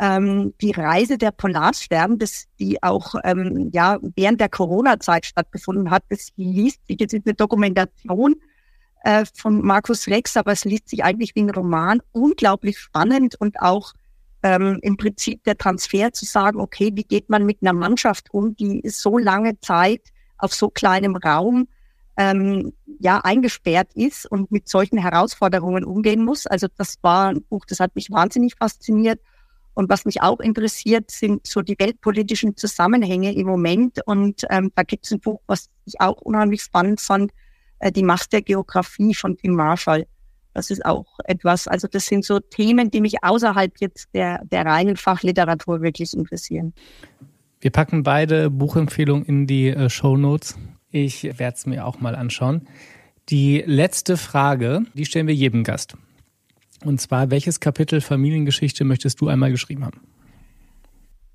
ähm, 0.02 0.54
die 0.60 0.72
Reise 0.72 1.18
der 1.20 1.32
Polarstern, 1.32 2.18
das 2.18 2.48
die 2.60 2.82
auch 2.82 3.14
ähm, 3.24 3.70
ja 3.72 4.00
während 4.16 4.42
der 4.42 4.50
Corona-Zeit 4.50 5.28
stattgefunden 5.28 5.92
hat. 5.92 6.04
Das 6.10 6.30
liest 6.36 6.86
sich 6.88 7.00
jetzt 7.00 7.14
ist 7.14 7.28
eine 7.28 7.36
Dokumentation 7.36 8.36
äh, 9.04 9.26
von 9.36 9.62
Markus 9.62 10.08
Rex, 10.08 10.36
aber 10.36 10.54
es 10.54 10.66
liest 10.66 10.90
sich 10.90 11.04
eigentlich 11.04 11.36
wie 11.36 11.44
ein 11.44 11.52
Roman, 11.52 12.02
unglaublich 12.14 12.80
spannend 12.80 13.36
und 13.40 13.62
auch 13.62 13.94
ähm, 14.42 14.80
im 14.82 14.98
Prinzip 14.98 15.44
der 15.44 15.56
Transfer 15.56 16.12
zu 16.12 16.26
sagen, 16.26 16.60
okay, 16.60 16.90
wie 16.96 17.04
geht 17.04 17.30
man 17.30 17.46
mit 17.46 17.60
einer 17.62 17.74
Mannschaft 17.74 18.34
um, 18.34 18.56
die 18.56 18.82
so 18.88 19.20
lange 19.20 19.60
Zeit 19.60 20.02
auf 20.40 20.52
so 20.52 20.70
kleinem 20.70 21.16
Raum 21.16 21.68
ähm, 22.18 22.74
ja 23.00 23.20
eingesperrt 23.20 23.94
ist 23.94 24.26
und 24.26 24.52
mit 24.52 24.68
solchen 24.68 24.98
Herausforderungen 24.98 25.84
umgehen 25.84 26.26
muss. 26.26 26.48
Also 26.48 26.68
das 26.76 26.96
war 27.04 27.30
ein 27.30 27.44
Buch, 27.44 27.66
das 27.68 27.80
hat 27.80 27.94
mich 27.94 28.10
wahnsinnig 28.10 28.56
fasziniert. 28.58 29.20
Und 29.74 29.90
was 29.90 30.06
mich 30.06 30.22
auch 30.22 30.40
interessiert, 30.40 31.12
sind 31.12 31.46
so 31.48 31.62
die 31.62 31.78
weltpolitischen 31.80 32.58
Zusammenhänge 32.58 33.34
im 33.34 33.48
Moment. 33.48 34.00
Und 34.06 34.44
ähm, 34.50 34.72
da 34.76 34.84
gibt 34.84 35.06
es 35.06 35.12
ein 35.12 35.20
Buch, 35.20 35.42
was 35.48 35.70
ich 35.86 36.00
auch 36.02 36.22
unheimlich 36.22 36.62
spannend 36.62 37.00
fand, 37.00 37.32
äh, 37.80 37.92
Die 37.92 38.04
Macht 38.04 38.34
der 38.34 38.42
Geografie 38.42 39.14
von 39.14 39.38
Tim 39.38 39.56
Marshall. 39.56 40.06
Das 40.54 40.70
ist 40.70 40.86
auch 40.86 41.06
etwas, 41.24 41.68
also 41.68 41.88
das 41.88 42.06
sind 42.06 42.26
so 42.26 42.40
Themen, 42.40 42.92
die 42.92 43.00
mich 43.00 43.24
außerhalb 43.24 43.74
jetzt 43.80 44.10
der, 44.14 44.44
der 44.44 44.66
reinen 44.66 44.98
Fachliteratur 44.98 45.82
wirklich 45.82 46.14
interessieren. 46.14 46.74
Wir 47.62 47.72
packen 47.72 48.04
beide 48.04 48.50
Buchempfehlungen 48.50 49.26
in 49.26 49.48
die 49.48 49.70
äh, 49.70 49.90
Show 49.90 50.18
Notes. 50.18 50.58
Ich 50.90 51.24
werde 51.24 51.56
es 51.56 51.66
mir 51.66 51.86
auch 51.86 52.02
mal 52.02 52.16
anschauen. 52.16 52.68
Die 53.30 53.64
letzte 53.66 54.18
Frage, 54.18 54.82
die 54.94 55.06
stellen 55.06 55.28
wir 55.28 55.36
jedem 55.36 55.64
Gast. 55.64 55.96
Und 56.84 57.00
zwar, 57.00 57.30
welches 57.32 57.60
Kapitel 57.60 58.02
Familiengeschichte 58.02 58.84
möchtest 58.84 59.22
du 59.22 59.28
einmal 59.28 59.52
geschrieben 59.52 59.86
haben? 59.86 60.02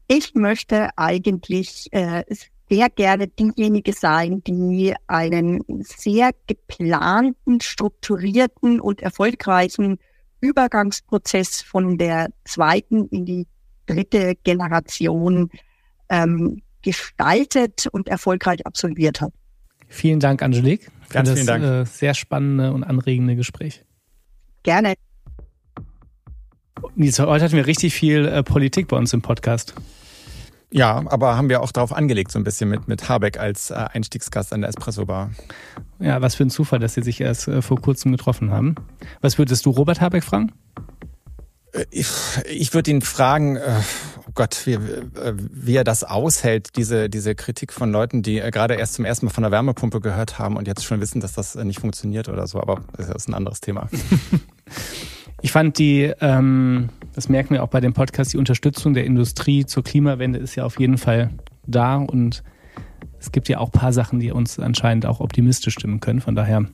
Ich 0.08 0.34
möchte 0.34 0.90
eigentlich 0.96 1.88
äh, 1.92 2.24
sehr 2.68 2.88
gerne 2.90 3.28
diejenige 3.28 3.92
sein, 3.92 4.42
die 4.44 4.94
einen 5.06 5.60
sehr 5.80 6.30
geplanten, 6.46 7.60
strukturierten 7.60 8.80
und 8.80 9.02
erfolgreichen 9.02 9.98
Übergangsprozess 10.40 11.62
von 11.62 11.98
der 11.98 12.28
zweiten 12.44 13.08
in 13.08 13.24
die 13.24 13.46
dritte 13.86 14.34
Generation 14.42 15.50
ähm, 16.08 16.62
gestaltet 16.82 17.86
und 17.90 18.08
erfolgreich 18.08 18.64
absolviert 18.66 19.20
hat. 19.20 19.32
Vielen 19.88 20.20
Dank, 20.20 20.42
Angelique, 20.42 20.90
für 21.02 21.14
Ganz 21.14 21.28
das 21.28 21.44
Dank. 21.46 21.64
Äh, 21.64 21.84
sehr 21.84 22.14
spannende 22.14 22.72
und 22.72 22.84
anregende 22.84 23.36
Gespräch. 23.36 23.84
Gerne. 24.62 24.94
Nils, 26.94 27.18
heute 27.18 27.44
hatten 27.44 27.56
wir 27.56 27.66
richtig 27.66 27.94
viel 27.94 28.26
äh, 28.26 28.42
Politik 28.42 28.88
bei 28.88 28.96
uns 28.96 29.12
im 29.12 29.22
Podcast. 29.22 29.74
Ja, 30.70 31.04
aber 31.06 31.36
haben 31.36 31.48
wir 31.48 31.62
auch 31.62 31.72
darauf 31.72 31.92
angelegt, 31.92 32.32
so 32.32 32.38
ein 32.38 32.44
bisschen 32.44 32.68
mit, 32.68 32.88
mit 32.88 33.08
Habeck 33.08 33.38
als 33.38 33.70
äh, 33.70 33.74
Einstiegsgast 33.74 34.52
an 34.52 34.62
der 34.62 34.70
Espresso-Bar. 34.70 35.30
Ja, 36.00 36.20
was 36.20 36.34
für 36.34 36.44
ein 36.44 36.50
Zufall, 36.50 36.80
dass 36.80 36.94
Sie 36.94 37.02
sich 37.02 37.20
erst 37.20 37.48
äh, 37.48 37.62
vor 37.62 37.80
kurzem 37.80 38.12
getroffen 38.12 38.50
haben. 38.50 38.74
Was 39.20 39.38
würdest 39.38 39.64
du 39.64 39.70
Robert 39.70 40.00
Habeck 40.00 40.24
fragen? 40.24 40.52
Äh, 41.72 41.84
ich, 41.90 42.08
ich 42.48 42.74
würde 42.74 42.90
ihn 42.90 43.00
fragen, 43.00 43.56
äh, 43.56 43.80
oh 44.26 44.32
Gott, 44.34 44.66
wie, 44.66 44.74
äh, 44.74 45.34
wie 45.36 45.76
er 45.76 45.84
das 45.84 46.02
aushält, 46.02 46.76
diese, 46.76 47.08
diese 47.08 47.34
Kritik 47.34 47.72
von 47.72 47.92
Leuten, 47.92 48.22
die 48.22 48.40
gerade 48.40 48.74
erst 48.74 48.94
zum 48.94 49.04
ersten 49.04 49.26
Mal 49.26 49.32
von 49.32 49.42
der 49.42 49.52
Wärmepumpe 49.52 50.00
gehört 50.00 50.38
haben 50.38 50.56
und 50.56 50.66
jetzt 50.66 50.84
schon 50.84 51.00
wissen, 51.00 51.20
dass 51.20 51.32
das 51.32 51.54
nicht 51.54 51.80
funktioniert 51.80 52.28
oder 52.28 52.46
so. 52.46 52.60
Aber 52.60 52.82
das 52.96 53.08
ist 53.08 53.28
ein 53.28 53.34
anderes 53.34 53.60
Thema. 53.60 53.88
ich 55.42 55.52
fand 55.52 55.78
die, 55.78 56.12
ähm, 56.20 56.88
das 57.14 57.28
merken 57.28 57.54
wir 57.54 57.62
auch 57.62 57.68
bei 57.68 57.80
dem 57.80 57.92
Podcast, 57.92 58.32
die 58.32 58.38
Unterstützung 58.38 58.94
der 58.94 59.04
Industrie 59.04 59.66
zur 59.66 59.84
Klimawende 59.84 60.38
ist 60.38 60.54
ja 60.54 60.64
auf 60.64 60.78
jeden 60.80 60.98
Fall 60.98 61.30
da 61.66 61.96
und 61.96 62.42
es 63.20 63.32
gibt 63.32 63.48
ja 63.48 63.58
auch 63.58 63.68
ein 63.68 63.78
paar 63.78 63.92
Sachen, 63.92 64.20
die 64.20 64.30
uns 64.30 64.58
anscheinend 64.58 65.06
auch 65.06 65.20
optimistisch 65.20 65.74
stimmen 65.74 66.00
können. 66.00 66.20
Von 66.20 66.34
daher. 66.34 66.64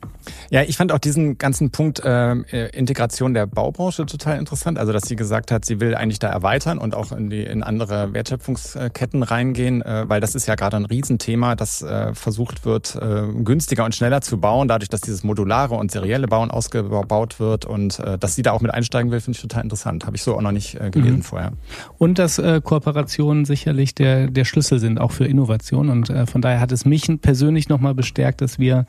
Ja, 0.50 0.62
ich 0.62 0.76
fand 0.76 0.92
auch 0.92 0.98
diesen 0.98 1.38
ganzen 1.38 1.70
Punkt 1.70 2.00
äh, 2.04 2.32
Integration 2.68 3.34
der 3.34 3.46
Baubranche 3.46 4.06
total 4.06 4.38
interessant. 4.38 4.78
Also, 4.78 4.92
dass 4.92 5.04
sie 5.04 5.16
gesagt 5.16 5.50
hat, 5.50 5.64
sie 5.64 5.80
will 5.80 5.94
eigentlich 5.94 6.18
da 6.18 6.28
erweitern 6.28 6.78
und 6.78 6.94
auch 6.94 7.12
in 7.12 7.30
die 7.30 7.42
in 7.42 7.62
andere 7.62 8.12
Wertschöpfungsketten 8.12 9.22
reingehen, 9.22 9.82
äh, 9.82 10.08
weil 10.08 10.20
das 10.20 10.34
ist 10.34 10.46
ja 10.46 10.54
gerade 10.54 10.76
ein 10.76 10.84
Riesenthema, 10.84 11.54
dass 11.54 11.82
äh, 11.82 12.14
versucht 12.14 12.64
wird, 12.64 12.96
äh, 12.96 13.22
günstiger 13.42 13.84
und 13.84 13.94
schneller 13.94 14.20
zu 14.20 14.38
bauen, 14.38 14.68
dadurch, 14.68 14.88
dass 14.88 15.00
dieses 15.00 15.24
modulare 15.24 15.74
und 15.74 15.90
serielle 15.90 16.28
Bauen 16.28 16.50
ausgebaut 16.50 17.40
wird 17.40 17.64
und 17.64 17.98
äh, 18.00 18.18
dass 18.18 18.34
sie 18.34 18.42
da 18.42 18.52
auch 18.52 18.60
mit 18.60 18.72
einsteigen 18.72 19.10
will, 19.10 19.20
finde 19.20 19.36
ich 19.36 19.42
total 19.42 19.62
interessant. 19.62 20.06
Habe 20.06 20.16
ich 20.16 20.22
so 20.22 20.36
auch 20.36 20.42
noch 20.42 20.52
nicht 20.52 20.80
äh, 20.80 20.90
gelesen 20.90 21.18
mhm. 21.18 21.22
vorher. 21.22 21.52
Und 21.98 22.18
dass 22.18 22.38
äh, 22.38 22.60
Kooperationen 22.62 23.44
sicherlich 23.44 23.94
der 23.94 24.30
der 24.30 24.44
Schlüssel 24.44 24.78
sind 24.78 25.00
auch 25.00 25.12
für 25.12 25.26
Innovation 25.26 25.88
und 25.88 26.10
äh, 26.10 26.26
von 26.32 26.42
daher 26.42 26.60
hat 26.60 26.72
es 26.72 26.84
mich 26.84 27.06
persönlich 27.20 27.68
nochmal 27.68 27.94
bestärkt, 27.94 28.40
dass 28.40 28.58
wir 28.58 28.86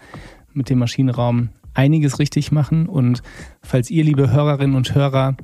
mit 0.54 0.70
dem 0.70 0.80
Maschinenraum 0.80 1.50
einiges 1.74 2.20
richtig 2.20 2.52
machen. 2.52 2.88
Und 2.88 3.22
falls 3.62 3.91
ihr, 3.91 4.04
liebe 4.04 4.32
Hörerinnen 4.32 4.76
und 4.76 4.96
Hörer, 4.96 5.36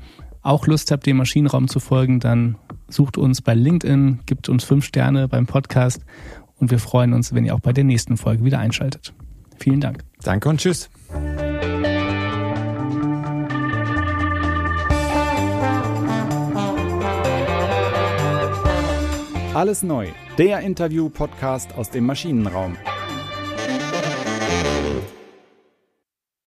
auch 0.42 0.66
Lust 0.66 0.92
habt, 0.92 1.06
dem 1.06 1.18
Maschinenraum 1.18 1.68
zu 1.68 1.80
folgen, 1.80 2.20
dann 2.20 2.56
sucht 2.88 3.18
uns 3.18 3.42
bei 3.42 3.54
LinkedIn, 3.54 4.20
gibt 4.26 4.48
uns 4.48 4.64
fünf 4.64 4.86
Sterne 4.86 5.28
beim 5.28 5.46
Podcast 5.46 6.06
und 6.56 6.72
wir 6.72 6.80
freuen 6.80 7.14
uns, 7.14 7.34
wenn 7.34 7.46
ihr 7.46 7.54
auch 7.54 7.60
bei 7.60 7.74
der 7.74 7.84
nächsten 7.84 8.16
Folge 8.16 8.46
wieder 8.46 8.60
einschaltet. 8.60 9.14
Vielen 9.58 9.82
Dank. 9.82 10.06
Danke 10.24 10.48
und 10.48 10.62
tschüss. 10.62 10.90
Alles 19.60 19.84
neu 19.84 20.08
der 20.38 20.62
Interview-Podcast 20.62 21.76
aus 21.76 21.90
dem 21.90 22.06
Maschinenraum. 22.06 22.78